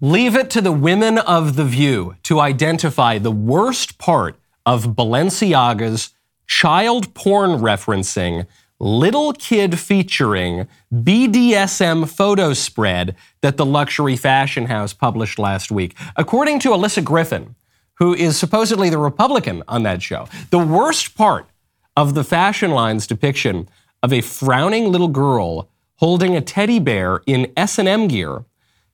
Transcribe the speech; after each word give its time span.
Leave 0.00 0.36
it 0.36 0.48
to 0.48 0.60
the 0.60 0.70
women 0.70 1.18
of 1.18 1.56
The 1.56 1.64
View 1.64 2.14
to 2.22 2.38
identify 2.38 3.18
the 3.18 3.32
worst 3.32 3.98
part 3.98 4.36
of 4.64 4.94
Balenciaga's 4.94 6.10
child 6.46 7.12
porn 7.14 7.58
referencing, 7.58 8.46
little 8.78 9.32
kid 9.32 9.76
featuring 9.76 10.68
BDSM 10.94 12.08
photo 12.08 12.52
spread 12.52 13.16
that 13.40 13.56
the 13.56 13.66
luxury 13.66 14.14
fashion 14.14 14.66
house 14.66 14.92
published 14.92 15.36
last 15.36 15.72
week. 15.72 15.96
According 16.14 16.60
to 16.60 16.68
Alyssa 16.68 17.02
Griffin, 17.02 17.56
who 17.94 18.14
is 18.14 18.38
supposedly 18.38 18.90
the 18.90 18.98
Republican 18.98 19.64
on 19.66 19.82
that 19.82 20.00
show, 20.00 20.28
the 20.50 20.64
worst 20.64 21.16
part 21.16 21.48
of 21.96 22.14
the 22.14 22.22
fashion 22.22 22.70
line's 22.70 23.08
depiction 23.08 23.68
of 24.04 24.12
a 24.12 24.20
frowning 24.20 24.92
little 24.92 25.08
girl 25.08 25.68
holding 25.96 26.36
a 26.36 26.40
teddy 26.40 26.78
bear 26.78 27.20
in 27.26 27.52
S&M 27.56 28.06
gear 28.06 28.44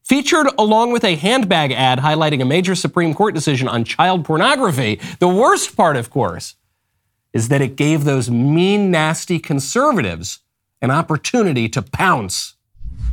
featured 0.05 0.49
along 0.59 0.93
with 0.93 1.05
a 1.05 1.17
handbag 1.17 1.73
ad 1.73 1.99
highlighting 1.99 2.43
a 2.43 2.45
major 2.45 2.75
Supreme 2.75 3.15
Court 3.15 3.35
decision 3.35 3.69
on 3.69 3.85
child 3.85 4.25
pornography. 4.25 5.01
The 5.19 5.29
worst 5.29 5.77
part, 5.77 5.97
of 5.97 6.11
course, 6.11 6.55
is 7.33 7.49
that 7.49 7.61
it 7.61 7.77
gave 7.77 8.05
those 8.05 8.31
mean, 8.31 8.91
nasty 8.91 9.39
conservatives 9.39 10.41
an 10.81 10.91
opportunity 10.91 11.69
to 11.71 11.83
pounce. 11.83 12.55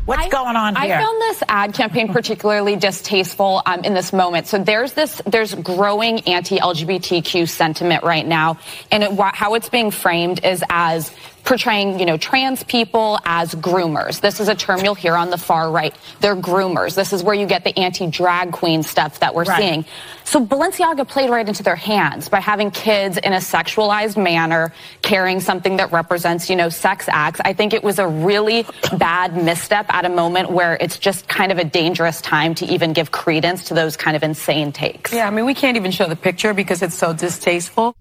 What's 0.06 0.24
I, 0.24 0.30
going 0.30 0.56
on 0.56 0.76
here? 0.76 0.96
I 0.96 1.02
found 1.02 1.22
this 1.22 1.44
ad 1.48 1.74
campaign 1.74 2.12
particularly 2.12 2.76
distasteful 2.76 3.62
um, 3.66 3.84
in 3.84 3.94
this 3.94 4.12
moment. 4.12 4.48
So 4.48 4.58
there's 4.58 4.94
this, 4.94 5.22
there's 5.26 5.54
growing 5.56 6.22
anti-LGBTQ 6.22 7.48
sentiment 7.48 8.04
right 8.04 8.26
now, 8.26 8.58
and 8.92 9.04
it, 9.04 9.12
how 9.34 9.54
it's 9.54 9.70
being 9.70 9.92
framed 9.92 10.44
is 10.44 10.64
as 10.70 11.12
portraying, 11.44 12.00
you 12.00 12.06
know, 12.06 12.18
trans 12.18 12.64
people 12.64 13.20
as 13.26 13.54
groomers. 13.56 14.22
This 14.22 14.40
is 14.40 14.48
a 14.48 14.56
term 14.56 14.82
you'll 14.82 14.96
hear 14.96 15.16
on 15.16 15.30
the 15.30 15.38
far 15.38 15.72
right. 15.72 15.96
They're 16.20 16.36
groomers. 16.36 16.96
This 16.96 17.14
is 17.14 17.24
where 17.24 17.36
you 17.36 17.46
get 17.46 17.64
the 17.64 17.78
anti-drag 17.78 18.52
queen 18.52 18.84
stuff 18.84 19.20
that 19.20 19.34
we're 19.36 19.44
right. 19.44 19.60
seeing. 19.60 19.86
So 20.24 20.46
Balenciaga 20.46 21.08
played 21.08 21.30
right 21.30 21.48
into 21.48 21.64
their 21.64 21.76
hands 21.76 22.30
by 22.30 22.40
having 22.40 22.72
kids 22.72 23.18
in 23.18 23.34
a 23.34 23.38
sexualized 23.38 24.22
manner 24.22 24.74
carrying 25.02 25.40
something 25.40 25.78
that 25.78 25.92
represents, 25.92 26.50
you 26.50 26.56
know, 26.56 26.70
sex 26.70 27.08
acts. 27.10 27.42
I 27.44 27.54
think 27.54 27.74
it 27.74 27.84
was 27.84 28.00
a 28.00 28.08
really 28.08 28.66
bad 28.98 29.36
misstep 29.36 29.88
at 29.90 30.06
a 30.06 30.10
moment 30.10 30.52
where 30.52 30.78
it's 30.80 30.98
just 30.98 31.28
kind 31.28 31.52
of 31.52 31.58
a 31.58 31.64
dangerous 31.64 32.22
time 32.22 32.56
to 32.56 32.66
even 32.66 32.94
give 32.94 33.12
credence 33.12 33.66
to 33.66 33.74
those 33.74 33.98
kind 33.98 34.16
of 34.16 34.24
insane 34.24 34.72
takes. 34.72 35.12
Yeah, 35.12 35.28
I 35.28 35.32
mean, 35.32 35.46
we 35.46 35.54
can't 35.54 35.76
even 35.76 35.92
show 35.92 36.08
the 36.08 36.16
picture 36.16 36.54
because 36.54 36.82
it's 36.82 36.96
so 36.96 37.14
distasteful. 37.14 37.96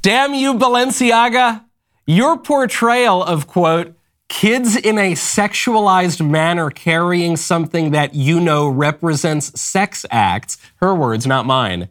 Damn 0.00 0.34
you, 0.34 0.54
Balenciaga. 0.54 1.62
Your 2.06 2.36
portrayal 2.36 3.22
of, 3.22 3.46
quote, 3.46 3.94
kids 4.28 4.74
in 4.74 4.98
a 4.98 5.12
sexualized 5.12 6.26
manner 6.28 6.68
carrying 6.68 7.36
something 7.36 7.92
that 7.92 8.12
you 8.12 8.40
know 8.40 8.66
represents 8.66 9.60
sex 9.60 10.04
acts, 10.10 10.58
her 10.76 10.92
words, 10.92 11.28
not 11.28 11.46
mine, 11.46 11.88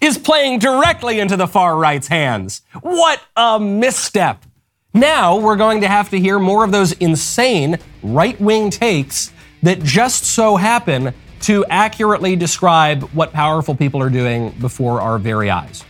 is 0.00 0.16
playing 0.16 0.60
directly 0.60 1.20
into 1.20 1.36
the 1.36 1.46
far 1.46 1.76
right's 1.76 2.08
hands. 2.08 2.62
What 2.80 3.20
a 3.36 3.60
misstep. 3.60 4.46
Now 4.94 5.36
we're 5.36 5.56
going 5.56 5.82
to 5.82 5.88
have 5.88 6.08
to 6.10 6.18
hear 6.18 6.38
more 6.38 6.64
of 6.64 6.72
those 6.72 6.92
insane 6.92 7.78
right 8.02 8.40
wing 8.40 8.70
takes 8.70 9.30
that 9.62 9.82
just 9.82 10.24
so 10.24 10.56
happen 10.56 11.12
to 11.40 11.66
accurately 11.66 12.34
describe 12.34 13.02
what 13.10 13.30
powerful 13.32 13.74
people 13.74 14.00
are 14.00 14.08
doing 14.08 14.52
before 14.58 15.02
our 15.02 15.18
very 15.18 15.50
eyes. 15.50 15.84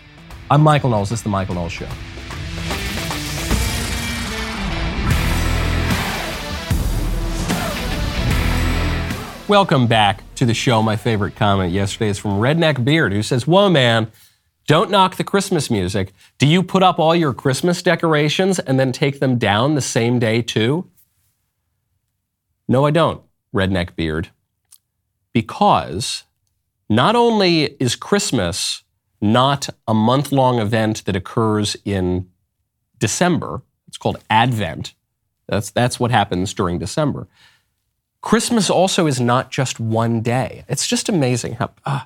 I'm 0.50 0.60
Michael 0.60 0.90
Knowles. 0.90 1.10
This 1.10 1.20
is 1.20 1.22
The 1.22 1.28
Michael 1.28 1.54
Knowles 1.54 1.72
Show. 1.72 1.88
Welcome 9.46 9.86
back 9.88 10.22
to 10.36 10.46
the 10.46 10.54
show. 10.54 10.80
My 10.80 10.96
favorite 10.96 11.36
comment 11.36 11.70
yesterday 11.70 12.08
is 12.08 12.18
from 12.18 12.40
Redneck 12.40 12.82
Beard, 12.82 13.12
who 13.12 13.22
says, 13.22 13.46
Whoa, 13.46 13.68
man, 13.68 14.10
don't 14.66 14.90
knock 14.90 15.16
the 15.16 15.24
Christmas 15.24 15.70
music. 15.70 16.14
Do 16.38 16.46
you 16.46 16.62
put 16.62 16.82
up 16.82 16.98
all 16.98 17.14
your 17.14 17.34
Christmas 17.34 17.82
decorations 17.82 18.58
and 18.58 18.80
then 18.80 18.90
take 18.90 19.20
them 19.20 19.36
down 19.36 19.74
the 19.74 19.82
same 19.82 20.18
day, 20.18 20.40
too? 20.40 20.88
No, 22.68 22.86
I 22.86 22.90
don't, 22.90 23.22
Redneck 23.54 23.94
Beard. 23.94 24.30
Because 25.34 26.24
not 26.88 27.14
only 27.14 27.64
is 27.78 27.96
Christmas 27.96 28.82
not 29.20 29.68
a 29.86 29.92
month 29.92 30.32
long 30.32 30.58
event 30.58 31.04
that 31.04 31.16
occurs 31.16 31.76
in 31.84 32.30
December, 32.98 33.60
it's 33.88 33.98
called 33.98 34.16
Advent. 34.30 34.94
That's, 35.46 35.70
that's 35.70 36.00
what 36.00 36.10
happens 36.10 36.54
during 36.54 36.78
December. 36.78 37.28
Christmas 38.24 38.70
also 38.70 39.06
is 39.06 39.20
not 39.20 39.50
just 39.50 39.78
one 39.78 40.22
day. 40.22 40.64
It's 40.66 40.86
just 40.86 41.10
amazing 41.10 41.56
how. 41.56 41.70
Uh, 41.84 42.00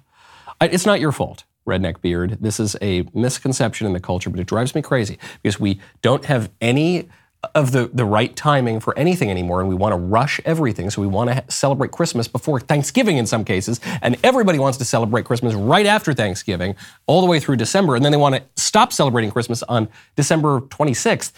it's 0.61 0.85
not 0.85 0.99
your 0.99 1.13
fault, 1.13 1.45
Redneck 1.65 2.01
Beard. 2.01 2.39
This 2.41 2.59
is 2.59 2.75
a 2.83 3.05
misconception 3.15 3.87
in 3.87 3.93
the 3.93 4.01
culture, 4.01 4.29
but 4.29 4.41
it 4.41 4.49
drives 4.49 4.75
me 4.75 4.83
crazy 4.83 5.17
because 5.41 5.61
we 5.61 5.81
don't 6.03 6.25
have 6.25 6.51
any 6.61 7.09
of 7.55 7.71
the, 7.71 7.89
the 7.95 8.05
right 8.05 8.35
timing 8.35 8.81
for 8.81 8.99
anything 8.99 9.31
anymore, 9.31 9.61
and 9.61 9.69
we 9.69 9.77
want 9.77 9.93
to 9.93 9.97
rush 9.97 10.41
everything. 10.45 10.91
So 10.91 11.01
we 11.01 11.07
want 11.07 11.31
to 11.31 11.35
ha- 11.35 11.43
celebrate 11.49 11.93
Christmas 11.93 12.27
before 12.27 12.59
Thanksgiving 12.59 13.17
in 13.17 13.25
some 13.25 13.45
cases, 13.45 13.81
and 14.03 14.17
everybody 14.25 14.59
wants 14.59 14.77
to 14.79 14.85
celebrate 14.85 15.25
Christmas 15.25 15.55
right 15.55 15.87
after 15.87 16.15
Thanksgiving, 16.15 16.75
all 17.07 17.21
the 17.21 17.29
way 17.29 17.39
through 17.39 17.57
December, 17.57 17.95
and 17.95 18.05
then 18.05 18.11
they 18.11 18.19
want 18.19 18.35
to 18.35 18.43
stop 18.61 18.93
celebrating 18.93 19.31
Christmas 19.31 19.63
on 19.63 19.89
December 20.17 20.63
26th. 20.63 21.31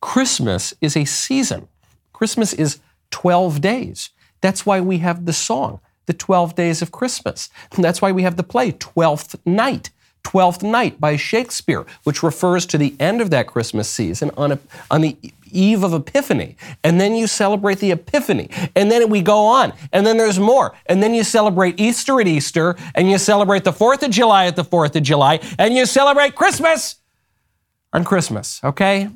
Christmas 0.00 0.74
is 0.80 0.96
a 0.96 1.04
season. 1.06 1.66
Christmas 2.12 2.52
is 2.52 2.78
12 3.10 3.60
days. 3.60 4.10
That's 4.40 4.64
why 4.64 4.80
we 4.80 4.98
have 4.98 5.24
the 5.26 5.32
song, 5.32 5.80
The 6.06 6.14
12 6.14 6.54
Days 6.54 6.82
of 6.82 6.92
Christmas. 6.92 7.48
And 7.72 7.84
that's 7.84 8.00
why 8.02 8.12
we 8.12 8.22
have 8.22 8.36
the 8.36 8.42
play, 8.42 8.72
Twelfth 8.72 9.36
Night. 9.46 9.90
Twelfth 10.24 10.62
Night 10.62 11.00
by 11.00 11.16
Shakespeare, 11.16 11.86
which 12.04 12.22
refers 12.22 12.66
to 12.66 12.76
the 12.76 12.94
end 13.00 13.20
of 13.20 13.30
that 13.30 13.46
Christmas 13.46 13.88
season 13.88 14.30
on, 14.36 14.52
a, 14.52 14.58
on 14.90 15.00
the 15.00 15.16
eve 15.50 15.82
of 15.82 15.94
Epiphany. 15.94 16.56
And 16.84 17.00
then 17.00 17.14
you 17.14 17.26
celebrate 17.26 17.78
the 17.78 17.92
Epiphany. 17.92 18.50
And 18.74 18.90
then 18.90 19.08
we 19.08 19.22
go 19.22 19.46
on. 19.46 19.72
And 19.92 20.06
then 20.06 20.18
there's 20.18 20.38
more. 20.38 20.74
And 20.86 21.02
then 21.02 21.14
you 21.14 21.24
celebrate 21.24 21.80
Easter 21.80 22.20
at 22.20 22.26
Easter. 22.26 22.76
And 22.94 23.10
you 23.10 23.16
celebrate 23.18 23.64
the 23.64 23.72
4th 23.72 24.02
of 24.02 24.10
July 24.10 24.46
at 24.46 24.56
the 24.56 24.64
4th 24.64 24.96
of 24.96 25.02
July. 25.02 25.40
And 25.58 25.74
you 25.74 25.86
celebrate 25.86 26.34
Christmas 26.34 26.96
on 27.92 28.04
Christmas, 28.04 28.62
okay? 28.62 29.08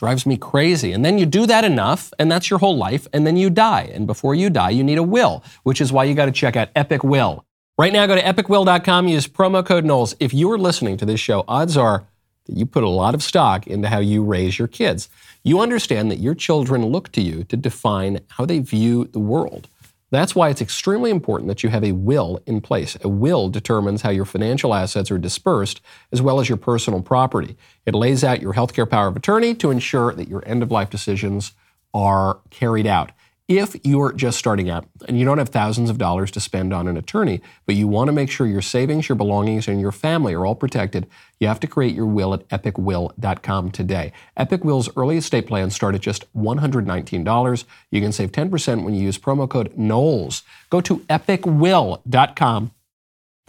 Drives 0.00 0.24
me 0.24 0.38
crazy. 0.38 0.92
And 0.92 1.04
then 1.04 1.18
you 1.18 1.26
do 1.26 1.44
that 1.46 1.62
enough, 1.62 2.10
and 2.18 2.32
that's 2.32 2.48
your 2.48 2.58
whole 2.58 2.78
life, 2.78 3.06
and 3.12 3.26
then 3.26 3.36
you 3.36 3.50
die. 3.50 3.90
And 3.92 4.06
before 4.06 4.34
you 4.34 4.48
die, 4.48 4.70
you 4.70 4.82
need 4.82 4.96
a 4.96 5.02
will, 5.02 5.44
which 5.62 5.78
is 5.78 5.92
why 5.92 6.04
you 6.04 6.14
got 6.14 6.24
to 6.24 6.32
check 6.32 6.56
out 6.56 6.70
Epic 6.74 7.04
Will. 7.04 7.44
Right 7.76 7.92
now, 7.92 8.06
go 8.06 8.14
to 8.14 8.22
epicwill.com, 8.22 9.08
use 9.08 9.28
promo 9.28 9.64
code 9.64 9.84
Knowles. 9.84 10.16
If 10.18 10.32
you 10.32 10.50
are 10.52 10.58
listening 10.58 10.96
to 10.96 11.04
this 11.04 11.20
show, 11.20 11.44
odds 11.46 11.76
are 11.76 12.06
that 12.46 12.56
you 12.56 12.64
put 12.64 12.82
a 12.82 12.88
lot 12.88 13.14
of 13.14 13.22
stock 13.22 13.66
into 13.66 13.88
how 13.88 13.98
you 13.98 14.24
raise 14.24 14.58
your 14.58 14.68
kids. 14.68 15.10
You 15.44 15.60
understand 15.60 16.10
that 16.10 16.18
your 16.18 16.34
children 16.34 16.86
look 16.86 17.12
to 17.12 17.20
you 17.20 17.44
to 17.44 17.56
define 17.58 18.20
how 18.28 18.46
they 18.46 18.60
view 18.60 19.04
the 19.04 19.18
world. 19.18 19.68
That's 20.10 20.34
why 20.34 20.48
it's 20.48 20.60
extremely 20.60 21.10
important 21.10 21.48
that 21.48 21.62
you 21.62 21.68
have 21.70 21.84
a 21.84 21.92
will 21.92 22.40
in 22.46 22.60
place. 22.60 22.96
A 23.02 23.08
will 23.08 23.48
determines 23.48 24.02
how 24.02 24.10
your 24.10 24.24
financial 24.24 24.74
assets 24.74 25.10
are 25.10 25.18
dispersed, 25.18 25.80
as 26.10 26.20
well 26.20 26.40
as 26.40 26.48
your 26.48 26.58
personal 26.58 27.00
property. 27.00 27.56
It 27.86 27.94
lays 27.94 28.24
out 28.24 28.42
your 28.42 28.54
healthcare 28.54 28.90
power 28.90 29.06
of 29.06 29.16
attorney 29.16 29.54
to 29.54 29.70
ensure 29.70 30.12
that 30.14 30.28
your 30.28 30.46
end 30.46 30.62
of 30.62 30.72
life 30.72 30.90
decisions 30.90 31.52
are 31.94 32.40
carried 32.50 32.86
out. 32.86 33.12
If 33.50 33.74
you're 33.82 34.12
just 34.12 34.38
starting 34.38 34.70
out 34.70 34.86
and 35.08 35.18
you 35.18 35.24
don't 35.24 35.38
have 35.38 35.48
thousands 35.48 35.90
of 35.90 35.98
dollars 35.98 36.30
to 36.30 36.40
spend 36.40 36.72
on 36.72 36.86
an 36.86 36.96
attorney, 36.96 37.40
but 37.66 37.74
you 37.74 37.88
want 37.88 38.06
to 38.06 38.12
make 38.12 38.30
sure 38.30 38.46
your 38.46 38.62
savings, 38.62 39.08
your 39.08 39.16
belongings, 39.16 39.66
and 39.66 39.80
your 39.80 39.90
family 39.90 40.34
are 40.34 40.46
all 40.46 40.54
protected, 40.54 41.08
you 41.40 41.48
have 41.48 41.58
to 41.58 41.66
create 41.66 41.92
your 41.92 42.06
will 42.06 42.32
at 42.32 42.46
epicwill.com 42.50 43.72
today. 43.72 44.12
Epic 44.36 44.62
Will's 44.62 44.88
early 44.96 45.16
estate 45.16 45.48
plans 45.48 45.74
start 45.74 45.96
at 45.96 46.00
just 46.00 46.32
$119. 46.32 47.64
You 47.90 48.00
can 48.00 48.12
save 48.12 48.30
10% 48.30 48.84
when 48.84 48.94
you 48.94 49.02
use 49.02 49.18
promo 49.18 49.50
code 49.50 49.76
Knowles. 49.76 50.44
Go 50.70 50.80
to 50.82 50.98
epicwill.com, 51.00 52.70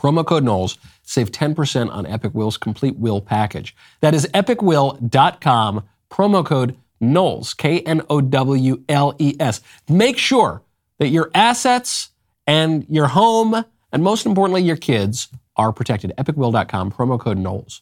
promo 0.02 0.26
code 0.26 0.44
Knowles, 0.44 0.80
save 1.04 1.32
10% 1.32 1.94
on 1.94 2.08
Epic 2.08 2.32
Will's 2.34 2.58
complete 2.58 2.98
will 2.98 3.22
package. 3.22 3.76
That 4.00 4.16
is 4.16 4.26
epicwill.com, 4.34 5.84
promo 6.10 6.44
code 6.44 6.76
Knowles, 7.02 7.54
K 7.54 7.82
N 7.82 8.02
O 8.10 8.22
W 8.22 8.84
L 8.88 9.16
E 9.18 9.36
S. 9.40 9.62
Make 9.90 10.18
sure 10.18 10.62
that 11.00 11.10
your 11.10 11.32
assets 11.34 12.10
and 12.46 12.86
your 12.88 13.08
home, 13.08 13.66
and 13.92 14.04
most 14.04 14.26
importantly, 14.26 14.62
your 14.62 14.78
kids, 14.78 15.30
are 15.56 15.74
protected. 15.74 16.14
EpicWill.com, 16.18 16.92
promo 16.92 17.20
code 17.20 17.38
Knowles. 17.38 17.82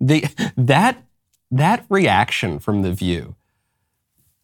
The, 0.00 0.24
that, 0.56 1.04
that 1.50 1.84
reaction 1.88 2.58
from 2.58 2.82
The 2.82 2.92
View, 2.92 3.36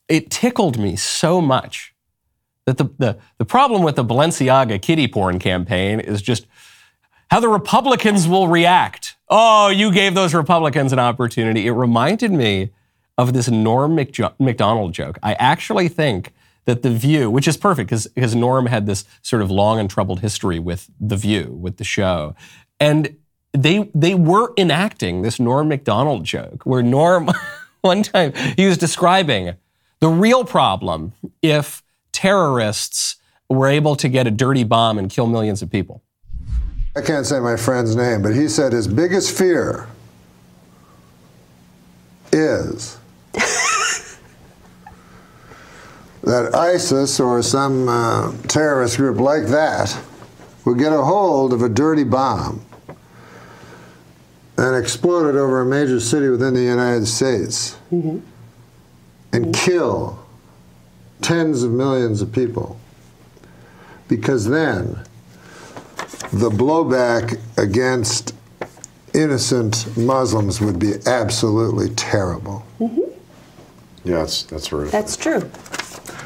it 0.09 0.31
tickled 0.31 0.79
me 0.79 0.97
so 0.97 1.41
much 1.41 1.95
that 2.67 2.79
the, 2.79 2.85
the, 2.99 3.19
the 3.39 3.45
problem 3.45 3.83
with 3.83 3.97
the 3.97 4.05
Balenciaga 4.05 4.81
kitty 4.81 5.09
porn 5.09 5.39
campaign 5.39 6.01
is 6.01 6.23
just 6.23 6.47
how 7.31 7.41
the 7.41 7.49
Republicans 7.49 8.29
will 8.29 8.47
react. 8.47 9.17
Oh, 9.29 9.69
you 9.69 9.91
gave 9.91 10.15
those 10.15 10.35
Republicans 10.35 10.93
an 10.93 10.99
opportunity. 10.99 11.67
It 11.67 11.73
reminded 11.73 12.31
me 12.31 12.71
of 13.19 13.33
this 13.33 13.49
Norm 13.49 13.95
Macdonald 13.95 14.93
joke. 14.93 15.19
I 15.23 15.35
actually 15.35 15.89
think 15.89 16.33
that 16.65 16.83
The 16.83 16.91
View, 16.91 17.31
which 17.31 17.49
is 17.49 17.57
perfect 17.57 17.91
because 17.91 18.35
Norm 18.35 18.67
had 18.67 18.87
this 18.87 19.05
sort 19.21 19.43
of 19.43 19.51
long 19.51 19.79
and 19.79 19.91
troubled 19.91 20.21
history 20.21 20.59
with 20.59 20.91
The 21.01 21.17
View, 21.17 21.57
with 21.61 21.77
the 21.77 21.85
show. 21.85 22.35
And 22.79 23.17
they 23.53 23.91
they 23.95 24.15
were 24.15 24.53
enacting 24.57 25.23
this 25.23 25.39
Norm 25.39 25.69
Macdonald 25.69 26.25
joke 26.25 26.65
where 26.65 26.83
Norm 26.83 27.31
one 27.83 28.03
time 28.03 28.33
he 28.57 28.67
was 28.67 28.79
describing 28.79 29.55
the 30.01 30.09
real 30.09 30.45
problem 30.45 31.13
if 31.43 31.83
terrorists 32.13 33.17
were 33.49 33.69
able 33.69 33.95
to 33.97 34.09
get 34.09 34.27
a 34.27 34.31
dirty 34.31 34.65
bomb 34.65 34.99
and 34.99 35.11
kill 35.11 35.27
millions 35.27 35.61
of 35.63 35.71
people. 35.71 36.03
I 36.97 37.01
can't 37.01 37.27
say 37.27 37.41
my 37.41 37.57
friend's 37.57 37.97
name, 37.97 38.23
but 38.23 38.35
he 38.35 38.49
said 38.49 38.73
his 38.73 38.87
biggest 38.87 39.37
fear 39.37 39.89
is 42.33 42.99
that 46.23 46.55
ISIS 46.55 47.19
or 47.19 47.43
some 47.43 47.89
uh, 47.89 48.33
terrorist 48.49 48.97
group 48.97 49.19
like 49.19 49.47
that 49.47 49.99
would 50.65 50.79
get 50.79 50.93
a 50.93 51.03
hold 51.03 51.53
of 51.53 51.63
a 51.63 51.69
dirty 51.69 52.05
bomb 52.05 52.65
and 54.57 54.77
explode 54.77 55.29
it 55.29 55.37
over 55.37 55.61
a 55.61 55.67
major 55.67 55.99
city 55.99 56.29
within 56.29 56.55
the 56.55 56.63
United 56.63 57.07
States 57.07 57.77
mm-hmm. 57.91 58.19
and 59.33 59.55
kill 59.55 60.25
tens 61.21 61.63
of 61.63 61.73
millions 61.73 62.23
of 62.23 62.33
people. 62.33 62.79
Because 64.09 64.49
then 64.49 65.05
the 66.33 66.51
blowback 66.51 67.41
against 67.57 68.35
innocent 69.15 69.97
Muslims 69.97 70.61
would 70.61 70.79
be 70.79 70.95
absolutely 71.07 71.91
terrible. 71.95 72.65
Mm-hmm. 72.79 73.01
Yeah, 74.05 74.17
that's, 74.19 74.43
that's 74.45 74.69
horrific. 74.69 74.93
That's 74.93 75.17
true. 75.17 75.51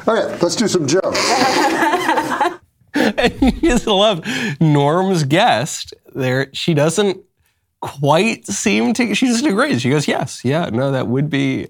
Okay, 0.07 0.37
let's 0.41 0.55
do 0.55 0.67
some 0.67 0.87
jokes. 0.87 1.19
and 2.93 3.41
you 3.41 3.51
just 3.61 3.87
love 3.87 4.25
Norm's 4.59 5.23
guest 5.23 5.93
there. 6.15 6.49
She 6.53 6.73
doesn't 6.73 7.21
quite 7.81 8.47
seem 8.47 8.93
to, 8.93 9.13
she 9.13 9.27
just 9.27 9.45
agrees. 9.45 9.81
She 9.81 9.89
goes, 9.89 10.07
yes, 10.07 10.43
yeah, 10.43 10.69
no, 10.69 10.91
that 10.91 11.07
would 11.07 11.29
be, 11.29 11.67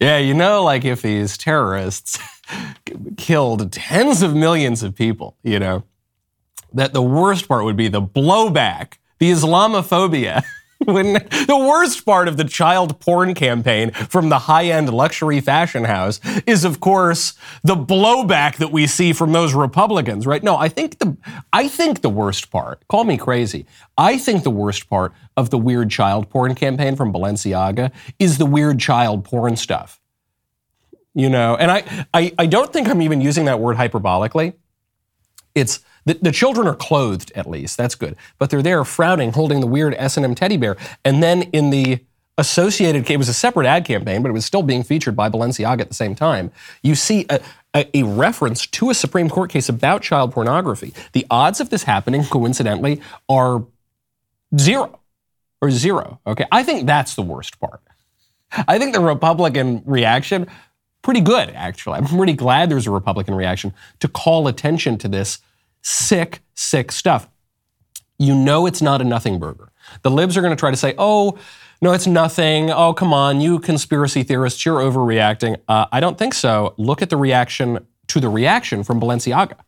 yeah, 0.00 0.18
you 0.18 0.34
know, 0.34 0.64
like 0.64 0.84
if 0.84 1.02
these 1.02 1.38
terrorists 1.38 2.18
killed 3.16 3.72
tens 3.72 4.22
of 4.22 4.34
millions 4.34 4.82
of 4.82 4.94
people, 4.94 5.36
you 5.42 5.58
know, 5.58 5.84
that 6.72 6.92
the 6.92 7.02
worst 7.02 7.46
part 7.46 7.64
would 7.64 7.76
be 7.76 7.88
the 7.88 8.02
blowback, 8.02 8.94
the 9.18 9.30
Islamophobia. 9.30 10.42
when 10.84 11.14
the 11.14 11.56
worst 11.58 12.04
part 12.04 12.28
of 12.28 12.36
the 12.36 12.44
child 12.44 13.00
porn 13.00 13.34
campaign 13.34 13.90
from 13.92 14.28
the 14.28 14.40
high-end 14.40 14.92
luxury 14.92 15.40
fashion 15.40 15.84
house 15.84 16.20
is 16.46 16.64
of 16.64 16.80
course 16.80 17.34
the 17.62 17.74
blowback 17.74 18.56
that 18.56 18.72
we 18.72 18.86
see 18.86 19.12
from 19.12 19.32
those 19.32 19.54
Republicans, 19.54 20.26
right? 20.26 20.42
No, 20.42 20.56
I 20.56 20.68
think 20.68 20.98
the 20.98 21.16
I 21.52 21.68
think 21.68 22.02
the 22.02 22.10
worst 22.10 22.50
part, 22.50 22.86
call 22.88 23.04
me 23.04 23.16
crazy. 23.16 23.66
I 23.96 24.18
think 24.18 24.42
the 24.42 24.50
worst 24.50 24.88
part 24.88 25.12
of 25.36 25.50
the 25.50 25.58
weird 25.58 25.90
child 25.90 26.30
porn 26.30 26.54
campaign 26.54 26.96
from 26.96 27.12
Balenciaga 27.12 27.90
is 28.18 28.38
the 28.38 28.46
weird 28.46 28.78
child 28.78 29.24
porn 29.24 29.56
stuff. 29.56 30.00
You 31.14 31.30
know, 31.30 31.56
and 31.56 31.70
I 31.70 32.06
I, 32.12 32.32
I 32.38 32.46
don't 32.46 32.72
think 32.72 32.88
I'm 32.88 33.02
even 33.02 33.20
using 33.20 33.44
that 33.46 33.60
word 33.60 33.76
hyperbolically. 33.76 34.54
It's 35.54 35.80
the, 36.04 36.14
the, 36.14 36.32
children 36.32 36.66
are 36.66 36.74
clothed, 36.74 37.32
at 37.34 37.48
least. 37.48 37.76
That's 37.76 37.94
good. 37.94 38.16
But 38.38 38.50
they're 38.50 38.62
there 38.62 38.84
frowning, 38.84 39.32
holding 39.32 39.60
the 39.60 39.66
weird 39.66 39.94
S&M 39.98 40.34
teddy 40.34 40.56
bear. 40.56 40.76
And 41.04 41.22
then 41.22 41.42
in 41.42 41.70
the 41.70 42.00
associated, 42.36 43.08
it 43.10 43.16
was 43.16 43.28
a 43.28 43.34
separate 43.34 43.66
ad 43.66 43.84
campaign, 43.84 44.22
but 44.22 44.28
it 44.28 44.32
was 44.32 44.44
still 44.44 44.62
being 44.62 44.82
featured 44.82 45.16
by 45.16 45.28
Balenciaga 45.28 45.80
at 45.80 45.88
the 45.88 45.94
same 45.94 46.14
time. 46.14 46.50
You 46.82 46.94
see 46.94 47.26
a, 47.30 47.40
a, 47.74 47.98
a 47.98 48.02
reference 48.02 48.66
to 48.66 48.90
a 48.90 48.94
Supreme 48.94 49.28
Court 49.28 49.50
case 49.50 49.68
about 49.68 50.02
child 50.02 50.32
pornography. 50.32 50.92
The 51.12 51.26
odds 51.30 51.60
of 51.60 51.70
this 51.70 51.84
happening, 51.84 52.24
coincidentally, 52.24 53.00
are 53.28 53.64
zero 54.58 55.00
or 55.60 55.70
zero. 55.70 56.20
Okay. 56.26 56.46
I 56.50 56.62
think 56.62 56.86
that's 56.86 57.14
the 57.14 57.22
worst 57.22 57.58
part. 57.60 57.80
I 58.68 58.78
think 58.78 58.94
the 58.94 59.00
Republican 59.00 59.82
reaction, 59.84 60.46
pretty 61.02 61.20
good, 61.20 61.50
actually. 61.50 61.98
I'm 61.98 62.06
pretty 62.06 62.34
glad 62.34 62.70
there's 62.70 62.86
a 62.86 62.92
Republican 62.92 63.34
reaction 63.34 63.72
to 64.00 64.08
call 64.08 64.46
attention 64.46 64.98
to 64.98 65.08
this 65.08 65.38
sick, 65.84 66.40
sick 66.54 66.90
stuff. 66.90 67.28
You 68.18 68.34
know 68.34 68.66
it's 68.66 68.82
not 68.82 69.00
a 69.00 69.04
nothing 69.04 69.38
burger. 69.38 69.70
The 70.02 70.10
libs 70.10 70.36
are 70.36 70.40
going 70.40 70.54
to 70.54 70.58
try 70.58 70.70
to 70.70 70.76
say, 70.76 70.94
oh, 70.98 71.38
no, 71.82 71.92
it's 71.92 72.06
nothing. 72.06 72.70
Oh, 72.70 72.94
come 72.94 73.12
on, 73.12 73.40
you 73.40 73.58
conspiracy 73.58 74.22
theorists, 74.22 74.64
you're 74.64 74.80
overreacting. 74.80 75.56
Uh, 75.68 75.86
I 75.92 76.00
don't 76.00 76.18
think 76.18 76.32
so. 76.34 76.74
Look 76.78 77.02
at 77.02 77.10
the 77.10 77.16
reaction 77.16 77.86
to 78.08 78.20
the 78.20 78.28
reaction 78.28 78.82
from 78.82 79.00
Balenciaga. 79.00 79.58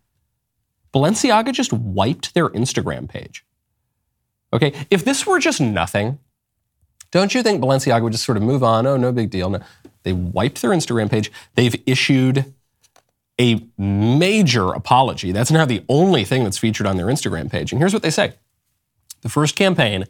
Balenciaga 0.95 1.53
just 1.53 1.73
wiped 1.73 2.35
their 2.35 2.49
Instagram 2.49 3.09
page. 3.09 3.45
Okay, 4.53 4.73
if 4.91 5.05
this 5.05 5.27
were 5.27 5.39
just 5.39 5.61
nothing, 5.61 6.19
don't 7.11 7.35
you 7.35 7.43
think 7.43 7.61
Balenciaga 7.61 8.03
would 8.03 8.13
just 8.13 8.25
sort 8.25 8.37
of 8.37 8.43
move 8.43 8.63
on? 8.63 8.87
Oh, 8.87 8.97
no 8.97 9.13
big 9.13 9.31
deal. 9.31 9.51
No. 9.51 9.61
They 10.05 10.13
wiped 10.13 10.63
their 10.63 10.71
Instagram 10.71 11.11
page. 11.11 11.33
They've 11.57 11.75
issued 11.85 12.55
a 13.41 13.67
major 13.77 14.73
apology. 14.73 15.33
That's 15.33 15.51
now 15.51 15.65
the 15.65 15.85
only 15.89 16.25
thing 16.25 16.45
that's 16.45 16.59
featured 16.59 16.87
on 16.87 16.97
their 16.97 17.07
Instagram 17.07 17.51
page. 17.51 17.73
And 17.73 17.81
here's 17.81 17.93
what 17.93 18.03
they 18.03 18.11
say 18.11 18.35
The 19.23 19.29
first 19.29 19.57
campaign, 19.57 20.05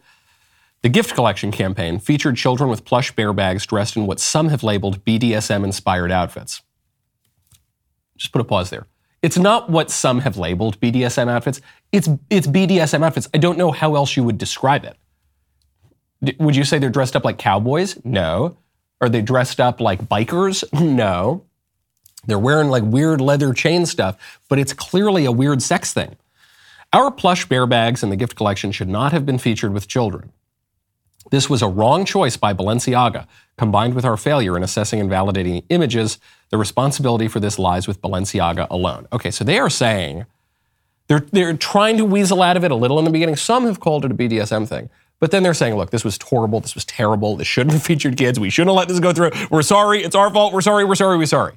the 0.82 0.88
gift 0.88 1.14
collection 1.14 1.50
campaign, 1.50 1.98
featured 1.98 2.36
children 2.36 2.70
with 2.70 2.84
plush 2.84 3.12
bear 3.12 3.32
bags 3.32 3.66
dressed 3.66 3.96
in 3.96 4.06
what 4.06 4.20
some 4.20 4.48
have 4.48 4.62
labeled 4.62 5.04
BDSM 5.04 5.64
inspired 5.64 6.12
outfits. 6.12 6.62
Just 8.16 8.32
put 8.32 8.40
a 8.40 8.44
pause 8.44 8.70
there. 8.70 8.86
It's 9.22 9.38
not 9.38 9.68
what 9.70 9.90
some 9.90 10.20
have 10.20 10.36
labeled 10.36 10.80
BDSM 10.80 11.28
outfits. 11.28 11.60
It's, 11.90 12.08
it's 12.30 12.46
BDSM 12.46 13.04
outfits. 13.04 13.28
I 13.34 13.38
don't 13.38 13.58
know 13.58 13.72
how 13.72 13.96
else 13.96 14.16
you 14.16 14.22
would 14.22 14.38
describe 14.38 14.84
it. 14.84 14.96
Would 16.38 16.54
you 16.54 16.64
say 16.64 16.78
they're 16.78 16.90
dressed 16.90 17.16
up 17.16 17.24
like 17.24 17.38
cowboys? 17.38 17.98
No. 18.04 18.56
Are 19.00 19.08
they 19.08 19.22
dressed 19.22 19.60
up 19.60 19.80
like 19.80 20.08
bikers? 20.08 20.64
No. 20.80 21.45
They're 22.26 22.38
wearing 22.38 22.68
like 22.68 22.82
weird 22.82 23.20
leather 23.20 23.52
chain 23.52 23.86
stuff, 23.86 24.16
but 24.48 24.58
it's 24.58 24.72
clearly 24.72 25.24
a 25.24 25.32
weird 25.32 25.62
sex 25.62 25.92
thing. 25.92 26.16
Our 26.92 27.10
plush 27.10 27.46
bear 27.48 27.66
bags 27.66 28.02
in 28.02 28.10
the 28.10 28.16
gift 28.16 28.36
collection 28.36 28.72
should 28.72 28.88
not 28.88 29.12
have 29.12 29.26
been 29.26 29.38
featured 29.38 29.72
with 29.72 29.88
children. 29.88 30.32
This 31.30 31.50
was 31.50 31.62
a 31.62 31.68
wrong 31.68 32.04
choice 32.04 32.36
by 32.36 32.54
Balenciaga. 32.54 33.26
Combined 33.58 33.94
with 33.94 34.04
our 34.04 34.16
failure 34.16 34.56
in 34.56 34.62
assessing 34.62 35.00
and 35.00 35.10
validating 35.10 35.64
images, 35.70 36.18
the 36.50 36.58
responsibility 36.58 37.26
for 37.26 37.40
this 37.40 37.58
lies 37.58 37.88
with 37.88 38.00
Balenciaga 38.00 38.66
alone. 38.70 39.08
Okay, 39.12 39.30
so 39.30 39.42
they 39.42 39.58
are 39.58 39.70
saying 39.70 40.26
they're, 41.08 41.26
they're 41.32 41.56
trying 41.56 41.96
to 41.96 42.04
weasel 42.04 42.42
out 42.42 42.56
of 42.56 42.64
it 42.64 42.70
a 42.70 42.74
little 42.76 42.98
in 42.98 43.04
the 43.04 43.10
beginning. 43.10 43.36
Some 43.36 43.64
have 43.66 43.80
called 43.80 44.04
it 44.04 44.10
a 44.10 44.14
BDSM 44.14 44.68
thing. 44.68 44.90
But 45.18 45.30
then 45.30 45.42
they're 45.42 45.54
saying, 45.54 45.74
look, 45.76 45.90
this 45.90 46.04
was 46.04 46.18
horrible. 46.22 46.60
This 46.60 46.74
was 46.74 46.84
terrible. 46.84 47.36
This 47.36 47.46
shouldn't 47.46 47.72
have 47.72 47.82
featured 47.90 48.16
kids. 48.16 48.38
We 48.38 48.50
shouldn't 48.50 48.70
have 48.70 48.76
let 48.76 48.88
this 48.88 49.00
go 49.00 49.12
through. 49.12 49.30
We're 49.50 49.62
sorry. 49.62 50.02
It's 50.02 50.14
our 50.14 50.30
fault. 50.32 50.52
We're 50.52 50.60
sorry. 50.60 50.84
We're 50.84 50.94
sorry. 50.94 51.16
We're 51.16 51.26
sorry. 51.26 51.54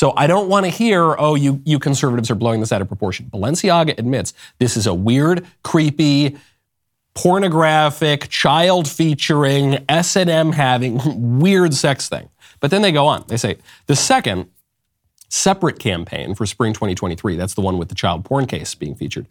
So 0.00 0.14
I 0.16 0.26
don't 0.26 0.48
want 0.48 0.64
to 0.64 0.70
hear, 0.70 1.14
oh, 1.18 1.34
you, 1.34 1.60
you 1.66 1.78
conservatives 1.78 2.30
are 2.30 2.34
blowing 2.34 2.60
this 2.60 2.72
out 2.72 2.80
of 2.80 2.88
proportion. 2.88 3.28
Balenciaga 3.30 3.98
admits 3.98 4.32
this 4.58 4.74
is 4.78 4.86
a 4.86 4.94
weird, 4.94 5.46
creepy, 5.62 6.38
pornographic, 7.12 8.30
child 8.30 8.88
featuring, 8.88 9.84
S&M 9.90 10.52
having 10.52 11.02
weird 11.38 11.74
sex 11.74 12.08
thing. 12.08 12.30
But 12.60 12.70
then 12.70 12.80
they 12.80 12.92
go 12.92 13.08
on. 13.08 13.26
They 13.28 13.36
say, 13.36 13.58
the 13.88 13.94
second 13.94 14.48
separate 15.30 15.78
campaign 15.78 16.34
for 16.34 16.44
spring 16.44 16.72
2023, 16.72 17.36
that's 17.36 17.54
the 17.54 17.60
one 17.60 17.78
with 17.78 17.88
the 17.88 17.94
child 17.94 18.24
porn 18.24 18.46
case 18.46 18.74
being 18.74 18.96
featured, 18.96 19.26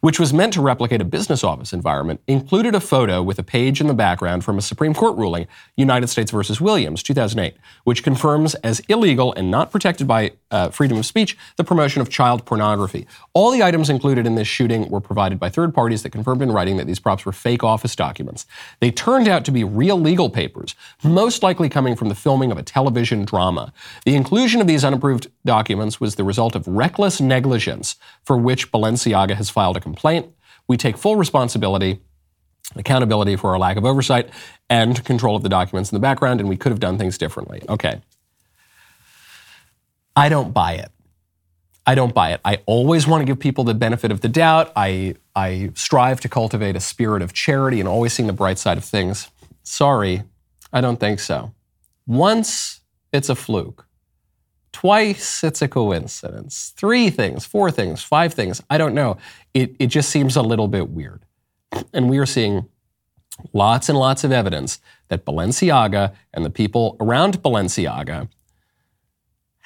which 0.00 0.18
was 0.18 0.32
meant 0.32 0.52
to 0.54 0.62
replicate 0.62 1.00
a 1.00 1.04
business 1.04 1.44
office 1.44 1.72
environment, 1.74 2.20
included 2.26 2.74
a 2.74 2.80
photo 2.80 3.22
with 3.22 3.38
a 3.38 3.42
page 3.42 3.80
in 3.80 3.86
the 3.86 3.94
background 3.94 4.44
from 4.44 4.56
a 4.56 4.62
Supreme 4.62 4.94
Court 4.94 5.16
ruling, 5.16 5.46
United 5.76 6.08
States 6.08 6.30
versus 6.30 6.60
Williams, 6.60 7.02
2008, 7.02 7.54
which 7.84 8.02
confirms 8.02 8.54
as 8.56 8.80
illegal 8.88 9.34
and 9.34 9.50
not 9.50 9.70
protected 9.70 10.08
by 10.08 10.32
uh, 10.50 10.70
freedom 10.70 10.98
of 10.98 11.06
speech 11.06 11.36
the 11.56 11.64
promotion 11.64 12.00
of 12.00 12.08
child 12.08 12.46
pornography. 12.46 13.06
All 13.34 13.50
the 13.50 13.62
items 13.62 13.90
included 13.90 14.26
in 14.26 14.34
this 14.34 14.48
shooting 14.48 14.88
were 14.88 15.00
provided 15.00 15.38
by 15.38 15.50
third 15.50 15.74
parties 15.74 16.02
that 16.02 16.10
confirmed 16.10 16.40
in 16.40 16.50
writing 16.50 16.78
that 16.78 16.86
these 16.86 16.98
props 16.98 17.26
were 17.26 17.32
fake 17.32 17.62
office 17.62 17.94
documents. 17.94 18.46
They 18.80 18.90
turned 18.90 19.28
out 19.28 19.44
to 19.44 19.50
be 19.50 19.64
real 19.64 20.00
legal 20.00 20.30
papers, 20.30 20.74
most 21.04 21.42
likely 21.42 21.68
coming 21.68 21.94
from 21.94 22.08
the 22.08 22.14
filming 22.14 22.50
of 22.50 22.58
a 22.58 22.62
television 22.62 23.24
drama. 23.24 23.72
The 24.06 24.14
inclusion 24.14 24.60
of 24.60 24.66
these 24.66 24.84
unapproved 24.84 25.28
documents 25.44 26.00
was 26.00 26.14
the 26.14 26.24
result 26.24 26.54
of 26.54 26.66
reckless 26.66 27.20
negligence 27.20 27.96
for 28.24 28.36
which 28.36 28.70
Balenciaga 28.70 29.34
has 29.34 29.50
filed 29.50 29.76
a 29.76 29.80
complaint. 29.80 30.32
We 30.68 30.76
take 30.76 30.96
full 30.96 31.16
responsibility, 31.16 32.00
accountability 32.76 33.36
for 33.36 33.50
our 33.50 33.58
lack 33.58 33.76
of 33.76 33.84
oversight, 33.84 34.30
and 34.70 35.04
control 35.04 35.36
of 35.36 35.42
the 35.42 35.48
documents 35.48 35.90
in 35.90 35.96
the 35.96 36.00
background, 36.00 36.40
and 36.40 36.48
we 36.48 36.56
could 36.56 36.70
have 36.70 36.80
done 36.80 36.98
things 36.98 37.18
differently. 37.18 37.62
Okay. 37.68 38.00
I 40.14 40.28
don't 40.28 40.52
buy 40.52 40.74
it. 40.74 40.90
I 41.84 41.94
don't 41.96 42.14
buy 42.14 42.32
it. 42.32 42.40
I 42.44 42.60
always 42.66 43.08
want 43.08 43.22
to 43.22 43.24
give 43.24 43.40
people 43.40 43.64
the 43.64 43.74
benefit 43.74 44.12
of 44.12 44.20
the 44.20 44.28
doubt. 44.28 44.72
I, 44.76 45.16
I 45.34 45.72
strive 45.74 46.20
to 46.20 46.28
cultivate 46.28 46.76
a 46.76 46.80
spirit 46.80 47.22
of 47.22 47.32
charity 47.32 47.80
and 47.80 47.88
always 47.88 48.12
seeing 48.12 48.28
the 48.28 48.32
bright 48.32 48.58
side 48.58 48.78
of 48.78 48.84
things. 48.84 49.28
Sorry, 49.64 50.22
I 50.72 50.80
don't 50.80 51.00
think 51.00 51.18
so. 51.18 51.52
Once 52.06 52.80
it's 53.12 53.28
a 53.28 53.34
fluke, 53.34 53.86
Twice 54.72 55.44
it's 55.44 55.62
a 55.62 55.68
coincidence. 55.68 56.72
Three 56.76 57.10
things, 57.10 57.44
four 57.44 57.70
things, 57.70 58.02
five 58.02 58.32
things, 58.34 58.62
I 58.70 58.78
don't 58.78 58.94
know. 58.94 59.18
It, 59.54 59.76
it 59.78 59.86
just 59.88 60.10
seems 60.10 60.36
a 60.36 60.42
little 60.42 60.68
bit 60.68 60.90
weird. 60.90 61.24
And 61.92 62.08
we 62.08 62.18
are 62.18 62.26
seeing 62.26 62.68
lots 63.52 63.88
and 63.88 63.98
lots 63.98 64.24
of 64.24 64.32
evidence 64.32 64.80
that 65.08 65.24
Balenciaga 65.24 66.14
and 66.32 66.44
the 66.44 66.50
people 66.50 66.96
around 67.00 67.42
Balenciaga 67.42 68.28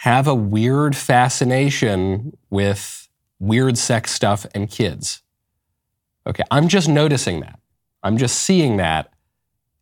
have 0.00 0.26
a 0.26 0.34
weird 0.34 0.94
fascination 0.94 2.36
with 2.50 3.08
weird 3.38 3.78
sex 3.78 4.12
stuff 4.12 4.46
and 4.54 4.70
kids. 4.70 5.22
Okay, 6.26 6.44
I'm 6.50 6.68
just 6.68 6.88
noticing 6.88 7.40
that. 7.40 7.60
I'm 8.02 8.16
just 8.16 8.40
seeing 8.40 8.76
that. 8.76 9.12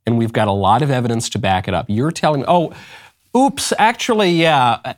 And 0.07 0.19
we've 0.19 0.33
got 0.33 0.49
a 0.49 0.53
lot 0.53 0.83
of 0.83 0.91
evidence 0.91 1.31
to 1.31 1.39
back 1.39 1.67
it 1.67 1.75
up. 1.75 1.87
You're 1.89 2.13
telling 2.13 2.45
oh, 2.47 2.75
oops, 3.37 3.73
actually, 3.79 4.31
yeah. 4.31 4.95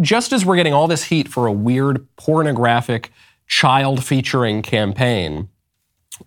Just 0.00 0.32
as 0.32 0.44
we're 0.44 0.56
getting 0.56 0.72
all 0.72 0.88
this 0.88 1.04
heat 1.04 1.28
for 1.28 1.46
a 1.46 1.52
weird 1.52 2.06
pornographic 2.16 3.12
child 3.46 4.04
featuring 4.04 4.62
campaign, 4.62 5.48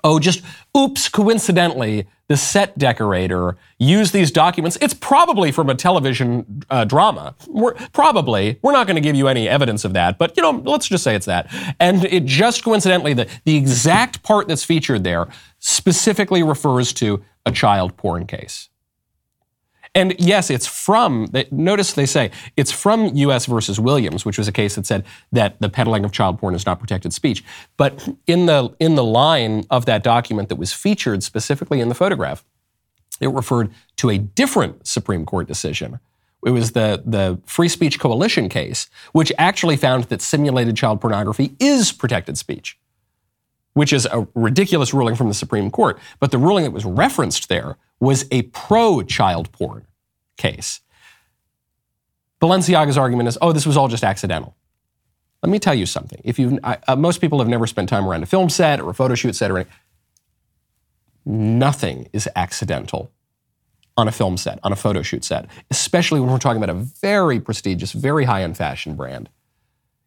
oh, 0.04 0.20
just 0.20 0.44
oops, 0.78 1.10
coincidentally, 1.10 2.08
the 2.30 2.38
set 2.38 2.78
decorator 2.78 3.58
used 3.78 4.14
these 4.14 4.32
documents. 4.32 4.78
It's 4.82 4.94
probably 4.94 5.52
from 5.52 5.70
a 5.70 5.76
television 5.76 6.64
uh, 6.70 6.86
drama. 6.86 7.36
We're, 7.48 7.74
probably. 7.92 8.60
We're 8.62 8.72
not 8.72 8.88
going 8.88 8.96
to 8.96 9.02
give 9.02 9.16
you 9.16 9.28
any 9.28 9.48
evidence 9.48 9.86
of 9.86 9.94
that, 9.94 10.18
but 10.18 10.36
you 10.38 10.44
know, 10.44 10.52
let's 10.66 10.88
just 10.88 11.04
say 11.04 11.16
it's 11.16 11.26
that. 11.26 11.54
And 11.80 12.06
it 12.06 12.26
just 12.26 12.64
coincidentally, 12.64 13.14
the, 13.14 13.28
the 13.46 13.56
exact 13.56 14.24
part 14.24 14.48
that's 14.48 14.64
featured 14.64 15.04
there 15.04 15.28
specifically 15.60 16.44
refers 16.44 16.94
to 16.94 17.24
a 17.46 17.52
child 17.52 17.98
porn 17.98 18.26
case. 18.26 18.70
And 19.96 20.16
yes, 20.18 20.50
it's 20.50 20.66
from, 20.66 21.28
notice 21.52 21.94
they 21.94 22.08
say, 22.08 22.32
it's 22.58 22.72
from 22.72 23.16
U.S. 23.16 23.46
versus 23.46 23.80
Williams, 23.80 24.26
which 24.26 24.40
was 24.40 24.48
a 24.48 24.52
case 24.52 24.76
that 24.76 24.88
said 24.88 25.06
that 25.32 25.62
the 25.62 25.70
peddling 25.70 26.04
of 26.04 26.12
child 26.12 26.40
porn 26.40 26.56
is 26.56 26.66
not 26.66 26.80
protected 26.80 27.14
speech. 27.14 27.44
But 27.78 28.10
in 28.26 28.48
the, 28.48 28.76
in 28.80 28.96
the 28.96 29.04
line 29.04 29.66
of 29.70 29.86
that 29.86 30.04
document 30.04 30.50
that 30.50 30.56
was 30.56 30.74
featured 30.74 31.22
specifically 31.22 31.80
in 31.80 31.90
the 31.90 31.96
photograph, 31.96 32.44
it 33.22 33.28
referred 33.28 33.72
to 33.98 34.10
a 34.10 34.18
different 34.18 34.88
Supreme 34.88 35.26
Court 35.26 35.48
decision. 35.48 36.00
It 36.46 36.52
was 36.52 36.72
the, 36.72 37.02
the 37.06 37.40
Free 37.46 37.70
Speech 37.70 38.00
Coalition 38.00 38.50
case, 38.50 38.90
which 39.12 39.32
actually 39.38 39.78
found 39.78 40.06
that 40.06 40.22
simulated 40.22 40.76
child 40.76 41.02
pornography 41.02 41.56
is 41.60 41.92
protected 41.92 42.38
speech, 42.38 42.78
which 43.74 43.94
is 43.94 44.06
a 44.06 44.28
ridiculous 44.36 44.94
ruling 44.94 45.16
from 45.16 45.28
the 45.28 45.34
Supreme 45.34 45.72
Court. 45.72 46.00
But 46.20 46.32
the 46.32 46.38
ruling 46.38 46.64
that 46.64 46.72
was 46.72 46.86
referenced 46.86 47.50
there 47.50 47.78
was 48.00 48.26
a 48.32 48.44
pro 48.44 49.02
child 49.02 49.52
porn 49.52 49.86
case. 50.38 50.82
Balenciaga's 52.42 52.98
argument 52.98 53.30
is, 53.30 53.38
oh, 53.42 53.52
this 53.52 53.66
was 53.66 53.78
all 53.78 53.88
just 53.88 54.04
accidental. 54.04 54.56
Let 55.42 55.50
me 55.50 55.60
tell 55.60 55.74
you 55.74 55.86
something. 55.86 56.22
If 56.24 56.40
you, 56.40 56.60
uh, 56.64 56.96
most 56.96 57.20
people 57.20 57.40
have 57.40 57.48
never 57.48 57.68
spent 57.68 57.90
time 57.90 58.08
around 58.08 58.24
a 58.24 58.26
film 58.26 58.50
set 58.50 58.80
or 58.80 58.90
a 58.90 58.94
photo 58.94 59.16
shoot 59.16 59.36
set 59.36 59.52
or 59.52 59.58
anything. 59.58 59.74
Nothing 61.26 62.10
is 62.14 62.28
accidental 62.36 63.12
on 63.96 64.08
a 64.08 64.12
film 64.12 64.38
set, 64.38 64.60
on 64.64 64.72
a 64.72 64.76
photo 64.76 65.02
shoot 65.02 65.24
set, 65.24 65.48
especially 65.72 66.20
when 66.20 66.30
we're 66.30 66.38
talking 66.38 66.62
about 66.62 66.76
a 66.76 66.80
very 66.80 67.40
prestigious, 67.40 67.92
very 67.92 68.26
high-end 68.26 68.58
fashion 68.58 68.96
brand. 68.96 69.30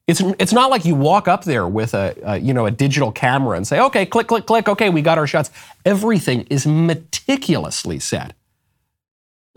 It's, 0.07 0.21
it's 0.39 0.53
not 0.53 0.71
like 0.71 0.85
you 0.85 0.95
walk 0.95 1.27
up 1.27 1.45
there 1.45 1.67
with 1.67 1.93
a, 1.93 2.17
a, 2.23 2.37
you 2.39 2.55
know, 2.55 2.67
a 2.67 2.71
digital 2.71 3.11
camera 3.11 3.57
and 3.57 3.67
say, 3.67 3.81
okay, 3.81 4.07
click, 4.07 4.29
click, 4.29 4.47
click, 4.47 4.69
okay, 4.69 4.89
we 4.89 5.03
got 5.03 5.19
our 5.19 5.27
shots. 5.27 5.51
Everything 5.85 6.43
is 6.43 6.65
meticulously 6.67 7.99
set. 7.99 8.35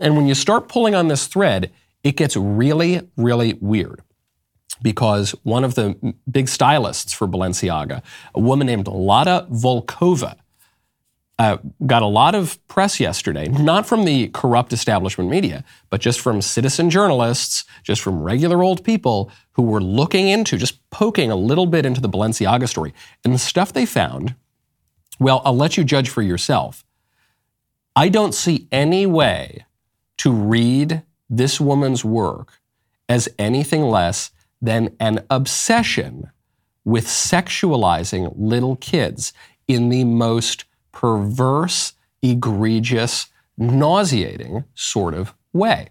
And 0.00 0.16
when 0.16 0.26
you 0.26 0.34
start 0.34 0.68
pulling 0.68 0.94
on 0.94 1.06
this 1.08 1.28
thread, 1.28 1.70
it 2.02 2.16
gets 2.16 2.36
really, 2.36 3.08
really 3.16 3.58
weird. 3.60 4.02
Because 4.82 5.32
one 5.42 5.62
of 5.62 5.74
the 5.74 6.14
big 6.28 6.48
stylists 6.48 7.12
for 7.12 7.28
Balenciaga, 7.28 8.02
a 8.34 8.40
woman 8.40 8.66
named 8.66 8.88
Lada 8.88 9.46
Volkova, 9.50 10.36
uh, 11.40 11.56
got 11.86 12.02
a 12.02 12.06
lot 12.06 12.34
of 12.34 12.58
press 12.68 13.00
yesterday, 13.00 13.48
not 13.48 13.86
from 13.86 14.04
the 14.04 14.28
corrupt 14.28 14.74
establishment 14.74 15.30
media, 15.30 15.64
but 15.88 15.98
just 15.98 16.20
from 16.20 16.42
citizen 16.42 16.90
journalists, 16.90 17.64
just 17.82 18.02
from 18.02 18.22
regular 18.22 18.62
old 18.62 18.84
people 18.84 19.30
who 19.52 19.62
were 19.62 19.80
looking 19.82 20.28
into, 20.28 20.58
just 20.58 20.90
poking 20.90 21.30
a 21.30 21.36
little 21.36 21.64
bit 21.64 21.86
into 21.86 21.98
the 21.98 22.10
Balenciaga 22.10 22.68
story. 22.68 22.92
And 23.24 23.32
the 23.32 23.38
stuff 23.38 23.72
they 23.72 23.86
found, 23.86 24.34
well, 25.18 25.40
I'll 25.42 25.56
let 25.56 25.78
you 25.78 25.82
judge 25.82 26.10
for 26.10 26.20
yourself. 26.20 26.84
I 27.96 28.10
don't 28.10 28.34
see 28.34 28.68
any 28.70 29.06
way 29.06 29.64
to 30.18 30.30
read 30.30 31.04
this 31.30 31.58
woman's 31.58 32.04
work 32.04 32.60
as 33.08 33.30
anything 33.38 33.84
less 33.84 34.30
than 34.60 34.94
an 35.00 35.24
obsession 35.30 36.30
with 36.84 37.06
sexualizing 37.06 38.30
little 38.36 38.76
kids 38.76 39.32
in 39.66 39.88
the 39.88 40.04
most 40.04 40.66
perverse, 40.92 41.92
egregious, 42.22 43.28
nauseating 43.56 44.64
sort 44.74 45.14
of 45.14 45.34
way. 45.52 45.88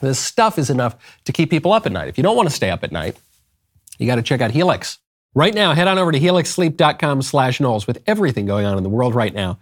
This 0.00 0.18
stuff 0.18 0.58
is 0.58 0.70
enough 0.70 0.96
to 1.24 1.32
keep 1.32 1.50
people 1.50 1.72
up 1.72 1.86
at 1.86 1.92
night. 1.92 2.08
If 2.08 2.16
you 2.16 2.22
don't 2.22 2.36
want 2.36 2.48
to 2.48 2.54
stay 2.54 2.70
up 2.70 2.84
at 2.84 2.92
night, 2.92 3.16
you 3.98 4.06
got 4.06 4.16
to 4.16 4.22
check 4.22 4.40
out 4.40 4.52
Helix. 4.52 4.98
Right 5.34 5.54
now, 5.54 5.74
head 5.74 5.88
on 5.88 5.98
over 5.98 6.12
to 6.12 6.18
helixsleep.com 6.18 7.22
slash 7.22 7.60
Knowles. 7.60 7.86
With 7.86 8.02
everything 8.06 8.46
going 8.46 8.64
on 8.64 8.76
in 8.76 8.82
the 8.82 8.88
world 8.88 9.14
right 9.14 9.34
now, 9.34 9.58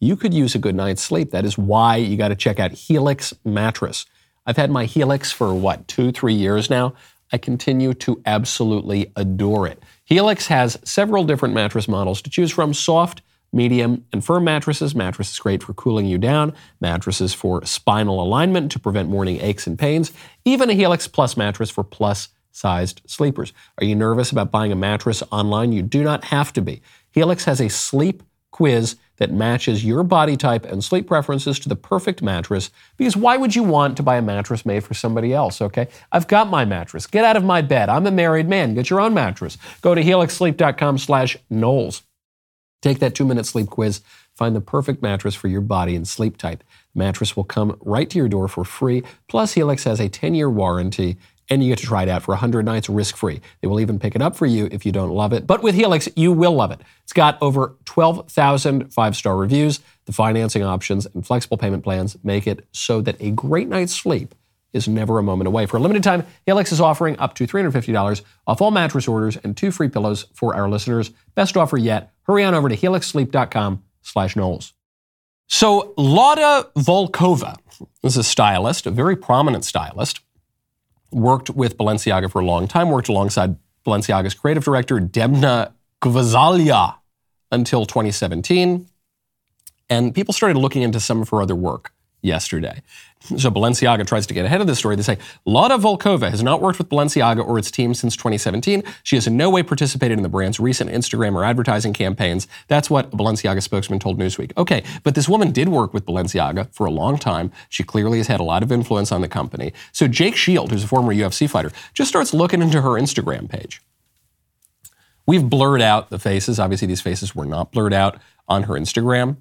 you 0.00 0.16
could 0.16 0.32
use 0.32 0.54
a 0.54 0.58
good 0.58 0.74
night's 0.74 1.02
sleep. 1.02 1.30
That 1.30 1.44
is 1.44 1.58
why 1.58 1.96
you 1.96 2.16
got 2.16 2.28
to 2.28 2.34
check 2.36 2.58
out 2.58 2.72
Helix 2.72 3.34
Mattress. 3.44 4.06
I've 4.46 4.56
had 4.56 4.70
my 4.70 4.86
Helix 4.86 5.30
for 5.30 5.52
what, 5.52 5.86
two, 5.88 6.10
three 6.10 6.34
years 6.34 6.70
now. 6.70 6.94
I 7.32 7.38
continue 7.38 7.94
to 7.94 8.20
absolutely 8.26 9.12
adore 9.14 9.66
it. 9.66 9.82
Helix 10.04 10.46
has 10.48 10.78
several 10.84 11.24
different 11.24 11.54
mattress 11.54 11.86
models 11.86 12.22
to 12.22 12.30
choose 12.30 12.50
from 12.50 12.74
soft, 12.74 13.22
medium, 13.52 14.04
and 14.12 14.24
firm 14.24 14.44
mattresses. 14.44 14.94
Mattresses 14.94 15.38
great 15.38 15.62
for 15.62 15.72
cooling 15.74 16.06
you 16.06 16.18
down, 16.18 16.54
mattresses 16.80 17.34
for 17.34 17.64
spinal 17.64 18.22
alignment 18.22 18.70
to 18.72 18.78
prevent 18.78 19.08
morning 19.08 19.40
aches 19.40 19.66
and 19.66 19.78
pains, 19.78 20.12
even 20.44 20.70
a 20.70 20.74
Helix 20.74 21.08
Plus 21.08 21.36
mattress 21.36 21.70
for 21.70 21.84
plus 21.84 22.28
sized 22.52 23.02
sleepers. 23.06 23.52
Are 23.78 23.84
you 23.84 23.94
nervous 23.94 24.30
about 24.30 24.50
buying 24.50 24.72
a 24.72 24.76
mattress 24.76 25.22
online? 25.30 25.72
You 25.72 25.82
do 25.82 26.02
not 26.02 26.24
have 26.24 26.52
to 26.54 26.62
be. 26.62 26.82
Helix 27.12 27.44
has 27.44 27.60
a 27.60 27.68
sleep 27.68 28.22
quiz 28.50 28.96
that 29.16 29.32
matches 29.32 29.84
your 29.84 30.02
body 30.02 30.36
type 30.36 30.64
and 30.64 30.82
sleep 30.82 31.06
preferences 31.06 31.58
to 31.60 31.68
the 31.68 31.76
perfect 31.76 32.22
mattress 32.22 32.70
because 32.96 33.16
why 33.16 33.36
would 33.36 33.54
you 33.54 33.62
want 33.62 33.96
to 33.96 34.02
buy 34.02 34.16
a 34.16 34.22
mattress 34.22 34.64
made 34.66 34.82
for 34.82 34.94
somebody 34.94 35.32
else, 35.32 35.60
okay? 35.60 35.88
I've 36.10 36.26
got 36.26 36.48
my 36.48 36.64
mattress. 36.64 37.06
Get 37.06 37.24
out 37.24 37.36
of 37.36 37.44
my 37.44 37.60
bed. 37.60 37.88
I'm 37.88 38.06
a 38.06 38.10
married 38.10 38.48
man. 38.48 38.74
Get 38.74 38.90
your 38.90 39.00
own 39.00 39.14
mattress. 39.14 39.58
Go 39.82 39.94
to 39.94 40.02
helixsleep.com 40.02 40.98
slash 40.98 41.36
Knowles. 41.50 42.02
Take 42.82 42.98
that 43.00 43.14
two-minute 43.14 43.46
sleep 43.46 43.68
quiz. 43.68 44.00
Find 44.34 44.56
the 44.56 44.60
perfect 44.60 45.02
mattress 45.02 45.34
for 45.34 45.48
your 45.48 45.60
body 45.60 45.94
and 45.94 46.08
sleep 46.08 46.36
type. 46.36 46.64
mattress 46.94 47.36
will 47.36 47.44
come 47.44 47.76
right 47.80 48.08
to 48.10 48.18
your 48.18 48.28
door 48.28 48.48
for 48.48 48.64
free. 48.64 49.02
Plus, 49.28 49.52
Helix 49.52 49.84
has 49.84 50.00
a 50.00 50.08
10-year 50.08 50.48
warranty 50.48 51.18
and 51.50 51.64
you 51.64 51.68
get 51.70 51.78
to 51.78 51.86
try 51.86 52.04
it 52.04 52.08
out 52.08 52.22
for 52.22 52.32
100 52.32 52.64
nights 52.64 52.88
risk 52.88 53.16
free. 53.16 53.40
They 53.60 53.66
will 53.66 53.80
even 53.80 53.98
pick 53.98 54.14
it 54.14 54.22
up 54.22 54.36
for 54.36 54.46
you 54.46 54.68
if 54.70 54.86
you 54.86 54.92
don't 54.92 55.10
love 55.10 55.32
it. 55.32 55.46
But 55.46 55.62
with 55.62 55.74
Helix, 55.74 56.08
you 56.14 56.32
will 56.32 56.54
love 56.54 56.70
it. 56.70 56.80
It's 57.02 57.12
got 57.12 57.36
over 57.42 57.74
12,000 57.86 58.92
five 58.92 59.16
star 59.16 59.36
reviews. 59.36 59.80
The 60.06 60.12
financing 60.12 60.62
options 60.62 61.06
and 61.06 61.26
flexible 61.26 61.58
payment 61.58 61.82
plans 61.82 62.16
make 62.22 62.46
it 62.46 62.66
so 62.72 63.00
that 63.02 63.16
a 63.20 63.32
great 63.32 63.68
night's 63.68 63.94
sleep 63.94 64.34
is 64.72 64.88
never 64.88 65.18
a 65.18 65.22
moment 65.22 65.48
away. 65.48 65.66
For 65.66 65.76
a 65.76 65.80
limited 65.80 66.02
time, 66.02 66.26
Helix 66.46 66.72
is 66.72 66.80
offering 66.80 67.18
up 67.18 67.34
to 67.34 67.46
$350 67.46 68.22
off 68.46 68.60
all 68.60 68.70
mattress 68.70 69.08
orders 69.08 69.36
and 69.38 69.56
two 69.56 69.70
free 69.70 69.88
pillows 69.88 70.26
for 70.34 70.54
our 70.54 70.68
listeners. 70.68 71.10
Best 71.34 71.56
offer 71.56 71.76
yet. 71.76 72.12
Hurry 72.22 72.44
on 72.44 72.54
over 72.54 72.68
to 72.68 72.76
helixsleep.com 72.76 73.82
slash 74.02 74.36
Knowles. 74.36 74.72
So 75.46 75.94
Lada 75.96 76.68
Volkova 76.76 77.56
is 78.04 78.16
a 78.16 78.22
stylist, 78.22 78.86
a 78.86 78.90
very 78.90 79.16
prominent 79.16 79.64
stylist 79.64 80.20
worked 81.12 81.50
with 81.50 81.76
Balenciaga 81.76 82.30
for 82.30 82.40
a 82.40 82.44
long 82.44 82.68
time, 82.68 82.90
worked 82.90 83.08
alongside 83.08 83.56
Balenciaga's 83.86 84.34
creative 84.34 84.64
director, 84.64 85.00
Demna 85.00 85.72
Gvasalia, 86.02 86.96
until 87.50 87.86
2017. 87.86 88.86
And 89.88 90.14
people 90.14 90.32
started 90.32 90.56
looking 90.56 90.82
into 90.82 91.00
some 91.00 91.20
of 91.20 91.28
her 91.30 91.42
other 91.42 91.56
work 91.56 91.92
yesterday. 92.22 92.82
So 93.22 93.50
Balenciaga 93.50 94.06
tries 94.06 94.26
to 94.28 94.34
get 94.34 94.46
ahead 94.46 94.62
of 94.62 94.66
this 94.66 94.78
story. 94.78 94.96
They 94.96 95.02
say 95.02 95.18
Lada 95.44 95.76
Volkova 95.76 96.30
has 96.30 96.42
not 96.42 96.62
worked 96.62 96.78
with 96.78 96.88
Balenciaga 96.88 97.46
or 97.46 97.58
its 97.58 97.70
team 97.70 97.92
since 97.92 98.16
2017. 98.16 98.82
She 99.02 99.16
has 99.16 99.26
in 99.26 99.36
no 99.36 99.50
way 99.50 99.62
participated 99.62 100.18
in 100.18 100.22
the 100.22 100.28
brand's 100.28 100.58
recent 100.58 100.90
Instagram 100.90 101.34
or 101.34 101.44
advertising 101.44 101.92
campaigns. 101.92 102.48
That's 102.68 102.88
what 102.88 103.12
a 103.12 103.16
Balenciaga 103.16 103.62
spokesman 103.62 103.98
told 103.98 104.18
Newsweek. 104.18 104.56
Okay, 104.56 104.82
but 105.02 105.14
this 105.14 105.28
woman 105.28 105.52
did 105.52 105.68
work 105.68 105.92
with 105.92 106.06
Balenciaga 106.06 106.74
for 106.74 106.86
a 106.86 106.90
long 106.90 107.18
time. 107.18 107.52
She 107.68 107.82
clearly 107.82 108.18
has 108.18 108.26
had 108.26 108.40
a 108.40 108.44
lot 108.44 108.62
of 108.62 108.72
influence 108.72 109.12
on 109.12 109.20
the 109.20 109.28
company. 109.28 109.74
So 109.92 110.08
Jake 110.08 110.34
Shields, 110.34 110.72
who's 110.72 110.84
a 110.84 110.88
former 110.88 111.14
UFC 111.14 111.48
fighter, 111.48 111.72
just 111.92 112.08
starts 112.08 112.32
looking 112.32 112.62
into 112.62 112.80
her 112.80 112.90
Instagram 112.90 113.50
page. 113.50 113.82
We've 115.26 115.48
blurred 115.48 115.82
out 115.82 116.08
the 116.08 116.18
faces. 116.18 116.58
Obviously, 116.58 116.88
these 116.88 117.02
faces 117.02 117.36
were 117.36 117.44
not 117.44 117.70
blurred 117.70 117.92
out 117.94 118.18
on 118.48 118.64
her 118.64 118.74
Instagram. 118.74 119.36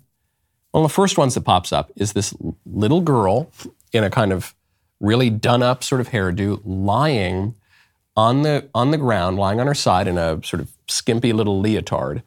One 0.71 0.83
of 0.83 0.89
the 0.89 0.93
first 0.93 1.17
ones 1.17 1.33
that 1.33 1.41
pops 1.41 1.73
up 1.73 1.91
is 1.95 2.13
this 2.13 2.33
little 2.65 3.01
girl 3.01 3.51
in 3.91 4.03
a 4.03 4.09
kind 4.09 4.31
of 4.31 4.53
really 4.99 5.29
done 5.29 5.63
up 5.63 5.83
sort 5.83 6.01
of 6.01 6.09
hairdo, 6.09 6.61
lying 6.63 7.55
on 8.15 8.41
the 8.41 8.69
on 8.73 8.91
the 8.91 8.97
ground, 8.97 9.37
lying 9.37 9.59
on 9.59 9.67
her 9.67 9.73
side 9.73 10.07
in 10.07 10.17
a 10.17 10.43
sort 10.43 10.61
of 10.61 10.71
skimpy 10.87 11.33
little 11.33 11.59
leotard, 11.59 12.21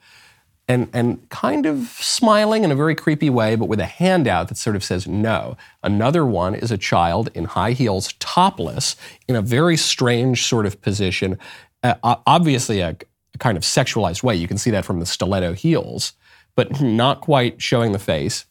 and 0.66 0.88
and 0.92 1.28
kind 1.28 1.66
of 1.66 1.88
smiling 2.00 2.64
in 2.64 2.72
a 2.72 2.75
very 2.75 2.94
creepy 2.94 3.30
way, 3.30 3.54
but 3.56 3.66
with 3.66 3.78
a 3.78 3.87
hand 3.87 4.26
out 4.26 4.49
that 4.49 4.56
sort 4.56 4.75
of 4.75 4.82
says 4.82 5.06
no. 5.06 5.56
Another 5.82 6.25
one 6.25 6.54
is 6.54 6.70
a 6.70 6.78
child 6.78 7.30
in 7.34 7.44
high 7.44 7.72
heels, 7.72 8.14
topless, 8.18 8.96
in 9.28 9.37
a 9.37 9.42
very 9.42 9.76
strange 9.76 10.44
sort 10.46 10.66
of 10.66 10.80
position, 10.80 11.38
uh, 11.82 11.94
obviously 12.26 12.80
a, 12.80 12.96
a 13.34 13.38
kind 13.38 13.56
of 13.56 13.62
sexualized 13.62 14.22
way. 14.22 14.34
You 14.34 14.49
can 14.49 14.58
see 14.58 14.70
that 14.70 14.84
from 14.84 14.99
the 14.99 15.06
stiletto 15.06 15.52
heels, 15.52 16.14
but 16.54 16.80
not 16.80 17.21
quite 17.21 17.61
showing 17.61 17.92
the 17.92 17.99
face. 17.99 18.47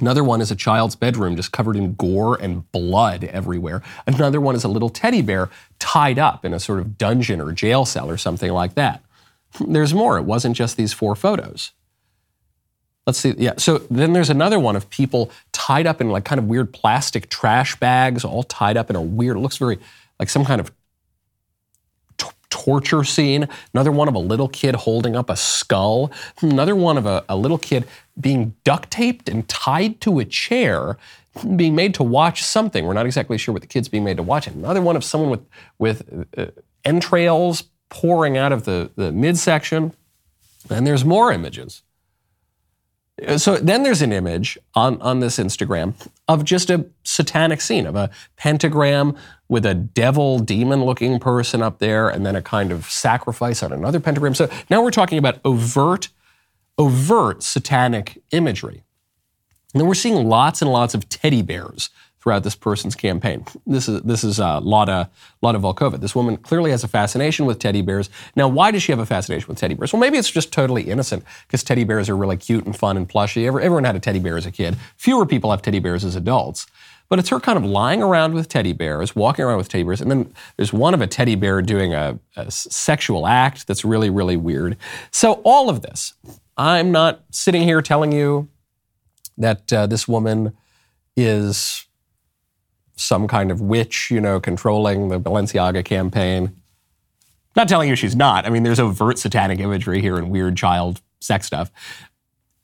Another 0.00 0.22
one 0.22 0.42
is 0.42 0.50
a 0.50 0.56
child's 0.56 0.94
bedroom 0.94 1.36
just 1.36 1.52
covered 1.52 1.76
in 1.76 1.94
gore 1.94 2.36
and 2.40 2.70
blood 2.70 3.24
everywhere. 3.24 3.82
Another 4.06 4.40
one 4.40 4.54
is 4.54 4.62
a 4.62 4.68
little 4.68 4.90
teddy 4.90 5.22
bear 5.22 5.48
tied 5.78 6.18
up 6.18 6.44
in 6.44 6.52
a 6.52 6.60
sort 6.60 6.80
of 6.80 6.98
dungeon 6.98 7.40
or 7.40 7.52
jail 7.52 7.86
cell 7.86 8.10
or 8.10 8.18
something 8.18 8.52
like 8.52 8.74
that. 8.74 9.02
There's 9.66 9.94
more. 9.94 10.18
It 10.18 10.24
wasn't 10.24 10.56
just 10.56 10.76
these 10.76 10.92
four 10.92 11.16
photos. 11.16 11.72
Let's 13.06 13.18
see. 13.18 13.34
Yeah. 13.38 13.54
So 13.56 13.78
then 13.88 14.14
there's 14.14 14.30
another 14.30 14.58
one 14.58 14.74
of 14.74 14.90
people 14.90 15.30
tied 15.52 15.86
up 15.86 16.00
in 16.00 16.10
like 16.10 16.24
kind 16.24 16.40
of 16.40 16.46
weird 16.46 16.72
plastic 16.72 17.30
trash 17.30 17.76
bags, 17.76 18.24
all 18.24 18.42
tied 18.42 18.76
up 18.76 18.90
in 18.90 18.96
a 18.96 19.00
weird, 19.00 19.36
looks 19.36 19.58
very 19.58 19.78
like 20.18 20.28
some 20.28 20.44
kind 20.44 20.60
of 20.60 20.72
torture 22.66 23.04
scene, 23.04 23.48
another 23.72 23.92
one 23.92 24.08
of 24.08 24.14
a 24.16 24.18
little 24.18 24.48
kid 24.48 24.74
holding 24.74 25.14
up 25.14 25.30
a 25.30 25.36
skull, 25.36 26.10
another 26.42 26.74
one 26.74 26.98
of 26.98 27.06
a, 27.06 27.24
a 27.28 27.36
little 27.36 27.58
kid 27.58 27.86
being 28.20 28.56
duct 28.64 28.90
taped 28.90 29.28
and 29.28 29.48
tied 29.48 30.00
to 30.00 30.18
a 30.18 30.24
chair, 30.24 30.98
being 31.54 31.76
made 31.76 31.94
to 31.94 32.02
watch 32.02 32.42
something. 32.42 32.84
We're 32.84 32.94
not 32.94 33.06
exactly 33.06 33.38
sure 33.38 33.52
what 33.52 33.62
the 33.62 33.68
kid's 33.68 33.88
being 33.88 34.02
made 34.02 34.16
to 34.16 34.24
watch. 34.24 34.48
Another 34.48 34.82
one 34.82 34.96
of 34.96 35.04
someone 35.04 35.30
with, 35.30 35.46
with 35.78 36.26
uh, 36.36 36.46
entrails 36.84 37.64
pouring 37.88 38.36
out 38.36 38.52
of 38.52 38.64
the, 38.64 38.90
the 38.96 39.12
midsection. 39.12 39.92
And 40.68 40.84
there's 40.84 41.04
more 41.04 41.30
images. 41.30 41.82
So 43.36 43.56
then 43.56 43.82
there's 43.82 44.02
an 44.02 44.12
image 44.12 44.58
on, 44.74 45.00
on 45.00 45.20
this 45.20 45.38
Instagram 45.38 45.94
of 46.28 46.44
just 46.44 46.68
a 46.68 46.86
satanic 47.04 47.60
scene 47.60 47.86
of 47.86 47.96
a 47.96 48.10
pentagram 48.36 49.16
with 49.48 49.64
a 49.64 49.74
devil 49.74 50.38
demon 50.38 50.84
looking 50.84 51.18
person 51.18 51.62
up 51.62 51.78
there 51.78 52.08
and 52.08 52.26
then 52.26 52.36
a 52.36 52.42
kind 52.42 52.72
of 52.72 52.84
sacrifice 52.86 53.62
on 53.62 53.72
another 53.72 54.00
pentagram. 54.00 54.34
So 54.34 54.48
now 54.70 54.82
we're 54.82 54.90
talking 54.90 55.18
about 55.18 55.40
overt, 55.44 56.08
overt 56.78 57.42
satanic 57.42 58.22
imagery. 58.32 58.82
And 59.72 59.80
then 59.80 59.86
we're 59.86 59.94
seeing 59.94 60.28
lots 60.28 60.62
and 60.62 60.72
lots 60.72 60.94
of 60.94 61.08
teddy 61.08 61.42
bears 61.42 61.90
throughout 62.26 62.42
this 62.42 62.56
person's 62.56 62.96
campaign. 62.96 63.46
This 63.68 63.88
is 63.88 64.02
this 64.02 64.24
is 64.24 64.40
uh, 64.40 64.60
Lada 64.60 65.08
Lada 65.42 65.60
Volkova. 65.60 66.00
This 66.00 66.12
woman 66.12 66.36
clearly 66.36 66.72
has 66.72 66.82
a 66.82 66.88
fascination 66.88 67.46
with 67.46 67.60
teddy 67.60 67.82
bears. 67.82 68.10
Now, 68.34 68.48
why 68.48 68.72
does 68.72 68.82
she 68.82 68.90
have 68.90 68.98
a 68.98 69.06
fascination 69.06 69.46
with 69.46 69.58
teddy 69.58 69.74
bears? 69.74 69.92
Well, 69.92 70.00
maybe 70.00 70.18
it's 70.18 70.30
just 70.30 70.52
totally 70.52 70.82
innocent 70.82 71.24
because 71.46 71.62
teddy 71.62 71.84
bears 71.84 72.08
are 72.08 72.16
really 72.16 72.36
cute 72.36 72.66
and 72.66 72.76
fun 72.76 72.96
and 72.96 73.08
plushy. 73.08 73.46
Everyone 73.46 73.84
had 73.84 73.94
a 73.94 74.00
teddy 74.00 74.18
bear 74.18 74.36
as 74.36 74.44
a 74.44 74.50
kid. 74.50 74.76
Fewer 74.96 75.24
people 75.24 75.52
have 75.52 75.62
teddy 75.62 75.78
bears 75.78 76.04
as 76.04 76.16
adults. 76.16 76.66
But 77.08 77.18
it's 77.18 77.28
her 77.28 77.38
kind 77.38 77.56
of 77.56 77.64
lying 77.64 78.02
around 78.02 78.34
with 78.34 78.48
teddy 78.48 78.72
bears, 78.72 79.14
walking 79.14 79.44
around 79.44 79.58
with 79.58 79.68
teddy 79.68 79.84
bears, 79.84 80.00
and 80.00 80.10
then 80.10 80.32
there's 80.56 80.72
one 80.72 80.92
of 80.92 81.00
a 81.00 81.06
teddy 81.06 81.36
bear 81.36 81.62
doing 81.62 81.94
a, 81.94 82.18
a 82.36 82.50
sexual 82.50 83.26
act 83.26 83.66
that's 83.66 83.84
really, 83.84 84.10
really 84.10 84.36
weird. 84.36 84.76
So 85.12 85.40
all 85.44 85.68
of 85.68 85.82
this, 85.82 86.14
I'm 86.56 86.90
not 86.90 87.22
sitting 87.30 87.62
here 87.62 87.80
telling 87.80 88.12
you 88.12 88.48
that 89.38 89.72
uh, 89.72 89.86
this 89.86 90.08
woman 90.08 90.56
is 91.16 91.86
some 92.96 93.28
kind 93.28 93.50
of 93.50 93.60
witch, 93.60 94.10
you 94.10 94.20
know, 94.20 94.40
controlling 94.40 95.08
the 95.08 95.20
Balenciaga 95.20 95.84
campaign. 95.84 96.56
Not 97.54 97.68
telling 97.68 97.88
you 97.88 97.96
she's 97.96 98.16
not. 98.16 98.46
I 98.46 98.50
mean, 98.50 98.62
there's 98.62 98.80
overt 98.80 99.18
satanic 99.18 99.60
imagery 99.60 100.00
here 100.00 100.16
and 100.16 100.30
weird 100.30 100.56
child 100.56 101.00
sex 101.20 101.46
stuff. 101.46 101.70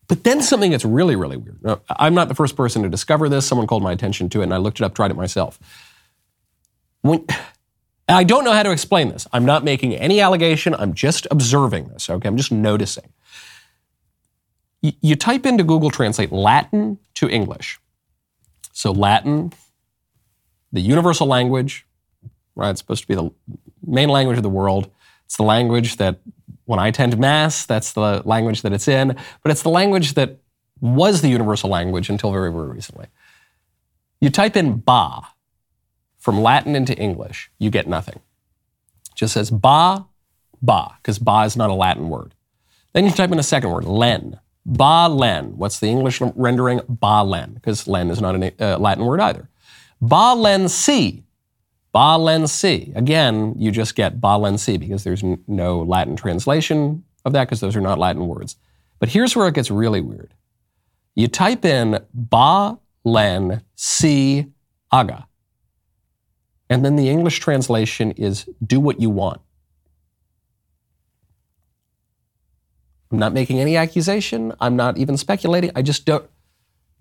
But 0.09 0.25
then 0.25 0.43
something 0.43 0.71
that's 0.71 0.85
really, 0.85 1.17
really 1.17 1.37
weird. 1.37 1.63
Now, 1.63 1.81
I'm 1.89 2.15
not 2.15 2.29
the 2.29 2.35
first 2.35 2.57
person 2.57 2.83
to 2.83 2.89
discover 2.89 3.29
this. 3.29 3.47
Someone 3.47 3.67
called 3.67 3.83
my 3.83 3.93
attention 3.93 4.29
to 4.31 4.41
it, 4.41 4.45
and 4.45 4.55
I 4.55 4.59
looked 4.59 4.81
it 4.81 4.85
up, 4.85 4.95
tried 4.95 5.11
it 5.11 5.17
myself. 5.17 5.59
When, 7.03 7.25
I 8.09 8.25
don't 8.25 8.45
know 8.45 8.53
how 8.53 8.63
to 8.63 8.73
explain 8.73 9.09
this. 9.09 9.27
I'm 9.33 9.45
not 9.45 9.65
making 9.65 9.95
any 9.95 10.21
allegation. 10.21 10.75
I'm 10.75 10.93
just 10.93 11.27
observing 11.31 11.89
this. 11.89 12.11
Okay, 12.11 12.29
I'm 12.29 12.37
just 12.37 12.53
noticing. 12.53 13.13
You 14.83 15.15
type 15.15 15.47
into 15.47 15.63
Google 15.63 15.91
Translate 15.91 16.33
Latin 16.33 16.99
to 17.15 17.29
English. 17.29 17.79
So 18.73 18.91
Latin 18.91 19.53
the 20.73 20.81
universal 20.81 21.27
language, 21.27 21.87
right? 22.57 22.71
It's 22.71 22.81
supposed 22.81 23.03
to 23.03 23.09
be 23.09 23.15
the 23.15 23.31
main 23.87 24.09
language 24.09 24.39
of 24.39 24.43
the 24.43 24.49
world. 24.49 24.91
It's 25.27 25.37
the 25.37 25.43
language 25.43 25.97
that 25.97 26.19
when 26.65 26.79
I 26.79 26.89
attend 26.89 27.19
Mass, 27.19 27.67
that's 27.67 27.93
the 27.93 28.23
language 28.25 28.63
that 28.63 28.73
it's 28.73 28.89
in, 28.89 29.17
but 29.43 29.51
it's 29.51 29.63
the 29.63 29.71
language 29.71 30.15
that 30.15 30.39
was 30.81 31.21
the 31.21 31.29
universal 31.29 31.71
language 31.71 32.09
until 32.09 32.33
very, 32.33 32.53
very 32.53 32.69
recently. 32.69 33.07
You 34.21 34.31
type 34.31 34.57
in 34.57 34.79
ba 34.79 35.29
from 36.19 36.41
Latin 36.41 36.77
into 36.77 36.97
English, 36.97 37.51
you 37.59 37.71
get 37.71 37.89
nothing. 37.89 38.17
It 39.11 39.17
just 39.17 39.35
says 39.35 39.51
ba, 39.51 40.07
ba, 40.61 40.97
because 40.99 41.19
ba 41.19 41.43
is 41.45 41.57
not 41.57 41.71
a 41.71 41.75
Latin 41.75 42.09
word. 42.09 42.35
Then 42.93 43.05
you 43.05 43.11
type 43.11 43.33
in 43.33 43.39
a 43.39 43.43
second 43.43 43.71
word, 43.71 43.85
len. 43.85 44.39
Ba 44.65 45.09
len. 45.09 45.57
What's 45.57 45.81
the 45.81 45.89
English 45.89 46.21
rendering? 46.21 46.81
Ba 46.89 47.25
len, 47.25 47.55
because 47.55 47.89
len 47.89 48.11
is 48.11 48.21
not 48.21 48.37
a 48.37 48.53
uh, 48.61 48.79
Latin 48.79 49.05
word 49.05 49.21
either. 49.21 49.49
Balenci. 50.03 51.23
Balenci. 51.95 52.95
Again, 52.97 53.55
you 53.59 53.71
just 53.71 53.95
get 53.95 54.21
Balenci 54.21 54.79
because 54.79 55.05
there's 55.05 55.23
no 55.47 55.83
Latin 55.83 56.17
translation 56.17 57.05
of 57.25 57.33
that 57.33 57.45
because 57.45 57.61
those 57.61 57.77
are 57.77 57.81
not 57.81 57.99
Latin 57.99 58.27
words. 58.27 58.57
But 58.99 59.11
here's 59.11 59.37
where 59.37 59.49
it 59.49 59.55
gets 59.55 59.71
really 59.71 60.01
weird. 60.01 60.33
You 61.15 61.29
type 61.29 61.65
in 61.65 62.01
Ba 62.15 62.79
Len 63.05 63.63
Si 63.75 64.47
Aga. 64.91 65.27
And 66.71 66.85
then 66.85 66.97
the 66.97 67.11
English 67.11 67.41
translation 67.41 68.13
is 68.13 68.49
do 68.65 68.81
what 68.81 69.01
you 69.01 69.11
want. 69.11 69.43
I'm 73.11 73.19
not 73.19 73.35
making 73.35 73.61
any 73.61 73.77
accusation. 73.77 74.55
I'm 74.59 74.75
not 74.75 74.97
even 74.97 75.19
speculating. 75.19 75.71
I 75.75 75.83
just 75.83 76.07
don't 76.07 76.25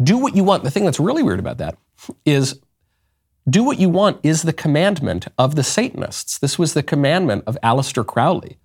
do 0.04 0.18
what 0.18 0.36
you 0.36 0.44
want. 0.44 0.64
The 0.64 0.72
thing 0.72 0.84
that's 0.84 1.00
really 1.00 1.24
weird 1.24 1.40
about 1.40 1.60
that 1.60 1.78
is 2.26 2.60
do 3.50 3.64
what 3.64 3.80
you 3.80 3.90
want 3.90 4.20
is 4.24 4.44
the 4.44 4.54
commandment 4.54 5.28
of 5.38 5.56
the 5.56 5.64
Satanists. 5.64 6.38
This 6.38 6.60
was 6.60 6.74
the 6.74 6.84
commandment 6.84 7.44
of 7.48 7.58
Aleister 7.64 8.06
Crowley. 8.06 8.58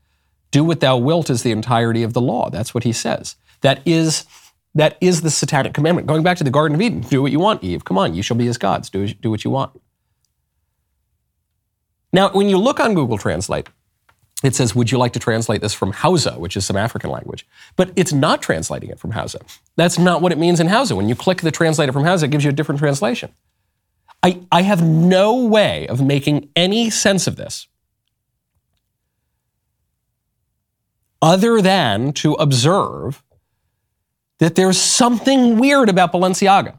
Do 0.50 0.64
what 0.64 0.80
thou 0.80 0.96
wilt 0.96 1.30
is 1.30 1.42
the 1.42 1.50
entirety 1.50 2.02
of 2.02 2.12
the 2.12 2.20
law. 2.20 2.50
That's 2.50 2.74
what 2.74 2.84
he 2.84 2.92
says. 2.92 3.36
That 3.62 3.80
is, 3.86 4.24
that 4.74 4.96
is 5.00 5.22
the 5.22 5.30
satanic 5.30 5.72
commandment. 5.72 6.06
Going 6.06 6.22
back 6.22 6.36
to 6.38 6.44
the 6.44 6.50
Garden 6.50 6.74
of 6.74 6.82
Eden, 6.82 7.00
do 7.00 7.22
what 7.22 7.32
you 7.32 7.40
want, 7.40 7.64
Eve. 7.64 7.84
Come 7.84 7.98
on, 7.98 8.14
you 8.14 8.22
shall 8.22 8.36
be 8.36 8.48
as 8.48 8.58
gods. 8.58 8.90
Do, 8.90 9.06
do 9.08 9.30
what 9.30 9.44
you 9.44 9.50
want. 9.50 9.80
Now, 12.12 12.30
when 12.30 12.48
you 12.48 12.58
look 12.58 12.78
on 12.78 12.94
Google 12.94 13.18
Translate, 13.18 13.68
it 14.42 14.54
says, 14.54 14.74
Would 14.74 14.92
you 14.92 14.98
like 14.98 15.12
to 15.14 15.18
translate 15.18 15.62
this 15.62 15.74
from 15.74 15.92
Hausa, 15.92 16.38
which 16.38 16.56
is 16.56 16.66
some 16.66 16.76
African 16.76 17.10
language? 17.10 17.46
But 17.74 17.90
it's 17.96 18.12
not 18.12 18.42
translating 18.42 18.90
it 18.90 18.98
from 18.98 19.12
Hausa. 19.12 19.40
That's 19.76 19.98
not 19.98 20.20
what 20.20 20.32
it 20.32 20.38
means 20.38 20.60
in 20.60 20.68
Hausa. 20.68 20.94
When 20.94 21.08
you 21.08 21.14
click 21.14 21.40
the 21.40 21.50
translator 21.50 21.92
from 21.92 22.04
Hausa, 22.04 22.26
it 22.26 22.30
gives 22.30 22.44
you 22.44 22.50
a 22.50 22.54
different 22.54 22.78
translation. 22.78 23.32
I, 24.22 24.40
I 24.50 24.62
have 24.62 24.82
no 24.82 25.44
way 25.44 25.86
of 25.86 26.02
making 26.02 26.48
any 26.56 26.90
sense 26.90 27.26
of 27.26 27.36
this 27.36 27.68
other 31.22 31.60
than 31.60 32.12
to 32.12 32.34
observe 32.34 33.22
that 34.38 34.54
there's 34.54 34.78
something 34.78 35.58
weird 35.58 35.88
about 35.88 36.12
Balenciaga. 36.12 36.78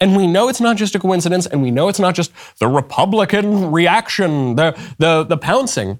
And 0.00 0.16
we 0.16 0.26
know 0.26 0.48
it's 0.48 0.60
not 0.60 0.76
just 0.76 0.94
a 0.94 0.98
coincidence, 0.98 1.46
and 1.46 1.62
we 1.62 1.70
know 1.70 1.88
it's 1.88 1.98
not 1.98 2.14
just 2.14 2.32
the 2.60 2.68
Republican 2.68 3.70
reaction, 3.72 4.54
the, 4.54 4.78
the, 4.98 5.24
the 5.24 5.36
pouncing, 5.36 5.98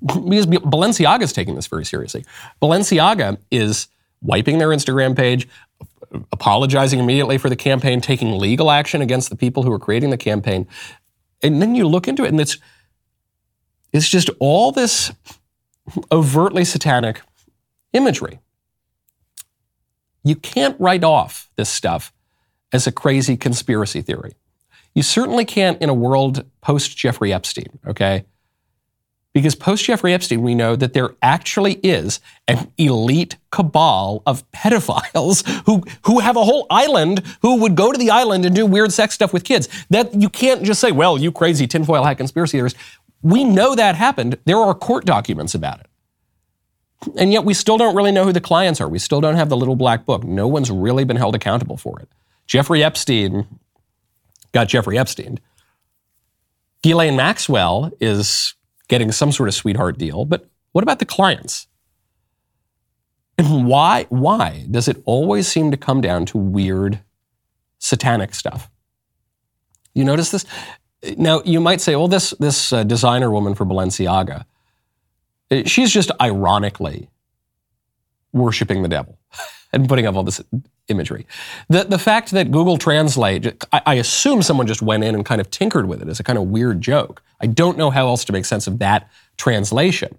because 0.00 0.46
Balenciaga 0.46 1.22
is 1.22 1.32
taking 1.32 1.54
this 1.54 1.66
very 1.66 1.84
seriously. 1.84 2.24
Balenciaga 2.60 3.38
is 3.50 3.88
wiping 4.20 4.58
their 4.58 4.68
Instagram 4.68 5.16
page, 5.16 5.48
apologizing 6.30 6.98
immediately 6.98 7.38
for 7.38 7.48
the 7.48 7.56
campaign, 7.56 8.00
taking 8.00 8.38
legal 8.38 8.70
action 8.70 9.00
against 9.00 9.30
the 9.30 9.36
people 9.36 9.62
who 9.62 9.72
are 9.72 9.78
creating 9.78 10.10
the 10.10 10.16
campaign. 10.16 10.66
And 11.42 11.60
then 11.60 11.74
you 11.74 11.88
look 11.88 12.08
into 12.08 12.24
it 12.24 12.28
and 12.28 12.40
it's 12.40 12.58
it's 13.92 14.08
just 14.08 14.30
all 14.38 14.72
this 14.72 15.12
overtly 16.10 16.64
satanic 16.64 17.20
imagery. 17.92 18.40
You 20.24 20.36
can't 20.36 20.78
write 20.80 21.04
off 21.04 21.50
this 21.56 21.68
stuff 21.68 22.12
as 22.72 22.86
a 22.86 22.92
crazy 22.92 23.36
conspiracy 23.36 24.00
theory. 24.00 24.32
You 24.94 25.02
certainly 25.02 25.44
can't 25.44 25.80
in 25.82 25.88
a 25.88 25.94
world 25.94 26.44
post 26.60 26.96
Jeffrey 26.96 27.32
Epstein, 27.32 27.78
okay? 27.86 28.24
Because 29.32 29.54
post 29.54 29.84
Jeffrey 29.84 30.12
Epstein, 30.12 30.42
we 30.42 30.54
know 30.54 30.76
that 30.76 30.92
there 30.92 31.14
actually 31.22 31.74
is 31.82 32.20
an 32.46 32.70
elite 32.76 33.36
cabal 33.50 34.22
of 34.26 34.50
pedophiles 34.52 35.46
who, 35.66 35.82
who 36.04 36.20
have 36.20 36.36
a 36.36 36.44
whole 36.44 36.66
island 36.68 37.22
who 37.40 37.56
would 37.56 37.74
go 37.74 37.92
to 37.92 37.98
the 37.98 38.10
island 38.10 38.44
and 38.44 38.54
do 38.54 38.66
weird 38.66 38.92
sex 38.92 39.14
stuff 39.14 39.32
with 39.32 39.44
kids. 39.44 39.68
That 39.88 40.14
you 40.14 40.28
can't 40.28 40.62
just 40.62 40.80
say, 40.80 40.92
well, 40.92 41.18
you 41.18 41.32
crazy 41.32 41.66
tinfoil 41.66 42.04
hat 42.04 42.18
conspiracy 42.18 42.58
theorists. 42.58 42.78
We 43.22 43.44
know 43.44 43.74
that 43.74 43.94
happened. 43.94 44.36
There 44.44 44.58
are 44.58 44.74
court 44.74 45.06
documents 45.06 45.54
about 45.54 45.80
it. 45.80 45.86
And 47.16 47.32
yet 47.32 47.44
we 47.44 47.54
still 47.54 47.78
don't 47.78 47.96
really 47.96 48.12
know 48.12 48.24
who 48.24 48.32
the 48.32 48.40
clients 48.40 48.80
are. 48.80 48.88
We 48.88 48.98
still 48.98 49.20
don't 49.20 49.36
have 49.36 49.48
the 49.48 49.56
little 49.56 49.76
black 49.76 50.04
book. 50.04 50.24
No 50.24 50.46
one's 50.46 50.70
really 50.70 51.04
been 51.04 51.16
held 51.16 51.34
accountable 51.34 51.76
for 51.76 51.98
it. 52.00 52.08
Jeffrey 52.46 52.84
Epstein 52.84 53.46
got 54.52 54.68
Jeffrey 54.68 54.98
Epstein. 54.98 55.40
Ghislaine 56.82 57.16
Maxwell 57.16 57.92
is 58.00 58.54
getting 58.88 59.12
some 59.12 59.32
sort 59.32 59.48
of 59.48 59.54
sweetheart 59.54 59.98
deal, 59.98 60.24
but 60.24 60.48
what 60.72 60.82
about 60.82 60.98
the 60.98 61.06
clients? 61.06 61.66
And 63.38 63.66
why 63.66 64.06
why 64.08 64.66
does 64.70 64.88
it 64.88 65.02
always 65.04 65.48
seem 65.48 65.70
to 65.70 65.76
come 65.76 66.00
down 66.00 66.26
to 66.26 66.38
weird 66.38 67.00
satanic 67.78 68.34
stuff? 68.34 68.70
You 69.94 70.04
notice 70.04 70.30
this? 70.30 70.44
Now 71.16 71.42
you 71.44 71.60
might 71.60 71.80
say, 71.80 71.96
"Well, 71.96 72.08
this 72.08 72.30
this 72.38 72.72
uh, 72.72 72.84
designer 72.84 73.30
woman 73.30 73.54
for 73.54 73.64
Balenciaga, 73.64 74.44
uh, 75.50 75.62
she's 75.64 75.92
just 75.92 76.10
ironically 76.20 77.08
worshiping 78.32 78.82
the 78.82 78.88
devil 78.88 79.18
and 79.72 79.88
putting 79.88 80.06
up 80.06 80.14
all 80.14 80.22
this 80.22 80.40
imagery. 80.88 81.26
The, 81.68 81.84
the 81.84 81.98
fact 81.98 82.30
that 82.32 82.50
Google 82.50 82.76
Translate, 82.76 83.64
I, 83.72 83.82
I, 83.86 83.94
assume 83.94 84.42
someone 84.42 84.66
just 84.66 84.82
went 84.82 85.04
in 85.04 85.14
and 85.14 85.24
kind 85.24 85.40
of 85.40 85.50
tinkered 85.50 85.88
with 85.88 86.02
it 86.02 86.08
as 86.08 86.20
a 86.20 86.22
kind 86.22 86.38
of 86.38 86.44
weird 86.48 86.80
joke. 86.80 87.22
I 87.40 87.46
don't 87.46 87.78
know 87.78 87.90
how 87.90 88.06
else 88.06 88.24
to 88.26 88.32
make 88.32 88.44
sense 88.44 88.66
of 88.66 88.78
that 88.80 89.10
translation. 89.36 90.16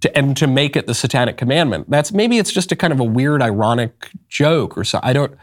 To, 0.00 0.18
and 0.18 0.36
to 0.36 0.46
make 0.46 0.76
it 0.76 0.86
the 0.86 0.94
satanic 0.94 1.36
commandment. 1.36 1.88
That's 1.88 2.12
maybe 2.12 2.38
it's 2.38 2.52
just 2.52 2.72
a 2.72 2.76
kind 2.76 2.92
of 2.92 3.00
a 3.00 3.04
weird, 3.04 3.40
ironic 3.40 4.10
joke 4.28 4.76
or 4.76 4.84
so. 4.84 5.00
I 5.02 5.12
don't. 5.12 5.36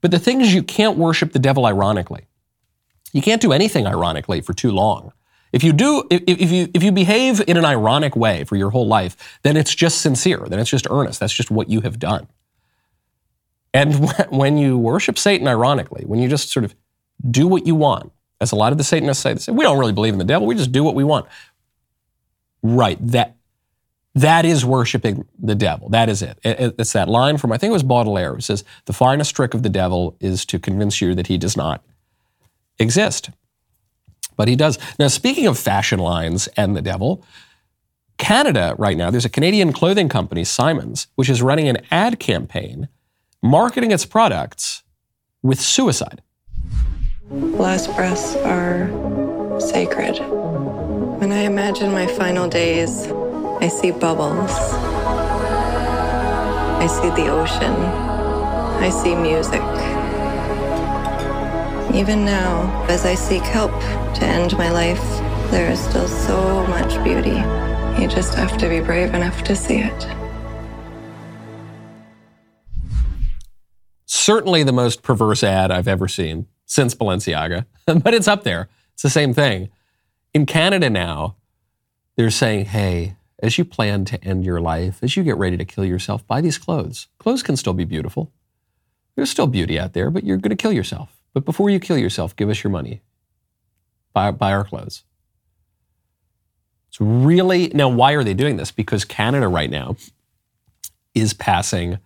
But 0.00 0.10
the 0.10 0.18
thing 0.18 0.40
is, 0.40 0.52
you 0.52 0.62
can't 0.62 0.96
worship 0.96 1.32
the 1.32 1.38
devil 1.38 1.66
ironically. 1.66 2.26
You 3.12 3.22
can't 3.22 3.40
do 3.40 3.52
anything 3.52 3.86
ironically 3.86 4.40
for 4.40 4.54
too 4.54 4.72
long. 4.72 5.12
If 5.52 5.64
you 5.64 5.72
do, 5.72 6.04
if, 6.10 6.22
if, 6.26 6.50
you 6.50 6.68
if 6.74 6.82
you 6.82 6.92
behave 6.92 7.42
in 7.46 7.56
an 7.56 7.64
ironic 7.64 8.14
way 8.14 8.44
for 8.44 8.56
your 8.56 8.70
whole 8.70 8.86
life, 8.86 9.38
then 9.42 9.56
it's 9.56 9.74
just 9.74 10.00
sincere. 10.00 10.46
Then 10.46 10.58
it's 10.58 10.70
just 10.70 10.86
earnest. 10.90 11.20
That's 11.20 11.32
just 11.32 11.50
what 11.50 11.70
you 11.70 11.80
have 11.80 11.98
done. 11.98 12.28
And 13.72 14.10
when 14.30 14.58
you 14.58 14.76
worship 14.76 15.18
Satan 15.18 15.48
ironically, 15.48 16.04
when 16.04 16.20
you 16.20 16.28
just 16.28 16.50
sort 16.50 16.64
of 16.64 16.74
do 17.28 17.46
what 17.46 17.66
you 17.66 17.74
want, 17.74 18.12
as 18.40 18.52
a 18.52 18.56
lot 18.56 18.72
of 18.72 18.78
the 18.78 18.84
Satanists 18.84 19.22
say, 19.22 19.32
they 19.32 19.40
say 19.40 19.52
we 19.52 19.64
don't 19.64 19.78
really 19.78 19.92
believe 19.92 20.12
in 20.12 20.18
the 20.18 20.24
devil. 20.24 20.46
We 20.46 20.54
just 20.54 20.72
do 20.72 20.84
what 20.84 20.94
we 20.94 21.04
want. 21.04 21.26
Right. 22.62 22.98
That 23.00 23.34
that 24.14 24.44
is 24.44 24.64
worshiping 24.64 25.26
the 25.38 25.54
devil. 25.54 25.88
That 25.90 26.08
is 26.08 26.22
it. 26.22 26.38
It's 26.44 26.92
that 26.92 27.08
line 27.08 27.38
from 27.38 27.52
I 27.52 27.58
think 27.58 27.70
it 27.70 27.72
was 27.72 27.82
Baudelaire. 27.82 28.36
It 28.36 28.42
says 28.42 28.64
the 28.84 28.92
finest 28.92 29.34
trick 29.34 29.54
of 29.54 29.62
the 29.62 29.68
devil 29.68 30.16
is 30.20 30.44
to 30.46 30.58
convince 30.58 31.00
you 31.00 31.14
that 31.14 31.28
he 31.28 31.38
does 31.38 31.56
not 31.56 31.82
exist 32.78 33.30
but 34.38 34.48
he 34.48 34.56
does. 34.56 34.78
Now, 34.98 35.08
speaking 35.08 35.46
of 35.46 35.58
fashion 35.58 35.98
lines 35.98 36.46
and 36.56 36.74
the 36.74 36.80
devil, 36.80 37.22
Canada 38.16 38.74
right 38.78 38.96
now, 38.96 39.10
there's 39.10 39.26
a 39.26 39.28
Canadian 39.28 39.72
clothing 39.72 40.08
company, 40.08 40.44
Simons, 40.44 41.08
which 41.16 41.28
is 41.28 41.42
running 41.42 41.68
an 41.68 41.78
ad 41.90 42.18
campaign 42.18 42.88
marketing 43.42 43.90
its 43.90 44.06
products 44.06 44.82
with 45.42 45.60
suicide. 45.60 46.22
Last 47.30 47.94
breaths 47.94 48.34
are 48.36 48.88
sacred. 49.60 50.18
When 51.20 51.32
I 51.32 51.40
imagine 51.40 51.92
my 51.92 52.06
final 52.06 52.48
days, 52.48 53.06
I 53.60 53.68
see 53.68 53.90
bubbles. 53.90 54.50
I 56.80 56.86
see 56.86 57.10
the 57.10 57.28
ocean. 57.28 57.74
I 58.80 58.90
see 58.90 59.14
music. 59.14 59.62
Even 61.94 62.24
now, 62.24 62.84
as 62.88 63.06
I 63.06 63.14
seek 63.14 63.42
help 63.42 63.70
to 63.70 64.24
end 64.24 64.56
my 64.58 64.70
life, 64.70 65.02
there 65.50 65.70
is 65.70 65.80
still 65.80 66.06
so 66.06 66.66
much 66.66 67.02
beauty. 67.02 67.36
You 68.00 68.06
just 68.08 68.34
have 68.34 68.58
to 68.58 68.68
be 68.68 68.80
brave 68.80 69.14
enough 69.14 69.42
to 69.44 69.56
see 69.56 69.78
it. 69.78 70.06
Certainly 74.04 74.64
the 74.64 74.72
most 74.72 75.02
perverse 75.02 75.42
ad 75.42 75.70
I've 75.70 75.88
ever 75.88 76.08
seen 76.08 76.46
since 76.66 76.94
Balenciaga, 76.94 77.64
but 77.86 78.12
it's 78.12 78.28
up 78.28 78.44
there. 78.44 78.68
It's 78.92 79.02
the 79.02 79.10
same 79.10 79.32
thing. 79.32 79.70
In 80.34 80.44
Canada 80.44 80.90
now, 80.90 81.36
they're 82.16 82.30
saying, 82.30 82.66
hey, 82.66 83.16
as 83.42 83.56
you 83.56 83.64
plan 83.64 84.04
to 84.04 84.22
end 84.22 84.44
your 84.44 84.60
life, 84.60 85.02
as 85.02 85.16
you 85.16 85.22
get 85.22 85.38
ready 85.38 85.56
to 85.56 85.64
kill 85.64 85.86
yourself, 85.86 86.26
buy 86.26 86.42
these 86.42 86.58
clothes. 86.58 87.08
Clothes 87.18 87.42
can 87.42 87.56
still 87.56 87.72
be 87.72 87.84
beautiful. 87.84 88.30
There's 89.16 89.30
still 89.30 89.46
beauty 89.46 89.78
out 89.78 89.94
there, 89.94 90.10
but 90.10 90.24
you're 90.24 90.36
going 90.36 90.50
to 90.50 90.56
kill 90.56 90.72
yourself. 90.72 91.17
But 91.38 91.44
before 91.44 91.70
you 91.70 91.78
kill 91.78 91.96
yourself, 91.96 92.34
give 92.34 92.48
us 92.48 92.64
your 92.64 92.72
money. 92.72 93.00
Buy, 94.12 94.32
buy 94.32 94.52
our 94.52 94.64
clothes. 94.64 95.04
It's 96.88 97.00
really, 97.00 97.68
now, 97.68 97.88
why 97.88 98.14
are 98.14 98.24
they 98.24 98.34
doing 98.34 98.56
this? 98.56 98.72
Because 98.72 99.04
Canada 99.04 99.46
right 99.46 99.70
now 99.70 99.94
is 101.14 101.34
passing 101.34 101.98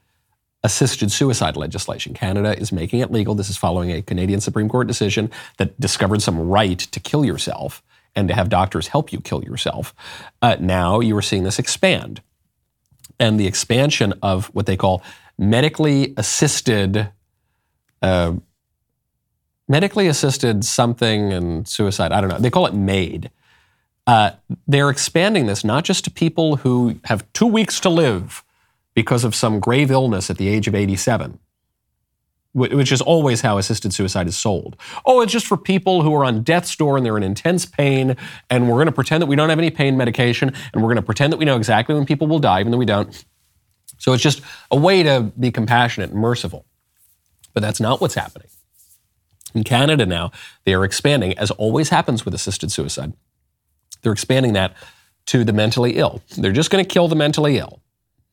assisted 0.62 1.10
suicide 1.10 1.56
legislation. 1.56 2.12
Canada 2.12 2.58
is 2.58 2.72
making 2.72 3.00
it 3.00 3.10
legal. 3.10 3.34
This 3.34 3.48
is 3.48 3.56
following 3.56 3.90
a 3.90 4.02
Canadian 4.02 4.42
Supreme 4.42 4.68
Court 4.68 4.86
decision 4.86 5.30
that 5.56 5.80
discovered 5.80 6.20
some 6.20 6.38
right 6.38 6.78
to 6.78 7.00
kill 7.00 7.24
yourself 7.24 7.82
and 8.14 8.28
to 8.28 8.34
have 8.34 8.50
doctors 8.50 8.88
help 8.88 9.14
you 9.14 9.20
kill 9.22 9.42
yourself. 9.42 9.94
Uh, 10.42 10.56
now 10.60 11.00
you 11.00 11.16
are 11.16 11.22
seeing 11.22 11.44
this 11.44 11.58
expand. 11.58 12.20
And 13.18 13.40
the 13.40 13.46
expansion 13.46 14.12
of 14.20 14.48
what 14.48 14.66
they 14.66 14.76
call 14.76 15.02
medically 15.38 16.12
assisted 16.18 17.08
uh, 18.02 18.34
medically 19.72 20.06
assisted 20.06 20.66
something 20.66 21.32
and 21.32 21.66
suicide. 21.66 22.12
I 22.12 22.20
don't 22.20 22.28
know. 22.28 22.38
They 22.38 22.50
call 22.50 22.66
it 22.66 22.74
MAID. 22.74 23.30
Uh, 24.06 24.32
they're 24.66 24.90
expanding 24.90 25.46
this 25.46 25.64
not 25.64 25.82
just 25.82 26.04
to 26.04 26.10
people 26.10 26.56
who 26.56 27.00
have 27.04 27.24
two 27.32 27.46
weeks 27.46 27.80
to 27.80 27.88
live 27.88 28.44
because 28.92 29.24
of 29.24 29.34
some 29.34 29.60
grave 29.60 29.90
illness 29.90 30.28
at 30.28 30.36
the 30.36 30.46
age 30.46 30.68
of 30.68 30.74
87, 30.74 31.38
which 32.52 32.92
is 32.92 33.00
always 33.00 33.40
how 33.40 33.56
assisted 33.56 33.94
suicide 33.94 34.28
is 34.28 34.36
sold. 34.36 34.76
Oh, 35.06 35.22
it's 35.22 35.32
just 35.32 35.46
for 35.46 35.56
people 35.56 36.02
who 36.02 36.14
are 36.14 36.24
on 36.26 36.42
death's 36.42 36.76
door 36.76 36.98
and 36.98 37.06
they're 37.06 37.16
in 37.16 37.22
intense 37.22 37.64
pain, 37.64 38.14
and 38.50 38.68
we're 38.68 38.76
going 38.76 38.86
to 38.86 38.92
pretend 38.92 39.22
that 39.22 39.26
we 39.26 39.36
don't 39.36 39.48
have 39.48 39.58
any 39.58 39.70
pain 39.70 39.96
medication, 39.96 40.52
and 40.74 40.82
we're 40.82 40.88
going 40.88 40.96
to 40.96 41.02
pretend 41.02 41.32
that 41.32 41.38
we 41.38 41.46
know 41.46 41.56
exactly 41.56 41.94
when 41.94 42.04
people 42.04 42.26
will 42.26 42.40
die, 42.40 42.60
even 42.60 42.72
though 42.72 42.76
we 42.76 42.84
don't. 42.84 43.24
So 43.96 44.12
it's 44.12 44.22
just 44.22 44.42
a 44.70 44.76
way 44.76 45.02
to 45.02 45.32
be 45.40 45.50
compassionate 45.50 46.10
and 46.10 46.20
merciful. 46.20 46.66
But 47.54 47.62
that's 47.62 47.80
not 47.80 48.02
what's 48.02 48.14
happening. 48.14 48.48
In 49.54 49.64
Canada 49.64 50.06
now, 50.06 50.32
they 50.64 50.74
are 50.74 50.84
expanding, 50.84 51.36
as 51.38 51.50
always 51.52 51.90
happens 51.90 52.24
with 52.24 52.34
assisted 52.34 52.72
suicide. 52.72 53.12
They're 54.02 54.12
expanding 54.12 54.54
that 54.54 54.74
to 55.26 55.44
the 55.44 55.52
mentally 55.52 55.92
ill. 55.96 56.22
They're 56.36 56.52
just 56.52 56.70
going 56.70 56.84
to 56.84 56.88
kill 56.88 57.08
the 57.08 57.16
mentally 57.16 57.58
ill. 57.58 57.80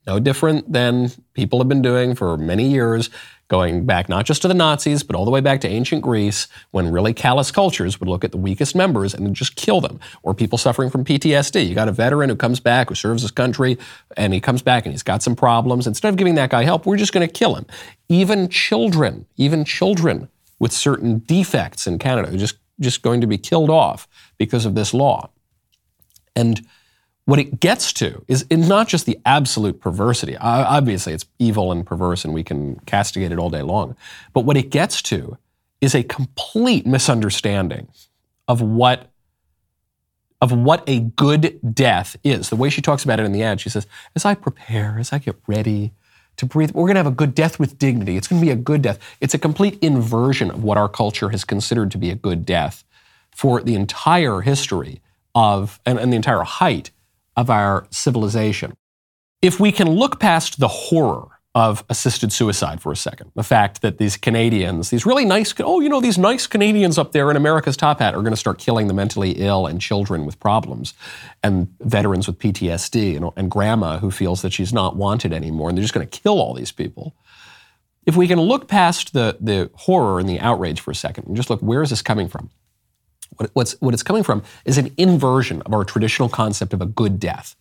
No 0.08 0.20
different 0.20 0.72
than 0.72 1.12
people 1.34 1.60
have 1.60 1.68
been 1.68 1.82
doing 1.82 2.16
for 2.16 2.38
many 2.38 2.68
years, 2.68 3.10
going 3.48 3.86
back 3.86 4.10
not 4.10 4.26
just 4.26 4.42
to 4.42 4.48
the 4.48 4.54
Nazis, 4.54 5.04
but 5.04 5.16
all 5.16 5.26
the 5.26 5.32
way 5.32 5.42
back 5.42 5.60
to 5.62 5.68
ancient 5.68 6.02
Greece, 6.02 6.48
when 6.72 6.92
really 6.92 7.14
callous 7.14 7.52
cultures 7.52 8.00
would 8.00 8.10
look 8.10 8.24
at 8.24 8.32
the 8.32 8.38
weakest 8.38 8.76
members 8.76 9.14
and 9.14 9.36
just 9.36 9.56
kill 9.56 9.82
them. 9.82 10.00
Or 10.24 10.34
people 10.34 10.58
suffering 10.58 10.90
from 10.90 11.04
PTSD. 11.04 11.68
You 11.68 11.76
got 11.76 11.90
a 11.90 11.92
veteran 11.92 12.30
who 12.30 12.36
comes 12.36 12.60
back, 12.60 12.90
who 12.90 12.96
serves 12.96 13.22
his 13.22 13.32
country, 13.32 13.78
and 14.16 14.34
he 14.34 14.40
comes 14.40 14.62
back 14.62 14.86
and 14.86 14.94
he's 14.94 15.04
got 15.04 15.22
some 15.22 15.36
problems. 15.36 15.86
Instead 15.86 16.10
of 16.10 16.16
giving 16.16 16.36
that 16.36 16.50
guy 16.50 16.64
help, 16.64 16.86
we're 16.86 16.98
just 16.98 17.14
going 17.14 17.28
to 17.28 17.32
kill 17.32 17.56
him. 17.56 17.66
Even 18.08 18.50
children, 18.50 19.26
even 19.38 19.66
children 19.66 20.30
with 20.60 20.72
certain 20.72 21.20
defects 21.20 21.88
in 21.88 21.98
Canada, 22.00 22.36
just, 22.38 22.58
just 22.80 23.02
going 23.02 23.22
to 23.22 23.28
be 23.28 23.38
killed 23.38 23.70
off 23.70 24.08
because 24.38 24.66
of 24.66 24.76
this 24.76 24.94
law. 24.94 25.30
And 26.36 26.66
what 27.26 27.40
it 27.40 27.60
gets 27.60 27.94
to 27.94 28.24
is 28.28 28.46
not 28.50 28.88
just 28.88 29.06
the 29.06 29.20
absolute 29.26 29.80
perversity. 29.80 30.36
Obviously, 30.38 31.14
it's 31.14 31.26
evil 31.38 31.72
and 31.72 31.86
perverse, 31.86 32.26
and 32.26 32.34
we 32.34 32.44
can 32.44 32.80
castigate 32.88 33.32
it 33.32 33.38
all 33.38 33.52
day 33.52 33.62
long. 33.62 33.96
But 34.34 34.46
what 34.46 34.58
it 34.58 34.72
gets 34.72 35.02
to 35.04 35.38
is 35.80 35.94
a 35.94 36.04
complete 36.04 36.88
misunderstanding 36.88 37.88
of 38.48 38.62
what 38.62 39.12
of 40.42 40.54
what 40.54 40.84
a 40.88 41.02
good 41.02 41.60
death 41.76 42.16
is. 42.24 42.50
The 42.50 42.56
way 42.56 42.70
she 42.70 42.82
talks 42.82 43.04
about 43.04 43.20
it 43.20 43.26
in 43.26 43.34
the 43.34 43.44
ad, 43.44 43.60
she 43.60 43.70
says, 43.70 43.86
"As 44.16 44.24
I 44.26 44.34
prepare, 44.36 44.98
as 44.98 45.12
I 45.12 45.20
get 45.20 45.36
ready, 45.48 45.92
to 46.40 46.46
breathe. 46.46 46.72
We're 46.72 46.88
going 46.88 46.96
to 46.96 47.00
have 47.00 47.08
a 47.08 47.12
good 47.12 47.36
death 47.36 47.60
with 47.60 47.78
dignity. 47.78 48.18
It's 48.18 48.28
going 48.28 48.42
to 48.42 48.46
be 48.46 48.52
a 48.52 48.56
good 48.56 48.82
death. 48.82 49.00
It's 49.22 49.34
a 49.34 49.40
complete 49.40 49.78
inversion 49.82 50.52
of 50.52 50.64
what 50.64 50.78
our 50.78 50.90
culture 50.90 51.30
has 51.30 51.46
considered 51.46 51.92
to 51.92 51.98
be 51.98 52.10
a 52.10 52.16
good 52.16 52.46
death 52.46 52.84
for 53.32 53.62
the 53.62 53.76
entire 53.76 54.42
history 54.42 55.02
of, 55.36 55.80
and, 55.86 56.00
and 56.00 56.12
the 56.12 56.18
entire 56.18 56.44
height 56.44 56.92
of 57.36 57.50
our 57.50 57.88
civilization. 57.92 58.76
If 59.42 59.60
we 59.60 59.72
can 59.72 59.90
look 59.90 60.20
past 60.20 60.60
the 60.60 60.68
horror 60.68 61.39
of 61.60 61.84
assisted 61.90 62.32
suicide 62.32 62.82
for 62.82 62.90
a 62.90 62.96
second. 62.96 63.32
The 63.36 63.44
fact 63.44 63.82
that 63.82 63.98
these 63.98 64.16
Canadians, 64.16 64.92
these 64.92 65.06
really 65.06 65.26
nice, 65.26 65.54
oh, 65.60 65.82
you 65.82 65.90
know, 65.90 66.00
these 66.00 66.18
nice 66.18 66.48
Canadians 66.48 66.98
up 66.98 67.12
there 67.12 67.30
in 67.30 67.36
America's 67.36 67.76
top 67.76 68.00
hat 68.00 68.16
are 68.16 68.22
going 68.22 68.32
to 68.32 68.38
start 68.38 68.60
killing 68.60 68.88
the 68.88 68.94
mentally 68.94 69.32
ill 69.32 69.68
and 69.68 69.82
children 69.82 70.26
with 70.26 70.40
problems 70.40 70.94
and 71.44 71.68
veterans 71.82 72.28
with 72.28 72.40
PTSD 72.40 73.18
and, 73.18 73.30
and 73.36 73.52
grandma 73.52 74.00
who 74.00 74.10
feels 74.10 74.42
that 74.42 74.54
she's 74.54 74.72
not 74.72 74.96
wanted 74.96 75.34
anymore 75.34 75.68
and 75.68 75.78
they're 75.78 75.84
just 75.84 75.94
going 75.94 76.08
to 76.08 76.20
kill 76.22 76.40
all 76.40 76.54
these 76.54 76.72
people. 76.72 77.14
If 78.06 78.16
we 78.16 78.26
can 78.26 78.40
look 78.40 78.70
past 78.70 79.12
the, 79.12 79.36
the 79.42 79.70
horror 79.76 80.18
and 80.22 80.30
the 80.30 80.40
outrage 80.40 80.80
for 80.80 80.92
a 80.92 80.96
second 80.96 81.28
and 81.28 81.36
just 81.36 81.50
look, 81.50 81.60
where 81.60 81.82
is 81.82 81.90
this 81.90 82.02
coming 82.02 82.30
from? 82.30 82.52
What, 83.36 83.52
what's, 83.52 83.74
what 83.82 83.94
it's 83.94 84.02
coming 84.02 84.24
from 84.24 84.44
is 84.64 84.78
an 84.78 84.94
inversion 84.96 85.62
of 85.64 85.74
our 85.74 85.84
traditional 85.84 86.30
concept 86.30 86.72
of 86.72 86.82
a 86.82 86.86
good 86.86 87.20
death. 87.20 87.58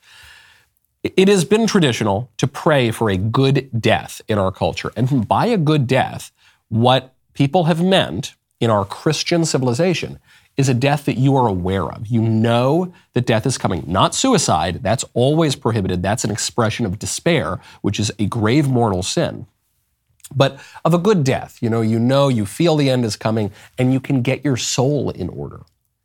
It 1.17 1.29
has 1.29 1.45
been 1.45 1.67
traditional 1.67 2.31
to 2.39 2.47
pray 2.47 2.91
for 2.91 3.11
a 3.11 3.17
good 3.17 3.71
death 3.81 4.21
in 4.29 4.39
our 4.39 4.53
culture. 4.53 4.93
And 4.97 5.27
by 5.27 5.47
a 5.47 5.57
good 5.57 5.87
death, 5.87 6.33
what 6.69 7.15
people 7.35 7.65
have 7.65 7.83
meant 7.83 8.35
in 8.61 8.71
our 8.71 8.85
Christian 8.85 9.45
civilization 9.45 10.19
is 10.57 10.69
a 10.69 10.75
death 10.75 11.05
that 11.05 11.17
you 11.17 11.37
are 11.37 11.47
aware 11.47 11.85
of. 11.85 12.09
You 12.09 12.21
know 12.21 12.93
that 13.13 13.27
death 13.27 13.47
is 13.47 13.57
coming, 13.57 13.85
not 13.87 14.15
suicide. 14.15 14.83
That's 14.83 15.05
always 15.15 15.55
prohibited. 15.55 16.03
That's 16.03 16.25
an 16.25 16.33
expression 16.33 16.85
of 16.85 16.99
despair, 16.99 17.61
which 17.81 18.01
is 18.01 18.11
a 18.19 18.27
grave 18.27 18.69
mortal 18.69 19.05
sin. 19.05 19.47
But 20.35 20.59
of 20.85 20.93
a 20.93 20.99
good 20.99 21.23
death, 21.23 21.59
you 21.63 21.71
know, 21.71 21.81
you 21.81 21.99
know, 21.99 22.29
you 22.29 22.45
feel 22.45 22.77
the 22.77 22.91
end 22.91 23.05
is 23.05 23.17
coming, 23.17 23.53
and 23.79 23.93
you 23.93 24.01
can 24.01 24.21
get 24.21 24.45
your 24.45 24.57
soul 24.57 25.11
in 25.11 25.29
order. 25.29 25.61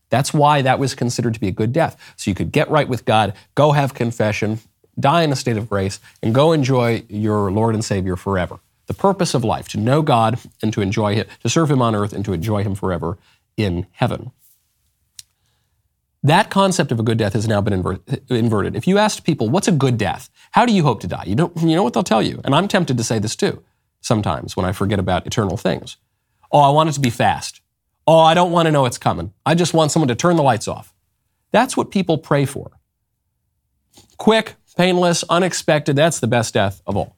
That's 0.10 0.34
why 0.34 0.62
that 0.62 0.78
was 0.78 0.94
considered 0.94 1.34
to 1.34 1.40
be 1.40 1.48
a 1.48 1.52
good 1.52 1.74
death. 1.74 1.98
So 2.16 2.30
you 2.30 2.36
could 2.36 2.52
get 2.52 2.70
right 2.70 2.88
with 2.88 3.06
God, 3.06 3.34
go 3.56 3.72
have 3.72 3.96
confession, 3.96 4.60
die 5.00 5.24
in 5.24 5.32
a 5.32 5.36
state 5.36 5.58
of 5.58 5.70
grace, 5.70 6.00
and 6.22 6.36
go 6.36 6.52
enjoy 6.52 7.04
your 7.10 7.52
Lord 7.52 7.76
and 7.76 7.84
Savior 7.84 8.16
forever. 8.16 8.60
The 8.88 8.94
purpose 8.94 9.34
of 9.34 9.44
life, 9.44 9.68
to 9.70 9.80
know 9.80 10.02
God 10.02 10.40
and 10.62 10.74
to 10.74 10.82
enjoy 10.82 11.16
Him, 11.16 11.26
to 11.42 11.50
serve 11.50 11.72
Him 11.72 11.82
on 11.82 11.96
earth 11.96 12.14
and 12.14 12.24
to 12.26 12.34
enjoy 12.34 12.64
Him 12.64 12.76
forever 12.76 13.18
in 13.58 13.88
heaven. 13.92 14.32
That 16.22 16.50
concept 16.50 16.92
of 16.92 17.00
a 17.00 17.04
good 17.04 17.18
death 17.18 17.34
has 17.34 17.48
now 17.48 17.60
been 17.60 17.82
inver- 17.82 18.22
inverted. 18.30 18.76
If 18.76 18.88
you 18.88 18.98
asked 18.98 19.26
people, 19.26 19.50
what's 19.50 19.68
a 19.68 19.74
good 19.74 19.98
death? 19.98 20.30
How 20.52 20.66
do 20.66 20.74
you 20.74 20.84
hope 20.84 21.02
to 21.02 21.08
die? 21.08 21.26
You, 21.28 21.36
don't, 21.36 21.56
you 21.58 21.76
know 21.76 21.84
what 21.84 21.94
they'll 21.94 22.04
tell 22.04 22.22
you. 22.22 22.40
And 22.46 22.56
I'm 22.56 22.70
tempted 22.70 22.98
to 22.98 23.04
say 23.04 23.20
this 23.20 23.36
too, 23.36 23.62
sometimes 24.00 24.56
when 24.56 24.66
I 24.66 24.72
forget 24.72 25.00
about 25.00 25.28
eternal 25.28 25.58
things. 25.58 25.98
Oh, 26.52 26.60
I 26.60 26.70
want 26.70 26.90
it 26.90 26.94
to 26.94 27.02
be 27.02 27.10
fast. 27.10 27.62
Oh, 28.08 28.20
I 28.20 28.34
don't 28.34 28.52
want 28.52 28.68
to 28.68 28.72
know 28.72 28.86
it's 28.86 28.98
coming. 28.98 29.34
I 29.46 29.56
just 29.56 29.74
want 29.74 29.92
someone 29.92 30.08
to 30.10 30.16
turn 30.16 30.36
the 30.36 30.44
lights 30.44 30.68
off. 30.68 30.94
That's 31.52 31.76
what 31.76 31.92
people 31.92 32.18
pray 32.18 32.46
for. 32.46 32.72
Quick, 34.18 34.56
painless, 34.74 35.24
unexpected, 35.30 35.96
that's 35.96 36.20
the 36.20 36.28
best 36.28 36.54
death 36.54 36.82
of 36.86 36.98
all. 36.98 37.16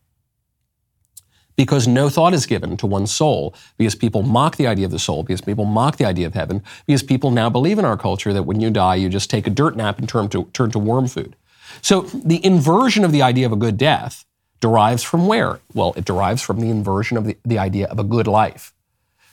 Because 1.55 1.87
no 1.87 2.09
thought 2.09 2.33
is 2.33 2.45
given 2.45 2.75
to 2.77 2.85
one's 2.85 3.13
soul, 3.13 3.55
because 3.77 3.95
people 3.95 4.23
mock 4.23 4.57
the 4.57 4.67
idea 4.67 4.85
of 4.85 4.91
the 4.91 4.99
soul, 4.99 5.23
because 5.23 5.41
people 5.41 5.63
mock 5.63 5.95
the 5.97 6.05
idea 6.05 6.27
of 6.27 6.33
heaven, 6.33 6.61
because 6.85 7.01
people 7.01 7.31
now 7.31 7.49
believe 7.49 7.79
in 7.79 7.85
our 7.85 7.97
culture 7.97 8.33
that 8.33 8.43
when 8.43 8.59
you 8.59 8.69
die, 8.69 8.95
you 8.95 9.07
just 9.07 9.29
take 9.29 9.47
a 9.47 9.49
dirt 9.49 9.77
nap 9.77 9.97
and 9.97 10.09
turn 10.09 10.27
to, 10.29 10.45
turn 10.53 10.71
to 10.71 10.79
worm 10.79 11.07
food. 11.07 11.35
So 11.81 12.01
the 12.01 12.43
inversion 12.45 13.05
of 13.05 13.11
the 13.11 13.21
idea 13.21 13.45
of 13.45 13.51
a 13.51 13.57
good 13.57 13.77
death 13.77 14.25
derives 14.59 15.03
from 15.03 15.27
where? 15.27 15.59
Well, 15.73 15.93
it 15.95 16.05
derives 16.05 16.41
from 16.41 16.59
the 16.59 16.69
inversion 16.69 17.17
of 17.17 17.25
the, 17.25 17.37
the 17.45 17.59
idea 17.59 17.87
of 17.87 17.99
a 17.99 18.03
good 18.03 18.27
life. 18.27 18.73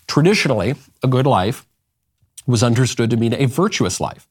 Traditionally, 0.07 0.75
a 1.03 1.09
good 1.09 1.27
life 1.27 1.67
was 2.47 2.63
understood 2.63 3.11
to 3.11 3.17
mean 3.17 3.35
a 3.35 3.47
virtuous 3.47 4.01
life. 4.01 4.29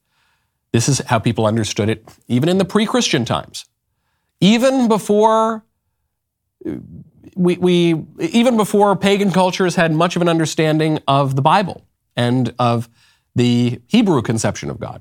This 0.72 0.88
is 0.88 1.00
how 1.00 1.18
people 1.18 1.46
understood 1.46 1.88
it 1.88 2.04
even 2.28 2.48
in 2.48 2.58
the 2.58 2.64
pre 2.64 2.86
Christian 2.86 3.24
times 3.24 3.66
even 4.42 4.88
before 4.88 5.64
we, 7.36 7.56
we, 7.56 8.04
even 8.18 8.56
before 8.56 8.96
pagan 8.96 9.30
cultures 9.30 9.76
had 9.76 9.92
much 9.92 10.16
of 10.16 10.22
an 10.22 10.28
understanding 10.28 10.98
of 11.06 11.36
the 11.36 11.42
Bible 11.42 11.86
and 12.16 12.52
of 12.58 12.88
the 13.36 13.80
Hebrew 13.86 14.20
conception 14.20 14.68
of 14.68 14.80
God. 14.80 15.00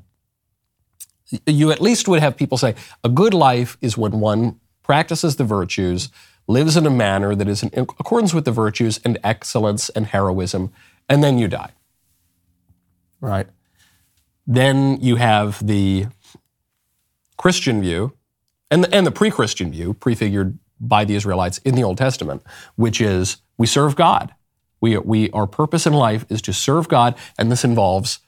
You 1.47 1.71
at 1.71 1.81
least 1.81 2.07
would 2.07 2.19
have 2.19 2.37
people 2.37 2.57
say 2.57 2.75
a 3.03 3.09
good 3.09 3.33
life 3.33 3.77
is 3.81 3.97
when 3.97 4.19
one 4.19 4.59
practices 4.83 5.37
the 5.37 5.43
virtues, 5.43 6.09
lives 6.47 6.77
in 6.77 6.85
a 6.85 6.91
manner 6.91 7.33
that 7.33 7.47
is 7.47 7.63
in 7.63 7.71
accordance 7.73 8.33
with 8.35 8.45
the 8.45 8.51
virtues 8.51 8.99
and 9.03 9.17
excellence 9.23 9.89
and 9.89 10.05
heroism, 10.05 10.71
and 11.09 11.23
then 11.23 11.39
you 11.39 11.47
die. 11.47 11.71
Right? 13.19 13.47
Then 14.45 14.99
you 15.01 15.15
have 15.15 15.65
the 15.65 16.07
Christian 17.37 17.81
view, 17.81 18.13
and 18.71 18.85
the, 18.85 18.95
and 18.95 19.05
the 19.05 19.11
pre-Christian 19.11 19.71
view, 19.71 19.93
prefigured 19.93 20.57
by 20.79 21.05
the 21.05 21.13
Israelites 21.13 21.59
in 21.59 21.75
the 21.75 21.83
Old 21.83 21.97
Testament, 21.97 22.41
which 22.75 22.99
is 22.99 23.37
we 23.57 23.67
serve 23.67 23.95
God. 23.95 24.33
We, 24.79 24.97
we, 24.97 25.29
our 25.29 25.45
purpose 25.45 25.85
in 25.85 25.93
life 25.93 26.25
is 26.29 26.41
to 26.43 26.53
serve 26.53 26.87
God, 26.87 27.15
and 27.37 27.51
this 27.51 27.63
involves 27.63 28.19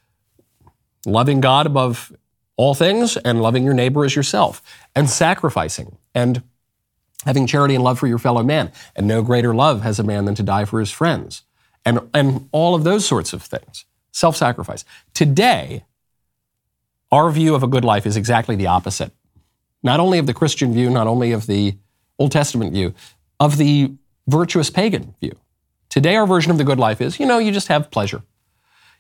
loving 1.05 1.41
God 1.41 1.65
above 1.65 2.13
all 2.55 2.75
things 2.75 3.17
and 3.17 3.41
loving 3.41 3.63
your 3.63 3.73
neighbor 3.73 4.05
as 4.05 4.15
yourself, 4.15 4.61
and 4.95 5.09
sacrificing 5.09 5.97
and 6.13 6.43
having 7.25 7.47
charity 7.47 7.73
and 7.73 7.83
love 7.83 7.97
for 7.97 8.05
your 8.05 8.19
fellow 8.19 8.43
man. 8.43 8.71
And 8.95 9.07
no 9.07 9.23
greater 9.23 9.55
love 9.55 9.81
has 9.81 9.97
a 9.97 10.03
man 10.03 10.25
than 10.25 10.35
to 10.35 10.43
die 10.43 10.65
for 10.65 10.79
his 10.79 10.91
friends, 10.91 11.41
and, 11.83 12.01
and 12.13 12.47
all 12.51 12.75
of 12.75 12.83
those 12.83 13.05
sorts 13.05 13.33
of 13.33 13.41
things. 13.41 13.85
Self 14.11 14.35
sacrifice. 14.35 14.85
Today, 15.15 15.85
our 17.11 17.31
view 17.31 17.55
of 17.55 17.63
a 17.63 17.67
good 17.67 17.83
life 17.83 18.05
is 18.05 18.15
exactly 18.15 18.55
the 18.55 18.67
opposite 18.67 19.11
not 19.83 19.99
only 19.99 20.17
of 20.17 20.25
the 20.25 20.33
Christian 20.33 20.73
view, 20.73 20.89
not 20.89 21.07
only 21.07 21.31
of 21.31 21.45
the 21.45 21.77
Old 22.17 22.31
Testament 22.31 22.73
view, 22.73 22.93
of 23.39 23.57
the 23.57 23.93
virtuous 24.27 24.69
pagan 24.69 25.13
view. 25.19 25.33
Today, 25.89 26.15
our 26.15 26.25
version 26.25 26.51
of 26.51 26.57
the 26.57 26.63
good 26.63 26.79
life 26.79 27.01
is 27.01 27.19
you 27.19 27.25
know, 27.25 27.37
you 27.37 27.51
just 27.51 27.67
have 27.67 27.91
pleasure. 27.91 28.23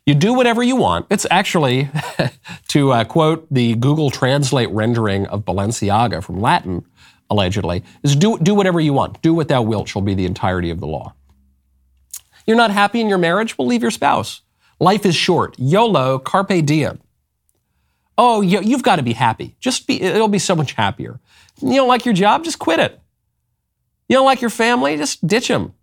You 0.05 0.15
do 0.15 0.33
whatever 0.33 0.61
you 0.61 0.75
want. 0.75 1.07
It's 1.09 1.25
actually, 1.31 1.89
to 2.67 2.91
uh, 2.91 3.03
quote 3.05 3.47
the 3.49 3.75
Google 3.75 4.11
Translate 4.11 4.69
rendering 4.69 5.25
of 5.27 5.45
Balenciaga 5.45 6.21
from 6.21 6.41
Latin, 6.41 6.85
allegedly, 7.29 7.83
is 8.03 8.15
do, 8.17 8.37
do 8.37 8.53
whatever 8.53 8.81
you 8.81 8.91
want. 8.91 9.21
Do 9.21 9.33
what 9.33 9.47
thou 9.47 9.61
wilt 9.61 9.87
shall 9.87 10.01
be 10.01 10.13
the 10.13 10.25
entirety 10.25 10.69
of 10.69 10.81
the 10.81 10.87
law. 10.87 11.13
You're 12.45 12.57
not 12.57 12.71
happy 12.71 12.99
in 12.99 13.07
your 13.07 13.17
marriage? 13.17 13.57
Well, 13.57 13.67
leave 13.67 13.81
your 13.81 13.91
spouse. 13.91 14.41
Life 14.79 15.05
is 15.05 15.15
short. 15.15 15.55
YOLO, 15.57 16.19
carpe 16.19 16.65
diem. 16.65 16.99
Oh, 18.17 18.41
you, 18.41 18.61
you've 18.61 18.83
got 18.83 18.97
to 18.97 19.03
be 19.03 19.13
happy. 19.13 19.55
Just 19.59 19.87
be, 19.87 20.01
it'll 20.01 20.27
be 20.27 20.39
so 20.39 20.55
much 20.55 20.73
happier. 20.73 21.19
You 21.61 21.75
don't 21.75 21.87
like 21.87 22.05
your 22.05 22.13
job? 22.13 22.43
Just 22.43 22.59
quit 22.59 22.79
it. 22.79 22.99
You 24.07 24.17
don't 24.17 24.25
like 24.25 24.41
your 24.41 24.49
family? 24.49 24.97
Just 24.97 25.25
ditch 25.25 25.47
them. 25.47 25.73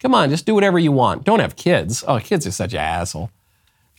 Come 0.00 0.14
on, 0.14 0.28
just 0.28 0.44
do 0.44 0.54
whatever 0.54 0.78
you 0.78 0.92
want. 0.92 1.24
Don't 1.24 1.40
have 1.40 1.56
kids. 1.56 2.04
Oh, 2.06 2.18
kids 2.18 2.46
are 2.46 2.50
such 2.50 2.74
an 2.74 2.80
asshole. 2.80 3.30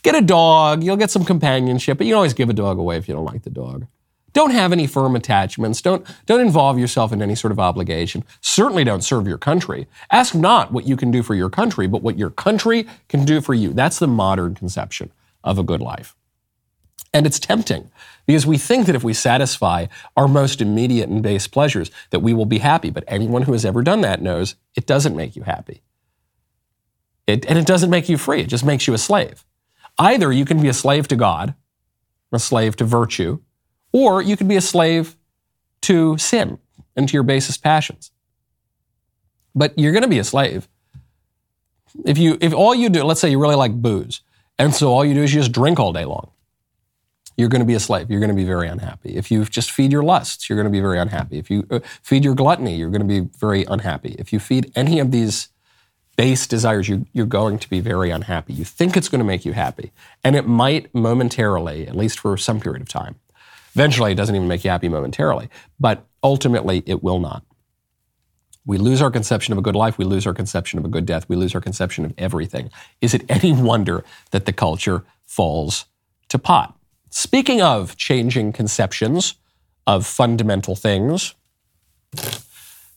Get 0.02 0.14
a 0.14 0.20
dog. 0.20 0.84
You'll 0.84 0.96
get 0.96 1.10
some 1.10 1.24
companionship, 1.24 1.98
but 1.98 2.06
you 2.06 2.12
can 2.12 2.16
always 2.16 2.34
give 2.34 2.48
a 2.48 2.54
dog 2.54 2.78
away 2.78 2.96
if 2.96 3.08
you 3.08 3.14
don't 3.14 3.24
like 3.24 3.42
the 3.42 3.50
dog. 3.50 3.86
Don't 4.32 4.52
have 4.52 4.70
any 4.70 4.86
firm 4.86 5.16
attachments. 5.16 5.80
Don't, 5.80 6.06
don't 6.26 6.42
involve 6.42 6.78
yourself 6.78 7.12
in 7.12 7.22
any 7.22 7.34
sort 7.34 7.52
of 7.52 7.58
obligation. 7.58 8.22
Certainly 8.40 8.84
don't 8.84 9.02
serve 9.02 9.26
your 9.26 9.38
country. 9.38 9.88
Ask 10.10 10.34
not 10.34 10.72
what 10.72 10.86
you 10.86 10.96
can 10.96 11.10
do 11.10 11.22
for 11.22 11.34
your 11.34 11.48
country, 11.48 11.86
but 11.86 12.02
what 12.02 12.18
your 12.18 12.30
country 12.30 12.86
can 13.08 13.24
do 13.24 13.40
for 13.40 13.54
you. 13.54 13.72
That's 13.72 13.98
the 13.98 14.06
modern 14.06 14.54
conception 14.54 15.10
of 15.42 15.58
a 15.58 15.62
good 15.62 15.80
life. 15.80 16.15
And 17.12 17.26
it's 17.26 17.38
tempting 17.38 17.90
because 18.26 18.46
we 18.46 18.58
think 18.58 18.86
that 18.86 18.94
if 18.94 19.04
we 19.04 19.14
satisfy 19.14 19.86
our 20.16 20.28
most 20.28 20.60
immediate 20.60 21.08
and 21.08 21.22
base 21.22 21.46
pleasures, 21.46 21.90
that 22.10 22.20
we 22.20 22.34
will 22.34 22.46
be 22.46 22.58
happy. 22.58 22.90
But 22.90 23.04
anyone 23.06 23.42
who 23.42 23.52
has 23.52 23.64
ever 23.64 23.82
done 23.82 24.00
that 24.02 24.20
knows 24.20 24.56
it 24.74 24.86
doesn't 24.86 25.16
make 25.16 25.36
you 25.36 25.42
happy. 25.42 25.82
It, 27.26 27.44
and 27.46 27.58
it 27.58 27.66
doesn't 27.66 27.90
make 27.90 28.08
you 28.08 28.18
free, 28.18 28.42
it 28.42 28.48
just 28.48 28.64
makes 28.64 28.86
you 28.86 28.94
a 28.94 28.98
slave. 28.98 29.44
Either 29.98 30.30
you 30.30 30.44
can 30.44 30.60
be 30.60 30.68
a 30.68 30.74
slave 30.74 31.08
to 31.08 31.16
God, 31.16 31.54
a 32.32 32.38
slave 32.38 32.76
to 32.76 32.84
virtue, 32.84 33.40
or 33.92 34.20
you 34.20 34.36
can 34.36 34.46
be 34.46 34.56
a 34.56 34.60
slave 34.60 35.16
to 35.82 36.18
sin 36.18 36.58
and 36.94 37.08
to 37.08 37.14
your 37.14 37.22
basest 37.22 37.62
passions. 37.62 38.10
But 39.54 39.78
you're 39.78 39.92
going 39.92 40.02
to 40.02 40.08
be 40.08 40.18
a 40.18 40.24
slave. 40.24 40.68
If 42.04 42.18
you 42.18 42.36
if 42.40 42.52
all 42.52 42.74
you 42.74 42.90
do, 42.90 43.04
let's 43.04 43.20
say 43.20 43.30
you 43.30 43.40
really 43.40 43.54
like 43.54 43.72
booze, 43.72 44.20
and 44.58 44.74
so 44.74 44.92
all 44.92 45.04
you 45.04 45.14
do 45.14 45.22
is 45.22 45.32
you 45.32 45.40
just 45.40 45.52
drink 45.52 45.80
all 45.80 45.94
day 45.94 46.04
long 46.04 46.30
you're 47.36 47.48
going 47.48 47.60
to 47.60 47.66
be 47.66 47.74
a 47.74 47.80
slave. 47.80 48.10
You're 48.10 48.20
going 48.20 48.30
to 48.30 48.36
be 48.36 48.44
very 48.44 48.68
unhappy. 48.68 49.16
If 49.16 49.30
you 49.30 49.44
just 49.44 49.70
feed 49.70 49.92
your 49.92 50.02
lusts, 50.02 50.48
you're 50.48 50.56
going 50.56 50.64
to 50.66 50.70
be 50.70 50.80
very 50.80 50.98
unhappy. 50.98 51.38
If 51.38 51.50
you 51.50 51.66
uh, 51.70 51.80
feed 52.02 52.24
your 52.24 52.34
gluttony, 52.34 52.76
you're 52.76 52.90
going 52.90 53.06
to 53.06 53.06
be 53.06 53.28
very 53.38 53.64
unhappy. 53.64 54.16
If 54.18 54.32
you 54.32 54.38
feed 54.38 54.72
any 54.74 54.98
of 54.98 55.10
these 55.10 55.48
base 56.16 56.46
desires, 56.46 56.88
you're 56.88 57.26
going 57.26 57.58
to 57.58 57.68
be 57.68 57.80
very 57.80 58.10
unhappy. 58.10 58.54
You 58.54 58.64
think 58.64 58.96
it's 58.96 59.08
going 59.08 59.18
to 59.18 59.24
make 59.24 59.44
you 59.44 59.52
happy, 59.52 59.92
and 60.24 60.34
it 60.34 60.46
might 60.46 60.94
momentarily, 60.94 61.86
at 61.86 61.94
least 61.94 62.18
for 62.18 62.38
some 62.38 62.58
period 62.58 62.80
of 62.80 62.88
time. 62.88 63.16
Eventually, 63.74 64.12
it 64.12 64.14
doesn't 64.14 64.34
even 64.34 64.48
make 64.48 64.64
you 64.64 64.70
happy 64.70 64.88
momentarily, 64.88 65.50
but 65.78 66.06
ultimately, 66.22 66.82
it 66.86 67.02
will 67.02 67.18
not. 67.18 67.44
We 68.64 68.78
lose 68.78 69.02
our 69.02 69.10
conception 69.10 69.52
of 69.52 69.58
a 69.58 69.62
good 69.62 69.76
life. 69.76 69.98
We 69.98 70.06
lose 70.06 70.26
our 70.26 70.32
conception 70.32 70.78
of 70.78 70.86
a 70.86 70.88
good 70.88 71.04
death. 71.04 71.28
We 71.28 71.36
lose 71.36 71.54
our 71.54 71.60
conception 71.60 72.06
of 72.06 72.14
everything. 72.16 72.70
Is 73.02 73.12
it 73.12 73.24
any 73.28 73.52
wonder 73.52 74.02
that 74.30 74.46
the 74.46 74.52
culture 74.52 75.04
falls 75.26 75.84
to 76.30 76.38
pot? 76.38 76.76
Speaking 77.10 77.62
of 77.62 77.96
changing 77.96 78.52
conceptions 78.52 79.34
of 79.86 80.06
fundamental 80.06 80.74
things, 80.74 81.34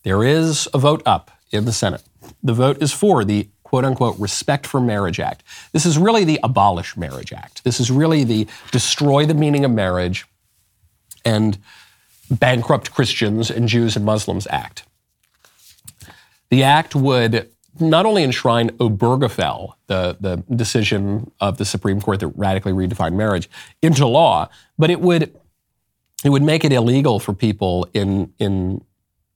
there 0.04 0.24
is 0.24 0.67
a 0.74 0.78
vote 0.78 1.04
up 1.06 1.32
in 1.52 1.65
the 1.65 1.74
Senate. 1.74 2.04
The 2.41 2.54
vote 2.54 2.82
is 2.82 2.91
for 2.91 3.24
the 3.24 3.50
quote 3.63 3.86
unquote 3.86 4.17
Respect 4.17 4.65
for 4.65 4.82
Marriage 4.82 5.19
Act. 5.19 5.43
This 5.74 5.86
is 5.86 5.98
really 5.98 6.24
the 6.24 6.39
Abolish 6.41 6.98
Marriage 6.98 7.32
Act. 7.32 7.63
This 7.63 7.80
is 7.80 7.91
really 7.91 8.24
the 8.24 8.48
destroy 8.72 9.26
the 9.26 9.34
meaning 9.34 9.63
of 9.63 9.72
marriage 9.72 10.26
and 11.24 11.58
bankrupt 12.32 12.91
Christians 12.91 13.52
and 13.52 13.67
Jews 13.67 13.95
and 13.95 14.06
Muslims 14.06 14.48
Act. 14.50 14.86
The 16.50 16.63
act 16.63 16.95
would 16.95 17.50
not 17.79 18.05
only 18.05 18.23
enshrine 18.23 18.69
Obergefell, 18.77 19.73
the, 19.88 20.17
the 20.19 20.43
decision 20.55 21.32
of 21.39 21.58
the 21.58 21.65
Supreme 21.65 22.01
Court 22.01 22.19
that 22.19 22.27
radically 22.29 22.71
redefined 22.71 23.13
marriage, 23.13 23.49
into 23.82 24.05
law, 24.05 24.49
but 24.77 24.89
it 24.89 25.01
would 25.01 25.36
it 26.23 26.29
would 26.29 26.43
make 26.43 26.65
it 26.65 26.73
illegal 26.73 27.19
for 27.19 27.34
people 27.34 27.88
in 27.93 28.34
in 28.39 28.84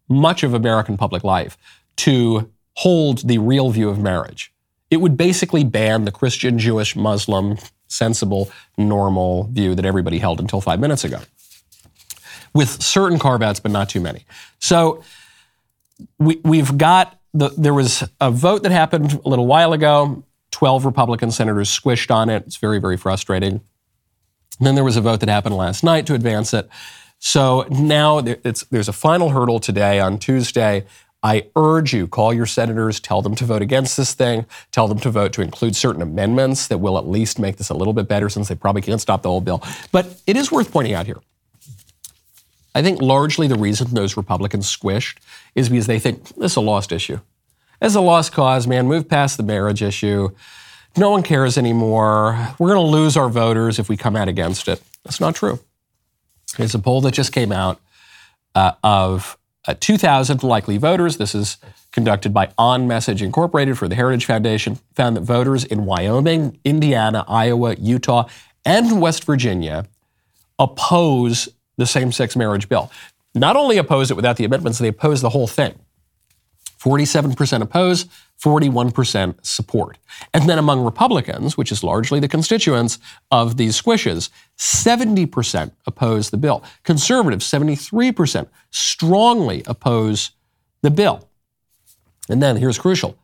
much 0.10 0.44
of 0.44 0.54
American 0.54 0.98
public 0.98 1.24
life 1.24 1.58
to 1.96 2.52
hold 2.76 3.28
the 3.28 3.38
real 3.38 3.70
view 3.70 3.90
of 3.90 4.00
marriage. 4.00 4.52
It 4.90 4.98
would 4.98 5.18
basically 5.18 5.64
ban 5.64 6.06
the 6.06 6.12
Christian, 6.12 6.60
Jewish, 6.60 6.96
Muslim, 6.96 7.58
sensible, 7.88 8.52
normal 8.78 9.46
view 9.46 9.76
that 9.76 9.86
everybody 9.86 10.20
held 10.20 10.40
until 10.40 10.62
five 10.62 10.80
minutes 10.80 11.04
ago, 11.04 11.20
with 12.54 12.82
certain 12.82 13.18
carve 13.18 13.42
outs, 13.42 13.60
but 13.60 13.72
not 13.72 13.90
too 13.90 14.02
many. 14.02 14.26
So 14.60 15.04
we, 16.18 16.42
we've 16.44 16.78
got 16.78 17.20
the, 17.34 17.50
there 17.58 17.74
was 17.74 18.04
a 18.22 18.32
vote 18.32 18.64
that 18.64 18.72
happened 18.72 19.20
a 19.26 19.30
little 19.30 19.48
while 19.48 19.74
ago. 19.74 20.24
12 20.52 20.86
Republican 20.86 21.32
senators 21.32 21.70
squished 21.70 22.14
on 22.14 22.30
it. 22.30 22.44
It's 22.46 22.58
very, 22.58 22.80
very 22.80 22.98
frustrating. 22.98 23.62
And 24.60 24.68
then 24.68 24.76
there 24.76 24.84
was 24.84 24.98
a 24.98 25.02
vote 25.02 25.20
that 25.22 25.30
happened 25.30 25.56
last 25.56 25.84
night 25.84 26.06
to 26.08 26.14
advance 26.14 26.54
it. 26.54 26.70
So 27.18 27.66
now 27.70 28.22
there's 28.22 28.88
a 28.88 28.94
final 28.94 29.30
hurdle 29.30 29.60
today 29.60 30.00
on 30.00 30.20
Tuesday. 30.20 30.86
I 31.24 31.48
urge 31.56 31.94
you, 31.94 32.06
call 32.06 32.34
your 32.34 32.46
senators, 32.46 33.00
tell 33.00 33.22
them 33.22 33.34
to 33.36 33.46
vote 33.46 33.62
against 33.62 33.96
this 33.96 34.14
thing, 34.14 34.46
tell 34.72 34.90
them 34.90 35.00
to 35.00 35.10
vote 35.10 35.32
to 35.34 35.42
include 35.42 35.76
certain 35.76 36.02
amendments 36.02 36.68
that 36.68 36.80
will 36.80 36.98
at 36.98 37.08
least 37.08 37.40
make 37.40 37.56
this 37.56 37.70
a 37.70 37.74
little 37.74 37.94
bit 37.94 38.10
better 38.10 38.30
since 38.30 38.50
they 38.50 38.56
probably 38.56 38.82
can't 38.82 39.00
stop 39.00 39.22
the 39.22 39.30
whole 39.30 39.40
bill. 39.40 39.64
But 39.94 40.22
it 40.28 40.36
is 40.36 40.52
worth 40.52 40.72
pointing 40.72 40.94
out 40.94 41.06
here. 41.06 41.20
I 42.76 42.82
think 42.82 43.02
largely 43.02 43.48
the 43.48 43.56
reason 43.56 43.94
those 43.94 44.18
Republicans 44.18 44.76
squished 44.76 45.18
is 45.56 45.70
because 45.70 45.88
they 45.88 46.00
think 46.00 46.30
this 46.36 46.54
is 46.54 46.56
a 46.56 46.62
lost 46.62 46.92
issue. 46.92 47.20
It's 47.82 47.96
a 47.96 48.02
lost 48.02 48.32
cause, 48.32 48.66
man. 48.66 48.88
Move 48.88 49.08
past 49.10 49.38
the 49.38 49.44
marriage 49.44 49.84
issue. 49.84 50.30
No 50.96 51.10
one 51.10 51.24
cares 51.24 51.58
anymore. 51.58 52.56
We're 52.60 52.74
going 52.74 52.86
to 52.86 52.92
lose 52.92 53.18
our 53.18 53.30
voters 53.30 53.80
if 53.80 53.90
we 53.90 53.98
come 53.98 54.16
out 54.16 54.28
against 54.28 54.68
it. 54.68 54.82
That's 55.04 55.20
not 55.20 55.36
true. 55.36 55.60
There's 56.58 56.76
a 56.76 56.80
poll 56.80 57.02
that 57.02 57.14
just 57.14 57.34
came 57.34 57.52
out 57.52 57.82
uh, 58.56 58.74
of 58.84 59.38
uh, 59.68 59.76
2,000 59.80 60.44
likely 60.44 60.78
voters. 60.78 61.18
This 61.18 61.34
is 61.34 61.58
conducted 61.92 62.34
by 62.34 62.52
On 62.58 62.88
Message 62.88 63.22
Incorporated 63.22 63.78
for 63.78 63.88
the 63.88 63.96
Heritage 63.96 64.26
Foundation. 64.26 64.80
Found 64.96 65.16
that 65.18 65.22
voters 65.22 65.64
in 65.64 65.86
Wyoming, 65.86 66.60
Indiana, 66.64 67.26
Iowa, 67.28 67.76
Utah, 67.76 68.28
and 68.66 69.02
West 69.02 69.24
Virginia 69.24 69.86
oppose 70.60 71.50
the 71.78 71.86
same 71.86 72.12
sex 72.12 72.36
marriage 72.36 72.70
bill. 72.70 72.92
Not 73.36 73.56
only 73.56 73.78
oppose 73.78 74.12
it 74.12 74.16
without 74.16 74.38
the 74.38 74.46
amendments, 74.46 74.80
they 74.80 74.88
oppose 74.88 75.22
the 75.22 75.30
whole 75.30 75.48
thing. 75.48 75.80
47% 76.80 77.62
oppose, 77.62 78.06
41% 78.44 79.36
support. 79.46 79.98
And 80.34 80.50
then 80.50 80.60
among 80.60 80.84
Republicans, 80.84 81.58
which 81.58 81.72
is 81.72 81.84
largely 81.84 82.20
the 82.20 82.28
constituents 82.28 83.00
of 83.32 83.56
these 83.56 83.82
squishes, 83.82 84.30
70% 84.58 85.72
oppose 85.88 86.30
the 86.30 86.38
bill. 86.38 86.62
Conservatives, 86.84 87.50
73%, 87.50 88.48
strongly 88.70 89.64
oppose 89.66 90.32
the 90.82 90.92
bill. 90.92 91.30
And 92.30 92.44
then 92.44 92.58
here's 92.58 92.78
crucial 92.78 93.18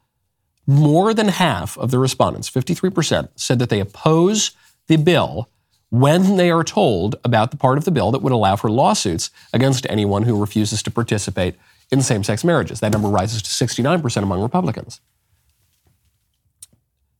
more 0.69 1.15
than 1.15 1.29
half 1.29 1.77
of 1.79 1.89
the 1.89 1.97
respondents, 1.97 2.47
53%, 2.47 3.29
said 3.35 3.57
that 3.57 3.69
they 3.69 3.79
oppose 3.79 4.51
the 4.85 4.97
bill 4.97 5.49
when 5.89 6.37
they 6.37 6.51
are 6.51 6.63
told 6.63 7.15
about 7.23 7.51
the 7.51 7.57
part 7.57 7.77
of 7.77 7.85
the 7.85 7.91
bill 7.91 8.11
that 8.11 8.21
would 8.21 8.31
allow 8.31 8.55
for 8.55 8.69
lawsuits 8.69 9.31
against 9.53 9.87
anyone 9.89 10.23
who 10.23 10.39
refuses 10.39 10.83
to 10.83 10.91
participate 10.91 11.55
in 11.91 12.01
same 12.01 12.23
sex 12.23 12.43
marriages. 12.43 12.79
That 12.79 12.91
number 12.91 13.07
rises 13.07 13.41
to 13.41 13.49
69% 13.49 14.23
among 14.23 14.41
Republicans. 14.41 15.01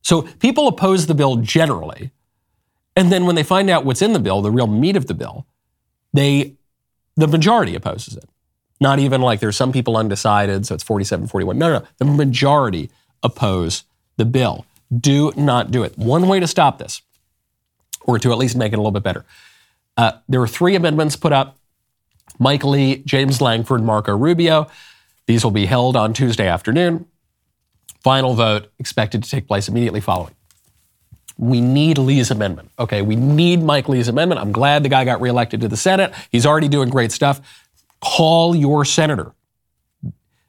So 0.02 0.22
people 0.22 0.68
oppose 0.68 1.06
the 1.06 1.14
bill 1.14 1.36
generally. 1.36 2.10
And 2.96 3.10
then 3.12 3.26
when 3.26 3.34
they 3.34 3.42
find 3.42 3.70
out 3.70 3.84
what's 3.84 4.02
in 4.02 4.12
the 4.12 4.18
bill, 4.18 4.42
the 4.42 4.50
real 4.50 4.66
meat 4.66 4.96
of 4.96 5.06
the 5.06 5.14
bill, 5.14 5.46
they 6.12 6.56
the 7.16 7.28
majority 7.28 7.74
opposes 7.74 8.16
it. 8.16 8.28
Not 8.80 8.98
even 8.98 9.20
like 9.20 9.40
there's 9.40 9.56
some 9.56 9.72
people 9.72 9.96
undecided, 9.96 10.64
so 10.66 10.74
it's 10.74 10.84
47, 10.84 11.26
41. 11.26 11.58
No, 11.58 11.72
no, 11.72 11.78
no. 11.80 11.86
The 11.98 12.04
majority 12.06 12.90
oppose 13.22 13.84
the 14.16 14.24
bill. 14.24 14.64
Do 14.96 15.32
not 15.36 15.70
do 15.70 15.82
it. 15.82 15.98
One 15.98 16.26
way 16.28 16.40
to 16.40 16.46
stop 16.46 16.78
this, 16.78 17.02
or 18.02 18.18
to 18.18 18.32
at 18.32 18.38
least 18.38 18.56
make 18.56 18.72
it 18.72 18.76
a 18.76 18.78
little 18.78 18.90
bit 18.90 19.02
better. 19.02 19.24
Uh, 19.96 20.12
there 20.28 20.40
were 20.40 20.48
three 20.48 20.74
amendments 20.74 21.16
put 21.16 21.32
up 21.32 21.58
Mike 22.38 22.64
Lee, 22.64 23.02
James 23.04 23.40
Lankford, 23.40 23.82
Marco 23.82 24.16
Rubio. 24.16 24.68
These 25.26 25.44
will 25.44 25.50
be 25.50 25.66
held 25.66 25.96
on 25.96 26.12
Tuesday 26.12 26.48
afternoon. 26.48 27.06
Final 28.02 28.34
vote 28.34 28.70
expected 28.78 29.22
to 29.22 29.30
take 29.30 29.46
place 29.46 29.68
immediately 29.68 30.00
following. 30.00 30.34
We 31.36 31.60
need 31.60 31.98
Lee's 31.98 32.30
amendment. 32.30 32.70
Okay, 32.78 33.02
we 33.02 33.16
need 33.16 33.62
Mike 33.62 33.88
Lee's 33.88 34.08
amendment. 34.08 34.40
I'm 34.40 34.52
glad 34.52 34.82
the 34.82 34.88
guy 34.88 35.04
got 35.04 35.20
reelected 35.20 35.60
to 35.60 35.68
the 35.68 35.76
Senate. 35.76 36.12
He's 36.30 36.46
already 36.46 36.68
doing 36.68 36.88
great 36.88 37.12
stuff. 37.12 37.40
Call 38.00 38.54
your 38.54 38.84
senator. 38.84 39.32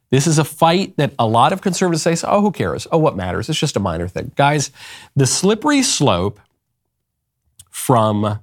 This 0.09 0.27
is 0.27 0.37
a 0.37 0.43
fight 0.43 0.97
that 0.97 1.13
a 1.17 1.25
lot 1.25 1.53
of 1.53 1.61
conservatives 1.61 2.03
say, 2.03 2.15
oh, 2.27 2.41
who 2.41 2.51
cares? 2.51 2.87
Oh, 2.91 2.97
what 2.97 3.15
matters? 3.15 3.49
It's 3.49 3.59
just 3.59 3.77
a 3.77 3.79
minor 3.79 4.09
thing. 4.09 4.33
Guys, 4.35 4.71
the 5.15 5.25
slippery 5.25 5.81
slope 5.81 6.39
from 7.71 8.39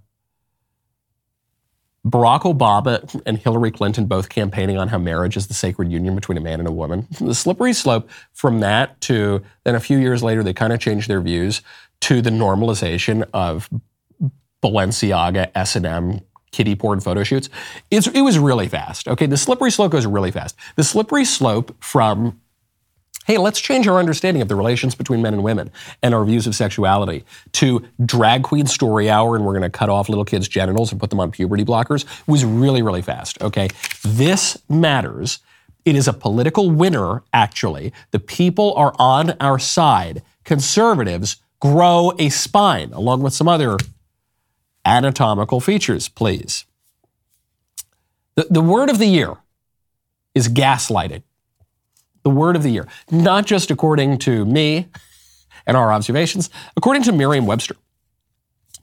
Barack 2.04 2.42
Obama 2.42 3.20
and 3.26 3.38
Hillary 3.38 3.70
Clinton 3.70 4.06
both 4.06 4.28
campaigning 4.28 4.78
on 4.78 4.88
how 4.88 4.98
marriage 4.98 5.36
is 5.36 5.46
the 5.46 5.54
sacred 5.54 5.92
union 5.92 6.14
between 6.14 6.38
a 6.38 6.40
man 6.40 6.58
and 6.58 6.68
a 6.68 6.72
woman. 6.72 7.06
The 7.20 7.34
slippery 7.34 7.72
slope 7.72 8.08
from 8.32 8.60
that 8.60 9.00
to 9.02 9.42
then 9.64 9.74
a 9.74 9.80
few 9.80 9.98
years 9.98 10.22
later, 10.22 10.42
they 10.42 10.54
kind 10.54 10.72
of 10.72 10.80
changed 10.80 11.08
their 11.08 11.20
views 11.20 11.60
to 12.00 12.22
the 12.22 12.30
normalization 12.30 13.28
of 13.32 13.68
Balenciaga, 14.62 15.50
S&M, 15.54 16.20
kiddie 16.50 16.74
porn 16.74 17.00
photo 17.00 17.22
shoots. 17.22 17.48
It's, 17.90 18.06
it 18.08 18.22
was 18.22 18.38
really 18.38 18.68
fast. 18.68 19.06
Okay, 19.06 19.26
the 19.26 19.36
slippery 19.36 19.70
slope 19.70 19.92
goes 19.92 20.06
really 20.06 20.30
fast. 20.30 20.56
The 20.76 20.84
slippery 20.84 21.24
slope 21.24 21.76
from 21.82 22.40
hey, 23.28 23.36
let's 23.36 23.60
change 23.60 23.86
our 23.86 23.98
understanding 23.98 24.40
of 24.40 24.48
the 24.48 24.56
relations 24.56 24.94
between 24.94 25.20
men 25.20 25.34
and 25.34 25.42
women 25.42 25.70
and 26.02 26.14
our 26.14 26.24
views 26.24 26.46
of 26.46 26.54
sexuality 26.54 27.26
to 27.52 27.86
drag 28.04 28.42
queen 28.42 28.66
story 28.66 29.10
hour 29.10 29.36
and 29.36 29.44
we're 29.44 29.52
going 29.52 29.60
to 29.60 29.68
cut 29.70 29.90
off 29.90 30.08
little 30.08 30.24
kids' 30.24 30.48
genitals 30.48 30.90
and 30.90 30.98
put 30.98 31.10
them 31.10 31.20
on 31.20 31.30
puberty 31.30 31.62
blockers 31.62 32.06
was 32.26 32.42
really, 32.42 32.80
really 32.80 33.02
fast. 33.02 33.40
Okay. 33.42 33.68
This 34.02 34.56
matters. 34.70 35.40
It 35.84 35.94
is 35.94 36.08
a 36.08 36.14
political 36.14 36.70
winner, 36.70 37.22
actually. 37.34 37.92
The 38.12 38.18
people 38.18 38.72
are 38.74 38.94
on 38.98 39.36
our 39.40 39.58
side. 39.58 40.22
Conservatives 40.44 41.36
grow 41.60 42.12
a 42.18 42.30
spine 42.30 42.94
along 42.94 43.20
with 43.20 43.34
some 43.34 43.46
other 43.46 43.76
anatomical 44.86 45.60
features, 45.60 46.08
please. 46.08 46.64
The, 48.36 48.46
the 48.48 48.62
word 48.62 48.88
of 48.88 48.98
the 48.98 49.06
year 49.06 49.36
is 50.34 50.48
gaslighting 50.48 51.24
the 52.28 52.34
word 52.34 52.56
of 52.56 52.62
the 52.62 52.70
year, 52.70 52.86
not 53.10 53.46
just 53.46 53.70
according 53.70 54.18
to 54.18 54.44
me 54.44 54.86
and 55.66 55.76
our 55.76 55.92
observations, 55.92 56.50
according 56.76 57.02
to 57.04 57.12
Merriam 57.12 57.46
Webster. 57.46 57.74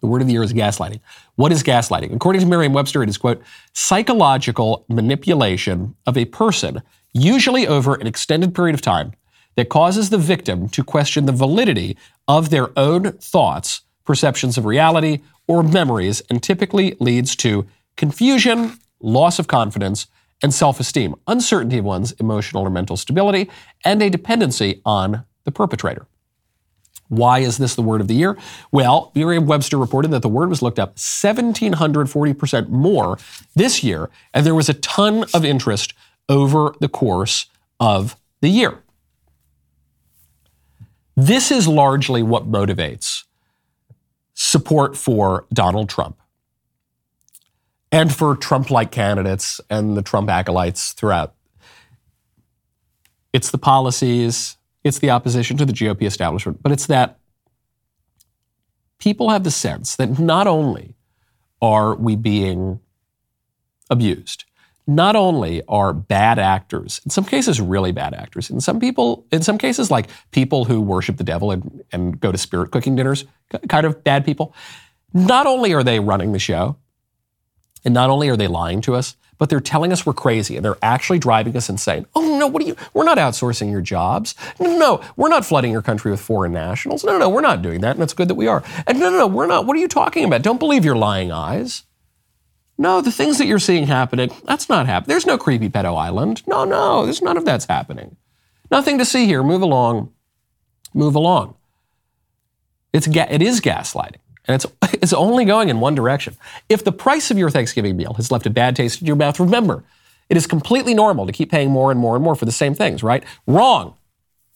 The 0.01 0.07
word 0.07 0.21
of 0.21 0.27
the 0.27 0.33
year 0.33 0.43
is 0.43 0.53
gaslighting. 0.53 0.99
What 1.35 1.51
is 1.51 1.63
gaslighting? 1.63 2.13
According 2.13 2.41
to 2.41 2.47
Merriam 2.47 2.73
Webster, 2.73 3.03
it 3.03 3.09
is, 3.09 3.17
quote, 3.17 3.41
psychological 3.73 4.85
manipulation 4.89 5.95
of 6.05 6.17
a 6.17 6.25
person, 6.25 6.81
usually 7.13 7.67
over 7.67 7.95
an 7.95 8.07
extended 8.07 8.53
period 8.53 8.73
of 8.73 8.81
time, 8.81 9.13
that 9.55 9.69
causes 9.69 10.09
the 10.09 10.17
victim 10.17 10.67
to 10.69 10.83
question 10.83 11.25
the 11.25 11.31
validity 11.31 11.97
of 12.27 12.49
their 12.49 12.77
own 12.77 13.11
thoughts, 13.13 13.81
perceptions 14.05 14.57
of 14.57 14.65
reality, 14.65 15.21
or 15.47 15.63
memories, 15.63 16.21
and 16.29 16.41
typically 16.41 16.97
leads 16.99 17.35
to 17.37 17.65
confusion, 17.95 18.77
loss 18.99 19.39
of 19.39 19.47
confidence, 19.47 20.07
and 20.43 20.53
self 20.53 20.79
esteem, 20.79 21.15
uncertainty 21.27 21.77
of 21.77 21.85
one's 21.85 22.11
emotional 22.13 22.63
or 22.63 22.69
mental 22.69 22.97
stability, 22.97 23.49
and 23.83 24.01
a 24.01 24.09
dependency 24.09 24.81
on 24.85 25.25
the 25.43 25.51
perpetrator. 25.51 26.07
Why 27.07 27.39
is 27.39 27.57
this 27.57 27.75
the 27.75 27.83
word 27.83 28.01
of 28.01 28.07
the 28.07 28.15
year? 28.15 28.35
Well, 28.71 29.11
Merriam 29.13 29.45
Webster 29.45 29.77
reported 29.77 30.09
that 30.11 30.23
the 30.23 30.29
word 30.29 30.49
was 30.49 30.61
looked 30.61 30.79
up 30.79 30.95
1,740% 30.95 32.69
more 32.69 33.17
this 33.55 33.83
year, 33.83 34.09
and 34.33 34.45
there 34.45 34.55
was 34.55 34.69
a 34.69 34.73
ton 34.73 35.25
of 35.33 35.45
interest 35.45 35.93
over 36.27 36.73
the 36.79 36.89
course 36.89 37.45
of 37.79 38.15
the 38.41 38.49
year. 38.49 38.79
This 41.15 41.51
is 41.51 41.67
largely 41.67 42.23
what 42.23 42.51
motivates 42.51 43.23
support 44.33 44.97
for 44.97 45.45
Donald 45.53 45.89
Trump 45.89 46.19
and 47.95 48.13
for 48.13 48.35
Trump 48.35 48.69
like 48.69 48.91
candidates 48.91 49.61
and 49.69 49.95
the 49.95 50.01
Trump 50.01 50.29
acolytes 50.29 50.91
throughout. 50.91 51.33
it's 53.31 53.51
the 53.51 53.57
policies, 53.57 54.57
it's 54.83 54.99
the 54.99 55.09
opposition 55.09 55.55
to 55.55 55.65
the 55.65 55.71
GOP 55.71 56.03
establishment, 56.03 56.61
but 56.61 56.73
it's 56.73 56.87
that 56.87 57.19
people 58.99 59.29
have 59.29 59.45
the 59.45 59.51
sense 59.51 59.95
that 59.95 60.19
not 60.19 60.45
only 60.45 60.95
are 61.61 61.95
we 61.95 62.17
being 62.17 62.81
abused, 63.89 64.43
not 64.85 65.15
only 65.15 65.61
are 65.69 65.93
bad 65.93 66.37
actors, 66.37 66.99
in 67.05 67.11
some 67.11 67.23
cases 67.23 67.61
really 67.61 67.93
bad 67.93 68.13
actors, 68.13 68.49
in 68.49 68.59
some 68.59 68.77
people, 68.77 69.25
in 69.31 69.41
some 69.41 69.57
cases 69.57 69.89
like 69.89 70.09
people 70.31 70.65
who 70.65 70.81
worship 70.81 71.15
the 71.15 71.23
devil 71.23 71.51
and, 71.51 71.83
and 71.93 72.19
go 72.19 72.29
to 72.29 72.37
spirit 72.37 72.71
cooking 72.71 72.95
dinners, 72.95 73.23
kind 73.69 73.85
of 73.85 74.03
bad 74.03 74.25
people, 74.25 74.53
not 75.13 75.47
only 75.47 75.73
are 75.73 75.83
they 75.83 76.01
running 76.01 76.33
the 76.33 76.39
show, 76.39 76.77
and 77.85 77.93
not 77.93 78.09
only 78.09 78.27
are 78.29 78.35
they 78.35 78.47
lying 78.47 78.81
to 78.81 78.95
us, 78.95 79.15
but 79.37 79.49
they're 79.49 79.59
telling 79.59 79.91
us 79.91 80.05
we're 80.05 80.13
crazy 80.13 80.55
and 80.55 80.65
they're 80.65 80.77
actually 80.81 81.19
driving 81.19 81.55
us 81.55 81.69
insane. 81.69 82.05
Oh 82.15 82.37
no, 82.37 82.47
what 82.47 82.61
are 82.63 82.65
you? 82.65 82.75
We're 82.93 83.03
not 83.03 83.17
outsourcing 83.17 83.69
your 83.69 83.81
jobs. 83.81 84.33
No, 84.59 84.67
no, 84.71 84.77
no, 84.77 85.01
we're 85.15 85.29
not 85.29 85.45
flooding 85.45 85.71
your 85.71 85.81
country 85.81 86.11
with 86.11 86.21
foreign 86.21 86.53
nationals. 86.53 87.03
No, 87.03 87.13
no, 87.13 87.19
no, 87.19 87.29
we're 87.29 87.41
not 87.41 87.61
doing 87.61 87.81
that, 87.81 87.95
and 87.95 88.03
it's 88.03 88.13
good 88.13 88.27
that 88.29 88.35
we 88.35 88.47
are. 88.47 88.63
And 88.87 88.99
no, 88.99 89.09
no, 89.09 89.19
no, 89.19 89.27
we're 89.27 89.47
not. 89.47 89.65
What 89.65 89.75
are 89.77 89.79
you 89.79 89.87
talking 89.87 90.25
about? 90.25 90.41
Don't 90.41 90.59
believe 90.59 90.85
your 90.85 90.95
lying 90.95 91.31
eyes. 91.31 91.83
No, 92.77 92.99
the 93.01 93.11
things 93.11 93.37
that 93.37 93.45
you're 93.45 93.59
seeing 93.59 93.87
happening, 93.87 94.31
that's 94.43 94.67
not 94.67 94.85
happening. 94.85 95.09
There's 95.13 95.25
no 95.25 95.37
creepy 95.37 95.69
pedo 95.69 95.97
island. 95.97 96.43
No, 96.47 96.65
no, 96.65 97.05
there's 97.05 97.21
none 97.21 97.37
of 97.37 97.45
that's 97.45 97.65
happening. 97.65 98.17
Nothing 98.71 98.97
to 98.97 99.05
see 99.05 99.25
here. 99.25 99.43
Move 99.43 99.61
along. 99.61 100.11
Move 100.93 101.15
along. 101.15 101.55
It's 102.91 103.07
ga- 103.07 103.27
it 103.29 103.41
is 103.41 103.61
gaslighting. 103.61 104.19
And 104.47 104.55
it's, 104.55 104.65
it's 105.01 105.13
only 105.13 105.45
going 105.45 105.69
in 105.69 105.79
one 105.79 105.95
direction. 105.95 106.35
If 106.69 106.83
the 106.83 106.91
price 106.91 107.31
of 107.31 107.37
your 107.37 107.49
Thanksgiving 107.49 107.97
meal 107.97 108.13
has 108.13 108.31
left 108.31 108.45
a 108.45 108.49
bad 108.49 108.75
taste 108.75 109.01
in 109.01 109.07
your 109.07 109.15
mouth, 109.15 109.39
remember, 109.39 109.83
it 110.29 110.37
is 110.37 110.47
completely 110.47 110.93
normal 110.93 111.25
to 111.25 111.31
keep 111.31 111.51
paying 111.51 111.69
more 111.69 111.91
and 111.91 111.99
more 111.99 112.15
and 112.15 112.23
more 112.23 112.35
for 112.35 112.45
the 112.45 112.51
same 112.51 112.73
things, 112.73 113.03
right? 113.03 113.23
Wrong. 113.47 113.95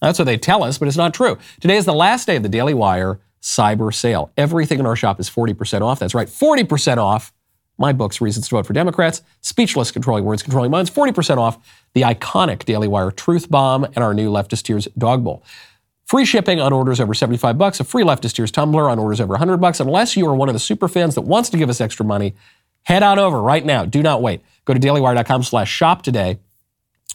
That's 0.02 0.18
what 0.18 0.26
they 0.26 0.38
tell 0.38 0.64
us, 0.64 0.78
but 0.78 0.88
it's 0.88 0.98
not 0.98 1.14
true. 1.14 1.38
Today 1.60 1.78
is 1.78 1.86
the 1.86 1.94
last 1.94 2.26
day 2.26 2.38
of 2.38 2.44
the 2.44 2.50
Daily 2.50 2.74
Wire 2.74 3.20
cyber 3.42 3.94
sale. 3.94 4.32
Everything 4.38 4.80
in 4.80 4.86
our 4.86 4.96
shop 4.96 5.20
is 5.20 5.30
40% 5.30 5.82
off. 5.82 6.00
That's 6.00 6.16
right, 6.16 6.28
40% 6.28 6.98
off. 6.98 7.34
My 7.78 7.94
books, 7.94 8.20
Reasons 8.20 8.50
to 8.50 8.56
Vote 8.56 8.66
for 8.66 8.74
Democrats, 8.74 9.22
Speechless, 9.40 9.92
Controlling 9.92 10.26
Words, 10.26 10.44
Controlling 10.44 10.70
Minds, 10.70 10.92
40% 10.92 11.38
off 11.38 11.58
the 11.94 12.02
iconic 12.02 12.66
Daily 12.66 12.90
Wire 12.90 13.10
Truth 13.10 13.50
Bomb 13.50 13.86
and 13.86 14.00
our 14.00 14.14
new 14.14 14.30
Leftist 14.30 14.64
Tears 14.64 14.90
Dog 14.98 15.24
Bowl. 15.24 15.44
Free 16.10 16.26
shipping 16.26 16.60
on 16.60 16.74
orders 16.74 17.00
over 17.00 17.14
75 17.14 17.60
bucks, 17.60 17.80
a 17.80 17.84
free 17.84 18.04
Leftist 18.04 18.34
Tears 18.34 18.50
tumbler 18.50 18.90
on 18.90 18.98
orders 18.98 19.22
over 19.22 19.34
100 19.34 19.58
bucks. 19.58 19.80
Unless 19.80 20.18
you 20.18 20.26
are 20.28 20.34
one 20.34 20.50
of 20.50 20.54
the 20.54 20.60
super 20.60 20.88
fans 20.88 21.14
that 21.14 21.22
wants 21.22 21.50
to 21.52 21.58
give 21.58 21.70
us 21.70 21.80
extra 21.80 22.04
money, 22.04 22.34
head 22.82 23.04
on 23.04 23.20
over 23.20 23.40
right 23.40 23.64
now. 23.64 23.86
Do 23.86 24.02
not 24.02 24.20
wait. 24.20 24.42
Go 24.66 24.74
to 24.74 24.80
dailywire.com 24.80 25.44
slash 25.44 25.72
shop 25.72 26.02
today 26.02 26.40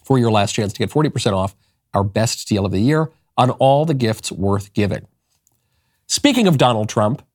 for 0.05 0.17
your 0.17 0.31
last 0.31 0.53
chance 0.53 0.73
to 0.73 0.79
get 0.79 0.91
40% 0.91 1.33
off 1.33 1.57
our 1.93 2.05
best 2.05 2.47
deal 2.47 2.65
of 2.65 2.71
the 2.71 2.79
year 2.79 3.11
on 3.37 3.51
all 3.51 3.85
the 3.85 3.95
gifts 3.95 4.31
worth 4.31 4.73
giving. 4.75 5.09
Speaking 6.07 6.47
of 6.47 6.57
Donald 6.57 6.89
Trump, 6.89 7.27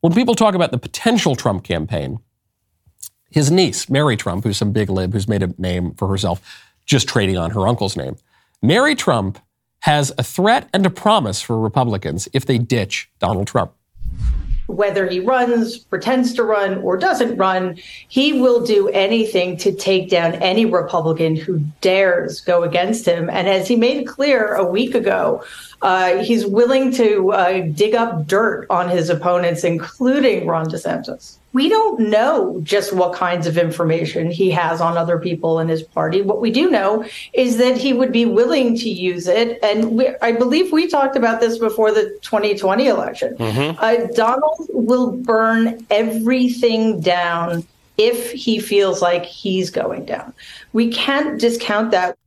when 0.00 0.12
people 0.12 0.34
talk 0.34 0.56
about 0.56 0.72
the 0.72 0.78
potential 0.78 1.36
Trump 1.36 1.62
campaign, 1.62 2.18
his 3.30 3.48
niece, 3.48 3.88
Mary 3.88 4.16
Trump, 4.16 4.42
who's 4.42 4.56
some 4.56 4.72
big 4.72 4.90
lib 4.90 5.12
who's 5.12 5.28
made 5.28 5.44
a 5.44 5.54
name 5.56 5.94
for 5.94 6.08
herself 6.08 6.64
just 6.84 7.08
trading 7.08 7.38
on 7.38 7.52
her 7.52 7.68
uncle's 7.68 7.96
name, 7.96 8.16
Mary 8.60 8.96
Trump 8.96 9.38
has 9.84 10.10
a 10.16 10.22
threat 10.22 10.66
and 10.72 10.86
a 10.86 10.90
promise 10.90 11.42
for 11.42 11.60
Republicans 11.60 12.26
if 12.32 12.46
they 12.46 12.56
ditch 12.56 13.10
Donald 13.18 13.46
Trump. 13.46 13.70
Whether 14.66 15.06
he 15.06 15.20
runs, 15.20 15.76
pretends 15.76 16.32
to 16.34 16.42
run, 16.42 16.78
or 16.78 16.96
doesn't 16.96 17.36
run, 17.36 17.76
he 18.08 18.32
will 18.32 18.64
do 18.64 18.88
anything 18.88 19.58
to 19.58 19.74
take 19.74 20.08
down 20.08 20.36
any 20.36 20.64
Republican 20.64 21.36
who 21.36 21.58
dares 21.82 22.40
go 22.40 22.62
against 22.62 23.04
him. 23.04 23.28
And 23.28 23.46
as 23.46 23.68
he 23.68 23.76
made 23.76 24.06
clear 24.06 24.54
a 24.54 24.64
week 24.64 24.94
ago, 24.94 25.44
uh, 25.82 26.16
he's 26.22 26.46
willing 26.46 26.90
to 26.92 27.32
uh, 27.32 27.60
dig 27.74 27.94
up 27.94 28.26
dirt 28.26 28.66
on 28.70 28.88
his 28.88 29.10
opponents, 29.10 29.64
including 29.64 30.46
Ron 30.46 30.64
DeSantis 30.64 31.36
we 31.54 31.68
don't 31.68 32.00
know 32.00 32.60
just 32.64 32.92
what 32.92 33.14
kinds 33.14 33.46
of 33.46 33.56
information 33.56 34.28
he 34.28 34.50
has 34.50 34.80
on 34.80 34.98
other 34.98 35.18
people 35.20 35.60
in 35.60 35.68
his 35.68 35.84
party. 35.84 36.20
What 36.20 36.40
we 36.40 36.50
do 36.50 36.68
know 36.68 37.08
is 37.32 37.58
that 37.58 37.78
he 37.78 37.92
would 37.92 38.10
be 38.10 38.26
willing 38.26 38.76
to 38.78 38.90
use 38.90 39.28
it. 39.28 39.60
And 39.62 39.92
we, 39.92 40.08
I 40.20 40.32
believe 40.32 40.72
we 40.72 40.88
talked 40.88 41.14
about 41.14 41.40
this 41.40 41.56
before 41.56 41.92
the 41.92 42.18
2020 42.22 42.88
election. 42.88 43.36
Mm-hmm. 43.36 43.78
Uh, 43.78 44.12
Donald 44.14 44.66
will 44.70 45.12
burn 45.12 45.86
everything 45.90 47.00
down 47.00 47.64
if 47.98 48.32
he 48.32 48.58
feels 48.58 49.00
like 49.00 49.24
he's 49.24 49.70
going 49.70 50.06
down. 50.06 50.34
We 50.72 50.88
can't 50.88 51.40
discount 51.40 51.92
that. 51.92 52.18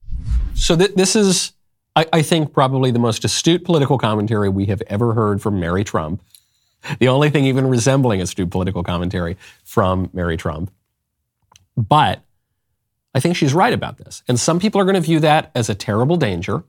So 0.56 0.78
th- 0.78 0.96
this 0.96 1.18
is, 1.18 1.52
I, 1.98 2.06
I 2.14 2.22
think, 2.22 2.54
probably 2.54 2.92
the 2.92 3.00
most 3.00 3.26
astute 3.26 3.66
political 3.66 3.98
commentary 3.98 4.48
we 4.48 4.68
have 4.68 4.82
ever 4.88 5.14
heard 5.14 5.42
from 5.42 5.60
Mary 5.60 5.84
Trump 5.84 6.22
the 7.00 7.08
only 7.08 7.30
thing 7.30 7.46
even 7.46 7.68
resembling 7.68 8.22
astute 8.22 8.52
political 8.52 8.84
commentary 8.84 9.38
from 9.64 10.10
Mary 10.14 10.38
Trump. 10.38 10.72
But 11.76 12.22
I 13.14 13.20
think 13.20 13.36
she's 13.36 13.54
right 13.54 13.74
about 13.74 13.98
this. 13.98 14.24
And 14.28 14.40
some 14.40 14.60
people 14.60 14.82
are 14.82 14.86
going 14.86 14.96
to 14.96 15.02
view 15.02 15.20
that 15.22 15.52
as 15.56 15.70
a 15.70 15.76
terrible 15.76 16.18
danger, 16.18 16.64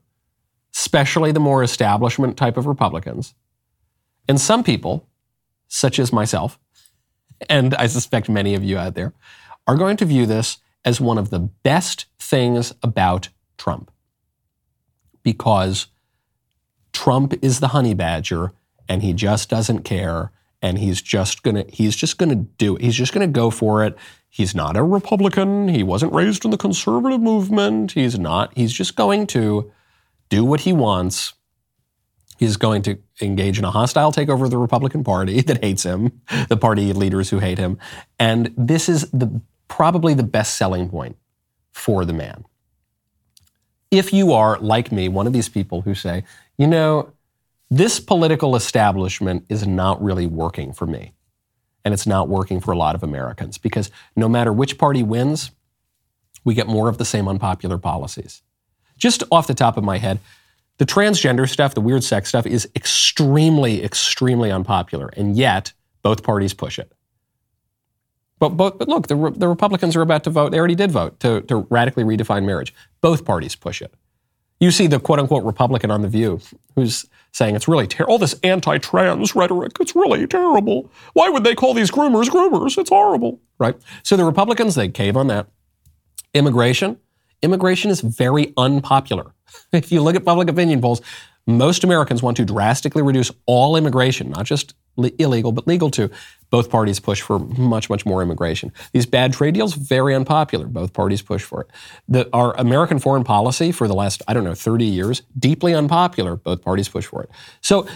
especially 0.75 1.33
the 1.33 1.41
more 1.41 1.63
establishment 1.63 2.37
type 2.37 2.57
of 2.57 2.67
Republicans. 2.67 3.35
And 4.29 4.41
some 4.41 4.63
people, 4.63 5.07
such 5.69 5.99
as 5.99 6.13
myself, 6.13 6.59
and 7.49 7.75
I 7.75 7.87
suspect 7.87 8.29
many 8.29 8.55
of 8.55 8.65
you 8.65 8.79
out 8.79 8.95
there, 8.95 9.13
are 9.67 9.77
going 9.77 9.97
to 9.99 10.05
view 10.05 10.27
this 10.27 10.59
as 10.85 11.01
one 11.01 11.19
of 11.19 11.31
the 11.31 11.41
best 11.41 12.07
things 12.19 12.73
about 12.83 13.29
Trump. 13.59 13.91
Because 15.23 15.89
Trump 16.93 17.35
is 17.43 17.61
the 17.61 17.69
honey 17.69 17.93
badger 17.95 18.53
and 18.89 19.03
he 19.03 19.13
just 19.13 19.49
doesn't 19.49 19.83
care 19.83 20.33
and 20.61 20.79
he's 20.79 21.01
just 21.01 21.43
gonna 21.43 21.65
he's 21.69 21.97
just 21.97 22.19
gonna 22.19 22.35
do 22.35 22.77
it. 22.77 22.83
He's 22.83 22.95
just 22.95 23.13
gonna 23.13 23.27
go 23.27 23.51
for 23.51 23.85
it. 23.85 23.97
He's 24.29 24.55
not 24.55 24.77
a 24.77 24.83
Republican. 24.83 25.69
He 25.69 25.83
wasn't 25.83 26.13
raised 26.13 26.45
in 26.45 26.51
the 26.51 26.59
conservative 26.59 27.21
movement. 27.21 27.93
He's 27.93 28.19
not. 28.19 28.57
He's 28.57 28.73
just 28.73 28.95
going 28.95 29.27
to 29.29 29.71
do 30.29 30.45
what 30.45 30.61
he 30.61 30.73
wants. 30.73 31.35
He's 32.39 32.57
going 32.57 32.83
to 32.83 32.99
engage 33.21 33.59
in 33.59 33.65
a 33.65 33.71
hostile 33.71 34.13
takeover 34.13 34.45
of 34.45 34.51
the 34.51 34.59
Republican 34.59 35.03
Party 35.03 35.41
that 35.43 35.63
hates 35.63 35.83
him, 35.83 36.21
the 36.49 36.57
party 36.57 36.93
leaders 36.93 37.31
who 37.31 37.39
hate 37.39 37.59
him, 37.59 37.79
and 38.19 38.53
this 38.57 38.89
is 38.89 39.11
the 39.11 39.41
probably 39.67 40.15
the 40.15 40.23
best 40.23 40.57
selling 40.57 40.89
point 40.89 41.17
for 41.73 42.05
the 42.05 42.13
man. 42.13 42.45
If 43.91 44.13
you 44.13 44.33
are 44.33 44.59
like 44.59 44.93
me, 44.93 45.09
one 45.09 45.27
of 45.27 45.33
these 45.33 45.49
people 45.49 45.83
who 45.83 45.95
say, 45.95 46.25
you 46.59 46.67
know, 46.67 47.13
this 47.71 48.01
political 48.01 48.57
establishment 48.57 49.45
is 49.49 49.67
not 49.67 50.03
really 50.03 50.27
working 50.27 50.73
for 50.73 50.87
me. 50.87 51.13
And 51.85 51.95
it's 51.95 52.07
not 52.07 52.29
working 52.29 52.61
for 52.61 52.73
a 52.73 52.77
lot 52.77 52.95
of 52.95 53.03
Americans 53.03 53.57
because 53.57 53.91
no 54.17 54.29
matter 54.29 54.53
which 54.53 54.79
party 54.79 55.03
wins, 55.03 55.53
we 56.45 56.55
get 56.55 56.67
more 56.67 56.89
of 56.89 56.99
the 56.99 57.05
same 57.05 57.29
unpopular 57.29 57.79
policies. 57.79 58.43
Just 58.97 59.23
off 59.31 59.47
the 59.47 59.55
top 59.55 59.77
of 59.77 59.85
my 59.85 59.99
head, 59.99 60.19
the 60.79 60.87
transgender 60.87 61.49
stuff, 61.49 61.75
the 61.75 61.81
weird 61.81 62.05
sex 62.05 62.29
stuff, 62.29 62.47
is 62.47 62.69
extremely, 62.75 63.83
extremely 63.85 64.51
unpopular. 64.51 65.11
And 65.17 65.37
yet, 65.37 65.73
both 66.03 66.23
parties 66.23 66.55
push 66.55 66.79
it. 66.79 66.93
But, 68.39 68.51
but, 68.51 68.79
but 68.79 68.89
look, 68.89 69.09
the, 69.09 69.33
the 69.37 69.49
Republicans 69.49 69.97
are 69.97 70.03
about 70.03 70.25
to 70.25 70.31
vote, 70.31 70.53
they 70.53 70.59
already 70.59 70.77
did 70.77 70.93
vote 70.93 71.19
to, 71.21 71.41
to 71.43 71.67
radically 71.71 72.05
redefine 72.05 72.45
marriage. 72.45 72.73
Both 73.01 73.25
parties 73.25 73.57
push 73.57 73.83
it. 73.83 73.93
You 74.61 74.71
see 74.71 74.87
the 74.87 74.99
quote 74.99 75.19
unquote 75.19 75.45
Republican 75.45 75.91
on 75.91 76.03
The 76.03 76.09
View 76.09 76.41
who's 76.75 77.07
saying 77.33 77.55
it's 77.55 77.69
really 77.69 77.87
terrible. 77.87 78.13
All 78.13 78.19
this 78.19 78.35
anti 78.43 78.79
trans 78.79 79.35
rhetoric, 79.35 79.73
it's 79.81 79.95
really 79.95 80.27
terrible. 80.27 80.91
Why 81.13 81.29
would 81.29 81.45
they 81.45 81.55
call 81.55 81.75
these 81.75 81.91
groomers 81.91 82.27
groomers? 82.27 82.79
It's 82.79 82.91
horrible, 82.91 83.41
right? 83.59 83.77
So 84.03 84.17
the 84.17 84.25
Republicans, 84.25 84.75
they 84.75 84.89
cave 84.89 85.17
on 85.17 85.29
that. 85.29 85.49
Immigration, 86.35 86.99
immigration 87.43 87.91
is 87.91 88.01
very 88.01 88.53
unpopular. 88.57 89.33
If 89.73 89.91
you 89.91 90.03
look 90.03 90.15
at 90.15 90.25
public 90.25 90.49
opinion 90.49 90.81
polls, 90.81 91.01
most 91.47 91.83
Americans 91.83 92.23
want 92.23 92.37
to 92.37 92.45
drastically 92.45 93.03
reduce 93.03 93.31
all 93.47 93.77
immigration, 93.77 94.31
not 94.31 94.45
just 94.45 94.75
illegal, 95.19 95.53
but 95.53 95.67
legal 95.67 95.91
too. 95.91 96.11
Both 96.51 96.71
parties 96.71 96.99
push 96.99 97.21
for 97.21 97.39
much, 97.39 97.91
much 97.91 98.07
more 98.07 98.23
immigration. 98.23 98.73
These 98.93 99.07
bad 99.07 99.33
trade 99.33 99.55
deals, 99.55 99.75
very 99.75 100.15
unpopular. 100.15 100.67
Both 100.67 100.93
parties 100.93 101.21
push 101.21 101.43
for 101.43 101.63
it. 101.63 101.71
The, 102.09 102.29
our 102.33 102.57
American 102.57 102.99
foreign 102.99 103.25
policy 103.25 103.71
for 103.71 103.87
the 103.87 103.95
last, 103.95 104.23
I 104.27 104.35
don't 104.35 104.45
know, 104.45 104.55
30 104.55 104.85
years, 104.85 105.23
deeply 105.39 105.75
unpopular. 105.75 106.37
Both 106.37 106.63
parties 106.63 106.89
push 106.89 107.07
for 107.07 107.23
it. 107.23 107.31
So 107.61 107.87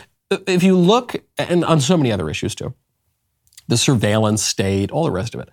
if 0.47 0.63
you 0.63 0.77
look, 0.77 1.17
and 1.39 1.65
on 1.65 1.81
so 1.81 1.97
many 1.97 2.13
other 2.13 2.29
issues 2.29 2.55
too, 2.55 2.75
the 3.69 3.77
surveillance 3.77 4.43
state, 4.43 4.91
all 4.91 5.05
the 5.05 5.11
rest 5.11 5.35
of 5.35 5.41
it, 5.41 5.49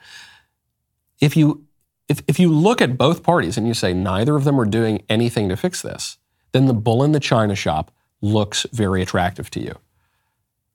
if 1.21 1.37
you 1.37 1.65
if, 2.09 2.23
if 2.27 2.39
you 2.39 2.51
look 2.51 2.81
at 2.81 2.97
both 2.97 3.21
parties 3.21 3.55
and 3.55 3.67
you 3.67 3.75
say 3.75 3.93
neither 3.93 4.35
of 4.35 4.43
them 4.43 4.59
are 4.59 4.65
doing 4.65 5.03
anything 5.07 5.47
to 5.49 5.55
fix 5.55 5.83
this, 5.83 6.17
then 6.51 6.65
the 6.65 6.73
bull 6.73 7.03
in 7.03 7.11
the 7.11 7.19
china 7.19 7.55
shop 7.55 7.91
looks 8.19 8.65
very 8.73 9.03
attractive 9.03 9.51
to 9.51 9.61
you. 9.61 9.75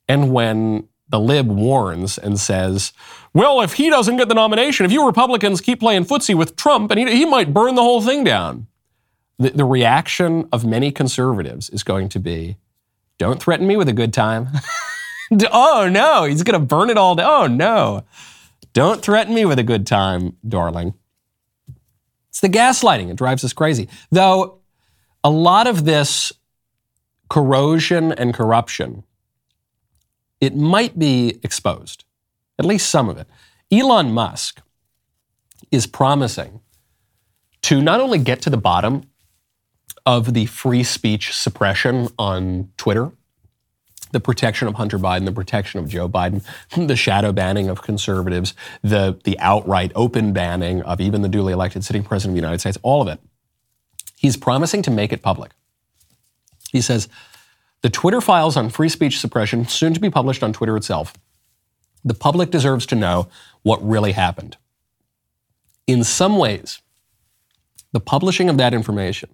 And 0.07 0.31
when 0.31 0.87
the 1.09 1.19
lib 1.19 1.47
warns 1.47 2.17
and 2.17 2.39
says, 2.39 2.93
well, 3.33 3.61
if 3.61 3.73
he 3.73 3.89
doesn't 3.89 4.17
get 4.17 4.29
the 4.29 4.35
nomination, 4.35 4.85
if 4.85 4.91
you 4.91 5.05
Republicans 5.05 5.61
keep 5.61 5.79
playing 5.79 6.05
footsie 6.05 6.35
with 6.35 6.55
Trump, 6.55 6.91
and 6.91 6.99
he, 6.99 7.17
he 7.17 7.25
might 7.25 7.53
burn 7.53 7.75
the 7.75 7.83
whole 7.83 8.01
thing 8.01 8.23
down. 8.23 8.67
the, 9.37 9.49
the 9.49 9.65
reaction 9.65 10.47
of 10.51 10.65
many 10.65 10.91
conservatives 10.91 11.69
is 11.69 11.83
going 11.83 12.09
to 12.09 12.19
be 12.19 12.57
don't 13.17 13.41
threaten 13.41 13.67
me 13.67 13.77
with 13.77 13.87
a 13.87 13.93
good 13.93 14.13
time. 14.13 14.47
oh 15.51 15.89
no, 15.91 16.25
he's 16.25 16.43
going 16.43 16.59
to 16.59 16.65
burn 16.65 16.89
it 16.89 16.97
all 16.97 17.15
down. 17.15 17.29
Oh 17.29 17.47
no. 17.47 18.03
Don't 18.73 19.01
threaten 19.01 19.33
me 19.33 19.45
with 19.45 19.57
a 19.57 19.63
good 19.63 19.87
time, 19.87 20.35
darling. 20.47 20.95
It's 22.29 22.41
the 22.41 22.49
gaslighting. 22.49 23.09
It 23.09 23.15
drives 23.15 23.43
us 23.45 23.53
crazy. 23.53 23.87
Though 24.11 24.59
a 25.23 25.29
lot 25.29 25.67
of 25.67 25.85
this 25.85 26.33
corrosion 27.29 28.11
and 28.11 28.33
corruption, 28.33 29.03
it 30.41 30.55
might 30.55 30.97
be 30.97 31.39
exposed, 31.43 32.03
at 32.59 32.65
least 32.65 32.89
some 32.89 33.09
of 33.09 33.17
it. 33.17 33.27
Elon 33.71 34.11
Musk 34.11 34.61
is 35.71 35.87
promising 35.87 36.61
to 37.63 37.81
not 37.81 37.99
only 37.99 38.19
get 38.19 38.41
to 38.43 38.49
the 38.49 38.57
bottom 38.57 39.03
of 40.05 40.33
the 40.33 40.45
free 40.45 40.83
speech 40.83 41.33
suppression 41.33 42.09
on 42.19 42.69
Twitter, 42.77 43.11
the 44.11 44.19
protection 44.19 44.67
of 44.67 44.75
Hunter 44.75 44.99
Biden, 44.99 45.25
the 45.25 45.31
protection 45.31 45.79
of 45.79 45.89
Joe 45.89 46.07
Biden, 46.07 46.43
the 46.87 46.95
shadow 46.95 47.31
banning 47.31 47.69
of 47.69 47.81
conservatives, 47.81 48.53
the, 48.81 49.19
the 49.23 49.37
outright 49.39 49.91
open 49.95 50.31
banning 50.31 50.81
of 50.83 51.01
even 51.01 51.21
the 51.21 51.29
duly 51.29 51.53
elected 51.53 51.83
sitting 51.83 52.03
president 52.03 52.31
of 52.31 52.35
the 52.35 52.41
United 52.41 52.59
States, 52.59 52.77
all 52.83 53.01
of 53.01 53.07
it. 53.07 53.19
He's 54.15 54.37
promising 54.37 54.81
to 54.83 54.91
make 54.91 55.11
it 55.11 55.21
public. 55.21 55.51
He 56.71 56.81
says, 56.81 57.09
the 57.85 57.91
Twitter 57.91 58.19
files 58.19 58.57
on 58.57 58.71
free 58.71 58.89
speech 58.89 59.19
suppression, 59.19 59.67
soon 59.67 59.93
to 59.93 59.99
be 59.99 60.09
published 60.09 60.41
on 60.41 60.51
Twitter 60.51 60.75
itself. 60.75 61.13
The 62.03 62.15
public 62.15 62.49
deserves 62.49 62.87
to 62.87 62.95
know 62.95 63.27
what 63.61 63.77
really 63.87 64.13
happened. 64.13 64.57
In 65.85 66.03
some 66.03 66.39
ways, 66.39 66.81
the 67.91 67.99
publishing 67.99 68.49
of 68.49 68.57
that 68.57 68.73
information 68.73 69.29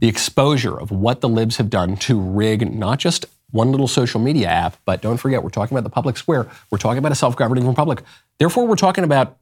the 0.00 0.08
exposure 0.08 0.76
of 0.76 0.90
what 0.90 1.20
the 1.20 1.28
libs 1.28 1.58
have 1.58 1.70
done 1.70 1.96
to 1.98 2.20
rig 2.20 2.74
not 2.74 2.98
just 2.98 3.24
one 3.52 3.70
little 3.70 3.86
social 3.86 4.18
media 4.18 4.48
app, 4.48 4.76
but 4.84 5.00
don't 5.00 5.18
forget, 5.18 5.44
we're 5.44 5.50
talking 5.50 5.76
about 5.76 5.84
the 5.84 5.94
public 5.94 6.16
square. 6.16 6.50
We're 6.72 6.78
talking 6.78 6.98
about 6.98 7.12
a 7.12 7.14
self 7.14 7.36
governing 7.36 7.68
republic. 7.68 8.02
Therefore, 8.38 8.66
we're 8.66 8.74
talking 8.74 9.04
about 9.04 9.38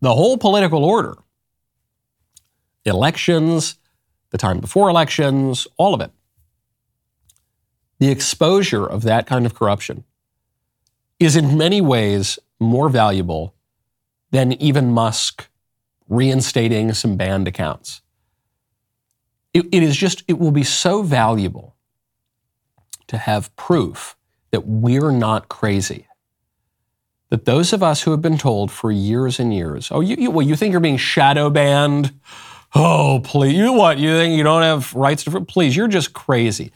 the 0.00 0.14
whole 0.14 0.38
political 0.38 0.82
order 0.82 1.18
elections, 2.86 3.74
the 4.30 4.38
time 4.38 4.60
before 4.60 4.88
elections, 4.88 5.66
all 5.76 5.92
of 5.92 6.00
it. 6.00 6.10
The 7.98 8.10
exposure 8.10 8.86
of 8.86 9.02
that 9.02 9.26
kind 9.26 9.46
of 9.46 9.54
corruption 9.54 10.04
is 11.18 11.36
in 11.36 11.58
many 11.58 11.80
ways 11.80 12.38
more 12.60 12.88
valuable 12.88 13.54
than 14.30 14.52
even 14.52 14.92
Musk 14.92 15.48
reinstating 16.08 16.92
some 16.92 17.16
banned 17.16 17.48
accounts 17.48 18.02
it, 19.54 19.66
it 19.72 19.82
is 19.82 19.96
just, 19.96 20.22
it 20.28 20.38
will 20.38 20.50
be 20.50 20.64
so 20.64 21.02
valuable 21.02 21.74
to 23.06 23.18
have 23.18 23.54
proof 23.56 24.16
that 24.50 24.66
we're 24.66 25.10
not 25.10 25.48
crazy. 25.48 26.06
That 27.30 27.44
those 27.44 27.72
of 27.72 27.82
us 27.82 28.02
who 28.02 28.10
have 28.12 28.22
been 28.22 28.38
told 28.38 28.70
for 28.70 28.90
years 28.90 29.38
and 29.38 29.54
years, 29.54 29.90
oh, 29.90 30.00
you, 30.00 30.16
you, 30.16 30.30
well, 30.30 30.46
you 30.46 30.56
think 30.56 30.72
you're 30.72 30.80
being 30.80 30.96
shadow 30.96 31.50
banned? 31.50 32.12
Oh, 32.74 33.20
please, 33.24 33.54
you 33.54 33.72
what? 33.72 33.98
You 33.98 34.14
think 34.16 34.36
you 34.36 34.44
don't 34.44 34.62
have 34.62 34.94
rights 34.94 35.24
to, 35.24 35.40
please, 35.42 35.76
you're 35.76 35.88
just 35.88 36.12
crazy. 36.12 36.72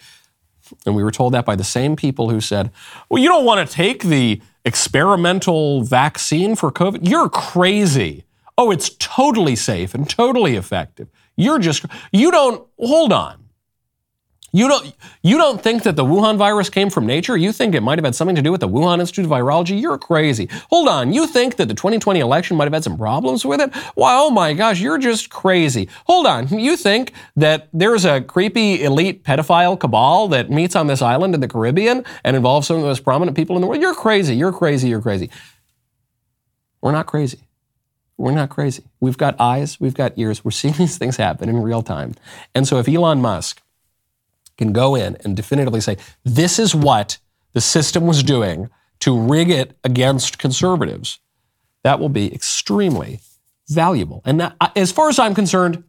And 0.87 0.95
we 0.95 1.03
were 1.03 1.11
told 1.11 1.35
that 1.35 1.45
by 1.45 1.57
the 1.57 1.64
same 1.64 1.97
people 1.97 2.31
who 2.31 2.41
said, 2.41 2.70
well, 3.09 3.23
you 3.23 3.29
don't 3.29 3.45
want 3.45 3.66
to 3.66 3.75
take 3.75 4.05
the 4.05 4.41
experimental 4.64 5.83
vaccine 5.83 6.57
for 6.57 6.70
COVID. 6.70 7.09
You're 7.09 7.29
crazy. 7.29 8.25
Oh, 8.57 8.70
it's 8.70 8.91
totally 8.99 9.57
safe 9.57 9.95
and 9.95 10.09
totally 10.09 10.57
effective. 10.57 11.09
You're 11.37 11.59
just, 11.59 11.85
you 12.12 12.31
don't, 12.31 12.66
hold 12.79 13.12
on. 13.12 13.41
You 14.55 14.68
don't, 14.68 14.94
you 15.22 15.38
don't 15.38 15.62
think 15.62 15.82
that 15.84 15.96
the 15.96 16.05
Wuhan 16.05 16.36
virus 16.36 16.68
came 16.68 16.90
from 16.90 17.07
nature? 17.07 17.38
You 17.38 17.53
think 17.53 17.74
it 17.74 17.80
might 17.80 17.98
have 17.98 18.05
had 18.05 18.14
something 18.14 18.36
to 18.36 18.42
do 18.42 18.53
with 18.53 18.61
the 18.61 18.68
Wuhan 18.68 19.00
Institute 19.00 19.24
of 19.24 19.30
Virology? 19.30 19.80
You're 19.80 19.96
crazy. 19.96 20.48
Hold 20.68 20.88
on. 20.88 21.14
You 21.14 21.26
think 21.26 21.57
that 21.57 21.68
the 21.68 21.74
2020 21.74 22.20
election 22.20 22.59
might 22.59 22.64
have 22.64 22.74
had 22.74 22.84
some 22.84 22.98
problems 22.98 23.46
with 23.46 23.62
it? 23.62 23.74
Why, 23.94 24.14
oh 24.14 24.28
my 24.28 24.53
gosh, 24.53 24.78
you're 24.78 24.98
just 24.98 25.30
crazy. 25.30 25.88
Hold 26.07 26.26
on. 26.26 26.48
You 26.48 26.76
think 26.76 27.14
that 27.34 27.68
there's 27.72 28.05
a 28.05 28.20
creepy 28.20 28.84
elite 28.84 29.24
pedophile 29.24 29.80
cabal 29.80 30.28
that 30.28 30.50
meets 30.50 30.76
on 30.76 30.86
this 30.86 31.00
island 31.00 31.34
in 31.34 31.40
the 31.40 31.48
Caribbean 31.48 32.05
and 32.22 32.36
involves 32.36 32.66
some 32.66 32.76
of 32.76 32.82
the 32.82 32.88
most 32.88 33.05
prominent 33.05 33.34
people 33.34 33.57
in 33.57 33.62
the 33.62 33.68
world? 33.68 33.80
You're 33.80 33.94
crazy. 33.94 34.36
You're 34.36 34.53
crazy. 34.53 34.88
You're 34.88 35.00
crazy. 35.00 35.30
We're 36.82 36.92
not 36.92 37.07
crazy. 37.07 37.38
We're 38.18 38.32
not 38.32 38.50
crazy. 38.50 38.84
We've 39.00 39.16
got 39.16 39.40
eyes, 39.40 39.80
we've 39.80 39.94
got 39.94 40.12
ears. 40.16 40.44
We're 40.44 40.50
seeing 40.50 40.74
these 40.78 40.98
things 40.98 41.16
happen 41.16 41.48
in 41.48 41.62
real 41.62 41.82
time. 41.82 42.14
And 42.55 42.68
so 42.68 42.78
if 42.78 42.86
Elon 42.86 43.22
Musk 43.22 43.62
can 44.62 44.72
go 44.72 44.94
in 44.94 45.16
and 45.24 45.36
definitively 45.36 45.80
say, 45.80 45.96
this 46.24 46.58
is 46.58 46.74
what 46.74 47.18
the 47.52 47.60
system 47.60 48.06
was 48.06 48.22
doing 48.22 48.70
to 49.00 49.18
rig 49.18 49.50
it 49.50 49.76
against 49.82 50.38
conservatives, 50.38 51.18
that 51.82 51.98
will 51.98 52.08
be 52.08 52.32
extremely 52.32 53.20
valuable. 53.68 54.22
And 54.24 54.40
that, 54.40 54.56
as 54.76 54.92
far 54.92 55.08
as 55.08 55.18
I'm 55.18 55.34
concerned, 55.34 55.82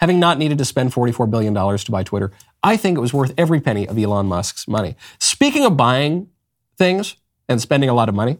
having 0.00 0.20
not 0.20 0.38
needed 0.38 0.58
to 0.58 0.64
spend 0.64 0.92
$44 0.92 1.30
billion 1.30 1.54
to 1.54 1.90
buy 1.90 2.02
Twitter, 2.02 2.30
I 2.62 2.76
think 2.76 2.96
it 2.96 3.00
was 3.00 3.12
worth 3.12 3.34
every 3.36 3.60
penny 3.60 3.86
of 3.88 3.98
Elon 3.98 4.26
Musk's 4.26 4.68
money. 4.68 4.96
Speaking 5.18 5.64
of 5.64 5.76
buying 5.76 6.28
things 6.78 7.16
and 7.48 7.60
spending 7.60 7.90
a 7.90 7.94
lot 7.94 8.08
of 8.08 8.14
money, 8.14 8.38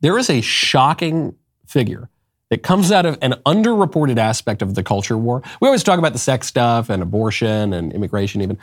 there 0.00 0.18
is 0.18 0.28
a 0.28 0.40
shocking 0.40 1.36
figure 1.66 2.10
that 2.54 2.62
comes 2.62 2.92
out 2.92 3.04
of 3.04 3.18
an 3.20 3.34
underreported 3.44 4.16
aspect 4.16 4.62
of 4.62 4.76
the 4.76 4.84
culture 4.84 5.18
war. 5.18 5.42
We 5.60 5.66
always 5.66 5.82
talk 5.82 5.98
about 5.98 6.12
the 6.12 6.20
sex 6.20 6.46
stuff 6.46 6.88
and 6.88 7.02
abortion 7.02 7.72
and 7.72 7.92
immigration, 7.92 8.42
even. 8.42 8.58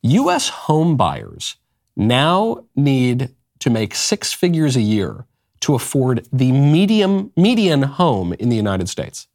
U.S. 0.00 0.48
home 0.48 0.96
buyers 0.96 1.56
now 1.96 2.64
need 2.74 3.28
to 3.58 3.68
make 3.68 3.94
six 3.94 4.32
figures 4.32 4.74
a 4.74 4.80
year 4.80 5.26
to 5.60 5.74
afford 5.74 6.26
the 6.32 6.50
medium, 6.50 7.30
median 7.36 7.82
home 7.82 8.32
in 8.32 8.48
the 8.48 8.56
United 8.56 8.88
States. 8.88 9.28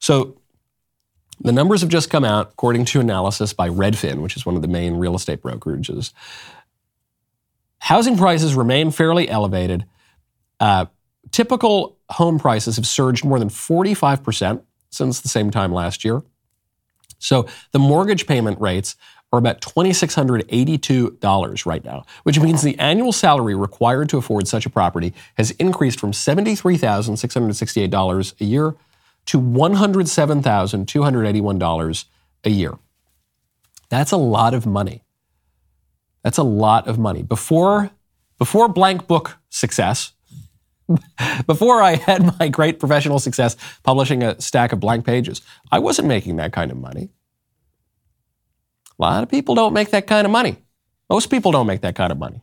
So 0.00 0.38
the 1.40 1.52
numbers 1.52 1.80
have 1.80 1.88
just 1.88 2.10
come 2.10 2.26
out, 2.26 2.50
according 2.50 2.84
to 2.86 3.00
analysis 3.00 3.54
by 3.54 3.70
Redfin, 3.70 4.20
which 4.20 4.36
is 4.36 4.44
one 4.44 4.54
of 4.54 4.60
the 4.60 4.68
main 4.68 4.96
real 4.96 5.14
estate 5.14 5.40
brokerages. 5.40 6.12
Housing 7.78 8.18
prices 8.18 8.54
remain 8.54 8.90
fairly 8.90 9.30
elevated. 9.30 9.86
Uh, 10.60 10.84
typical 11.30 11.96
home 12.10 12.38
prices 12.38 12.76
have 12.76 12.86
surged 12.86 13.24
more 13.24 13.38
than 13.38 13.48
45% 13.48 14.62
since 14.90 15.20
the 15.20 15.28
same 15.28 15.50
time 15.50 15.72
last 15.72 16.04
year. 16.04 16.20
So 17.18 17.46
the 17.72 17.78
mortgage 17.78 18.26
payment 18.26 18.60
rates 18.60 18.96
are 19.32 19.38
about 19.38 19.60
$2,682 19.60 21.66
right 21.66 21.84
now, 21.84 22.04
which 22.24 22.40
means 22.40 22.62
the 22.62 22.76
annual 22.78 23.12
salary 23.12 23.54
required 23.54 24.08
to 24.08 24.18
afford 24.18 24.48
such 24.48 24.66
a 24.66 24.70
property 24.70 25.14
has 25.36 25.52
increased 25.52 26.00
from 26.00 26.10
$73,668 26.10 28.40
a 28.40 28.44
year 28.44 28.74
to 29.26 29.40
$107,281 29.40 32.04
a 32.44 32.50
year. 32.50 32.76
That's 33.88 34.10
a 34.10 34.16
lot 34.16 34.52
of 34.54 34.66
money. 34.66 35.04
That's 36.22 36.38
a 36.38 36.42
lot 36.42 36.88
of 36.88 36.98
money. 36.98 37.22
Before, 37.22 37.90
before 38.38 38.66
blank 38.68 39.06
book 39.06 39.36
success, 39.48 40.12
before 41.46 41.82
I 41.82 41.96
had 41.96 42.38
my 42.38 42.48
great 42.48 42.78
professional 42.78 43.18
success 43.18 43.56
publishing 43.82 44.22
a 44.22 44.40
stack 44.40 44.72
of 44.72 44.80
blank 44.80 45.04
pages, 45.04 45.42
I 45.70 45.78
wasn't 45.78 46.08
making 46.08 46.36
that 46.36 46.52
kind 46.52 46.70
of 46.70 46.76
money. 46.76 47.10
A 48.98 49.02
lot 49.02 49.22
of 49.22 49.28
people 49.28 49.54
don't 49.54 49.72
make 49.72 49.90
that 49.90 50.06
kind 50.06 50.26
of 50.26 50.30
money. 50.30 50.56
Most 51.08 51.30
people 51.30 51.52
don't 51.52 51.66
make 51.66 51.80
that 51.80 51.94
kind 51.94 52.12
of 52.12 52.18
money. 52.18 52.42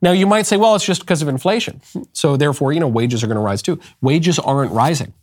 Now, 0.00 0.10
you 0.10 0.26
might 0.26 0.46
say, 0.46 0.56
well, 0.56 0.74
it's 0.74 0.84
just 0.84 1.00
because 1.00 1.22
of 1.22 1.28
inflation. 1.28 1.80
So, 2.12 2.36
therefore, 2.36 2.72
you 2.72 2.80
know, 2.80 2.88
wages 2.88 3.22
are 3.22 3.28
going 3.28 3.36
to 3.36 3.42
rise 3.42 3.62
too. 3.62 3.80
Wages 4.00 4.38
aren't 4.38 4.72
rising. 4.72 5.14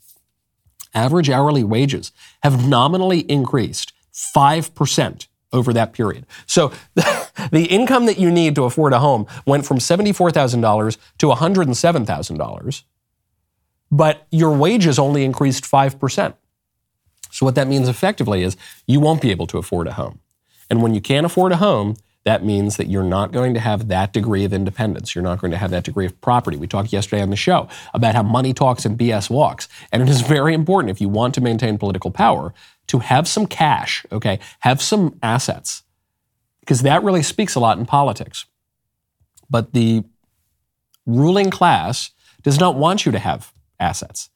Average 0.93 1.29
hourly 1.29 1.63
wages 1.63 2.11
have 2.43 2.67
nominally 2.67 3.19
increased 3.19 3.93
5% 4.35 5.27
over 5.51 5.73
that 5.73 5.93
period. 5.93 6.25
So 6.45 6.71
the 6.95 7.67
income 7.69 8.05
that 8.05 8.19
you 8.19 8.31
need 8.31 8.55
to 8.55 8.63
afford 8.63 8.93
a 8.93 8.99
home 8.99 9.25
went 9.45 9.65
from 9.65 9.77
$74,000 9.77 10.97
to 11.17 11.27
$107,000, 11.27 12.83
but 13.91 14.27
your 14.31 14.55
wages 14.55 14.99
only 14.99 15.23
increased 15.23 15.63
5%. 15.63 16.33
So 17.31 17.45
what 17.45 17.55
that 17.55 17.67
means 17.67 17.87
effectively 17.87 18.43
is 18.43 18.57
you 18.87 18.99
won't 18.99 19.21
be 19.21 19.31
able 19.31 19.47
to 19.47 19.57
afford 19.57 19.87
a 19.87 19.93
home. 19.93 20.19
And 20.69 20.81
when 20.81 20.93
you 20.93 21.01
can't 21.01 21.25
afford 21.25 21.51
a 21.51 21.57
home, 21.57 21.95
that 22.25 22.43
means 22.43 22.77
that 22.77 22.87
you're 22.87 23.03
not 23.03 23.31
going 23.31 23.53
to 23.53 23.59
have 23.59 23.87
that 23.87 24.13
degree 24.13 24.43
of 24.43 24.53
independence. 24.53 25.15
You're 25.15 25.23
not 25.23 25.39
going 25.39 25.51
to 25.51 25.57
have 25.57 25.71
that 25.71 25.83
degree 25.83 26.05
of 26.05 26.19
property. 26.21 26.57
We 26.57 26.67
talked 26.67 26.91
yesterday 26.91 27.21
on 27.21 27.29
the 27.29 27.35
show 27.35 27.67
about 27.93 28.13
how 28.13 28.23
money 28.23 28.53
talks 28.53 28.85
and 28.85 28.97
BS 28.97 29.29
walks. 29.29 29.67
And 29.91 30.03
it 30.03 30.09
is 30.09 30.21
very 30.21 30.53
important 30.53 30.91
if 30.91 30.99
you 30.99 31.09
want 31.09 31.33
to 31.35 31.41
maintain 31.41 31.77
political 31.77 32.11
power 32.11 32.53
to 32.89 32.99
have 32.99 33.27
some 33.27 33.47
cash, 33.47 34.05
okay? 34.11 34.39
Have 34.59 34.81
some 34.81 35.17
assets, 35.23 35.83
because 36.59 36.81
that 36.81 37.03
really 37.03 37.23
speaks 37.23 37.55
a 37.55 37.59
lot 37.59 37.77
in 37.77 37.85
politics. 37.85 38.45
But 39.49 39.73
the 39.73 40.03
ruling 41.05 41.49
class 41.49 42.11
does 42.43 42.59
not 42.59 42.75
want 42.75 43.05
you 43.05 43.11
to 43.11 43.19
have 43.19 43.53
assets. 43.79 44.29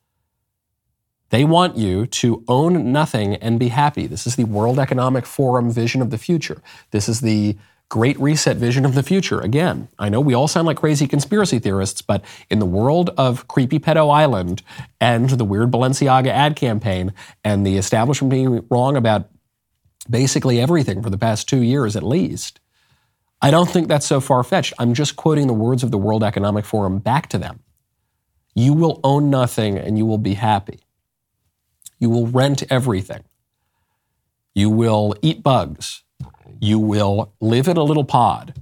They 1.30 1.44
want 1.44 1.78
you 1.78 2.06
to 2.06 2.44
own 2.48 2.92
nothing 2.92 3.36
and 3.36 3.60
be 3.60 3.70
happy. 3.70 4.06
This 4.06 4.28
is 4.28 4.36
the 4.36 4.44
World 4.44 4.78
Economic 4.78 5.26
Forum 5.26 5.72
vision 5.72 6.02
of 6.02 6.12
the 6.12 6.18
future. 6.20 6.62
This 6.92 7.10
is 7.10 7.22
the 7.22 7.58
Great 7.94 8.20
Reset 8.20 8.58
vision 8.58 8.86
of 8.86 8.96
the 8.96 9.04
future. 9.04 9.40
Again, 9.40 9.88
I 10.00 10.10
know 10.10 10.20
we 10.20 10.34
all 10.34 10.48
sound 10.48 10.66
like 10.66 10.78
crazy 10.78 11.06
conspiracy 11.06 11.60
theorists, 11.60 12.02
but 12.02 12.26
in 12.50 12.58
the 12.58 12.66
world 12.66 13.12
of 13.20 13.48
Creepy 13.48 13.78
Pedo 13.78 14.12
Island 14.12 14.64
and 15.00 15.30
the 15.30 15.46
weird 15.46 15.70
Balenciaga 15.70 16.30
ad 16.30 16.56
campaign 16.56 17.14
and 17.44 17.64
the 17.64 17.78
establishment 17.78 18.32
being 18.32 18.66
wrong 18.72 18.98
about 18.98 19.30
basically 20.10 20.60
everything 20.60 21.04
for 21.04 21.12
the 21.12 21.20
past 21.20 21.48
two 21.48 21.62
years 21.62 21.96
at 21.96 22.02
least, 22.02 22.60
I 23.44 23.52
don't 23.52 23.70
think 23.70 23.90
that's 23.90 24.08
so 24.08 24.20
far 24.20 24.44
fetched. 24.44 24.74
I'm 24.80 24.96
just 24.96 25.16
quoting 25.16 25.46
the 25.46 25.54
words 25.54 25.84
of 25.84 25.92
the 25.92 26.00
World 26.00 26.24
Economic 26.24 26.66
Forum 26.66 26.98
back 26.98 27.30
to 27.30 27.38
them. 27.38 27.60
You 28.56 28.74
will 28.74 29.02
own 29.04 29.30
nothing 29.30 29.78
and 29.78 30.00
you 30.00 30.08
will 30.08 30.18
be 30.18 30.34
happy. 30.34 30.80
You 32.00 32.10
will 32.10 32.26
rent 32.26 32.64
everything. 32.72 33.24
You 34.56 34.72
will 34.72 35.16
eat 35.22 35.44
bugs. 35.44 36.02
You 36.60 36.80
will 36.80 37.34
live 37.40 37.68
in 37.68 37.78
a 37.78 37.84
little 37.84 38.04
pod. 38.04 38.62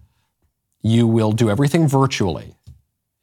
You 0.82 1.08
will 1.08 1.32
do 1.32 1.50
everything 1.50 1.88
virtually. 1.88 2.56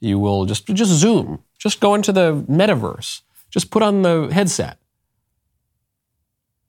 You 0.01 0.19
will 0.19 0.45
just 0.45 0.67
just 0.67 0.93
Zoom. 0.93 1.43
Just 1.59 1.81
go 1.81 1.95
into 1.95 2.13
the 2.13 2.45
metaverse. 2.49 3.23
Just 3.51 3.71
put 3.71 3.83
on 3.83 4.03
the 4.03 4.29
headset. 4.33 4.79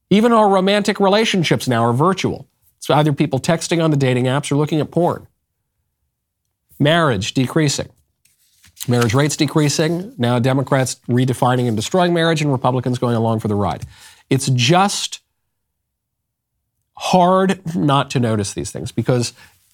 Even 0.09 0.31
our 0.31 0.49
romantic 0.49 0.99
relationships 0.99 1.67
now 1.67 1.83
are 1.85 1.93
virtual. 1.93 2.47
It's 2.77 2.89
either 2.89 3.13
people 3.13 3.39
texting 3.39 3.83
on 3.83 3.91
the 3.91 3.97
dating 3.97 4.25
apps 4.25 4.51
or 4.51 4.55
looking 4.55 4.79
at 4.79 4.89
porn. 4.89 5.27
Marriage 6.79 7.33
decreasing. 7.33 7.89
Marriage 8.87 9.13
rates 9.13 9.35
decreasing. 9.35 10.13
Now 10.17 10.39
Democrats 10.39 10.95
redefining 11.07 11.67
and 11.67 11.75
destroying 11.75 12.13
marriage 12.13 12.41
and 12.41 12.51
Republicans 12.51 12.97
going 12.97 13.15
along 13.15 13.41
for 13.41 13.49
the 13.49 13.55
ride. 13.55 13.85
It's 14.29 14.47
just 14.47 15.19
hard 16.99 17.75
not 17.75 18.11
to 18.11 18.19
notice 18.19 18.53
these 18.53 18.71
things 18.71 18.91
because, 18.91 19.33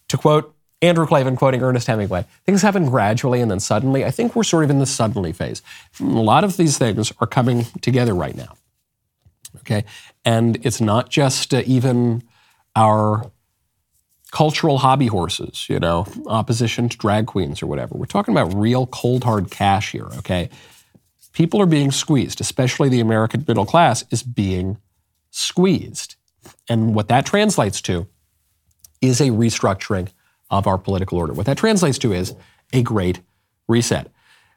to 0.10 0.18
quote 0.18 0.56
Andrew 0.82 1.08
Klavan 1.08 1.36
quoting 1.36 1.64
Ernest 1.64 1.88
Hemingway, 1.88 2.26
things 2.46 2.62
happen 2.62 2.86
gradually 2.86 3.42
and 3.42 3.50
then 3.50 3.60
suddenly. 3.60 4.06
I 4.06 4.12
think 4.12 4.36
we're 4.36 4.44
sort 4.44 4.64
of 4.64 4.70
in 4.70 4.78
the 4.78 4.86
suddenly 4.86 5.34
phase. 5.34 5.64
A 6.00 6.04
lot 6.04 6.44
of 6.44 6.58
these 6.58 6.78
things 6.78 7.12
are 7.20 7.28
coming 7.28 7.66
together 7.82 8.14
right 8.14 8.36
now. 8.36 8.56
Okay. 9.60 9.86
And 10.24 10.64
it's 10.64 10.80
not 10.80 11.10
just 11.10 11.54
uh, 11.54 11.64
even 11.66 12.24
our 12.76 13.32
cultural 14.32 14.78
hobby 14.78 15.08
horses, 15.08 15.66
you 15.70 15.80
know, 15.80 16.06
opposition 16.28 16.90
to 16.90 16.98
drag 16.98 17.26
queens 17.26 17.64
or 17.64 17.68
whatever. 17.68 17.96
We're 17.96 18.06
talking 18.06 18.34
about 18.34 18.54
real 18.54 18.86
cold 18.86 19.24
hard 19.24 19.50
cash 19.50 19.94
here, 19.94 20.08
okay? 20.18 20.50
People 21.32 21.62
are 21.62 21.66
being 21.66 21.90
squeezed, 21.90 22.42
especially 22.42 22.90
the 22.90 23.00
American 23.00 23.46
middle 23.48 23.66
class 23.66 24.04
is 24.12 24.22
being 24.22 24.78
squeezed. 25.32 26.16
And 26.70 26.96
what 26.96 27.08
that 27.08 27.26
translates 27.26 27.82
to 27.84 28.08
is 29.02 29.22
a 29.22 29.30
restructuring 29.30 30.10
of 30.50 30.68
our 30.68 30.78
political 30.78 31.18
order. 31.18 31.34
What 31.34 31.46
that 31.46 31.58
translates 31.58 31.98
to 32.00 32.14
is 32.14 32.36
a 32.74 32.82
great 32.82 33.22
reset. 33.68 34.12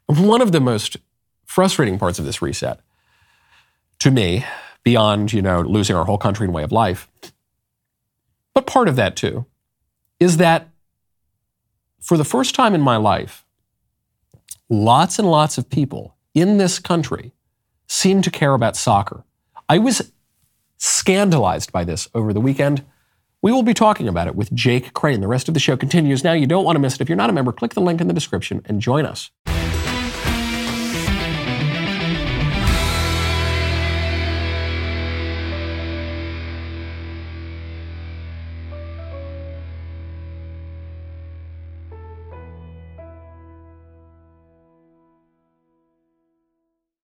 One 0.07 0.41
of 0.41 0.51
the 0.51 0.59
most 0.59 0.97
frustrating 1.45 1.99
parts 1.99 2.19
of 2.19 2.25
this 2.25 2.41
reset, 2.41 2.79
to 3.99 4.11
me, 4.11 4.45
beyond 4.83 5.33
you 5.33 5.41
know 5.41 5.61
losing 5.61 5.95
our 5.95 6.05
whole 6.05 6.17
country 6.17 6.45
and 6.45 6.53
way 6.53 6.63
of 6.63 6.71
life, 6.71 7.09
but 8.53 8.65
part 8.65 8.87
of 8.87 8.95
that 8.95 9.15
too, 9.15 9.45
is 10.19 10.37
that 10.37 10.69
for 11.99 12.17
the 12.17 12.23
first 12.23 12.55
time 12.55 12.73
in 12.73 12.81
my 12.81 12.97
life, 12.97 13.45
lots 14.69 15.19
and 15.19 15.29
lots 15.29 15.57
of 15.57 15.69
people 15.69 16.15
in 16.33 16.57
this 16.57 16.79
country 16.79 17.33
seem 17.87 18.21
to 18.21 18.31
care 18.31 18.53
about 18.53 18.75
soccer. 18.75 19.23
I 19.67 19.77
was 19.77 20.11
scandalized 20.79 21.71
by 21.71 21.83
this 21.83 22.09
over 22.15 22.33
the 22.33 22.41
weekend. 22.41 22.83
We 23.41 23.51
will 23.51 23.63
be 23.63 23.73
talking 23.73 24.07
about 24.07 24.27
it 24.27 24.35
with 24.35 24.51
Jake 24.53 24.93
Crane. 24.93 25.21
The 25.21 25.27
rest 25.27 25.47
of 25.47 25.53
the 25.53 25.59
show 25.59 25.77
continues 25.77 26.23
now. 26.23 26.33
You 26.33 26.47
don't 26.47 26.65
want 26.65 26.75
to 26.75 26.79
miss 26.79 26.95
it. 26.95 27.01
If 27.01 27.09
you're 27.09 27.15
not 27.15 27.29
a 27.29 27.33
member, 27.33 27.51
click 27.51 27.73
the 27.73 27.81
link 27.81 28.01
in 28.01 28.07
the 28.07 28.13
description 28.13 28.61
and 28.65 28.81
join 28.81 29.05
us. 29.05 29.29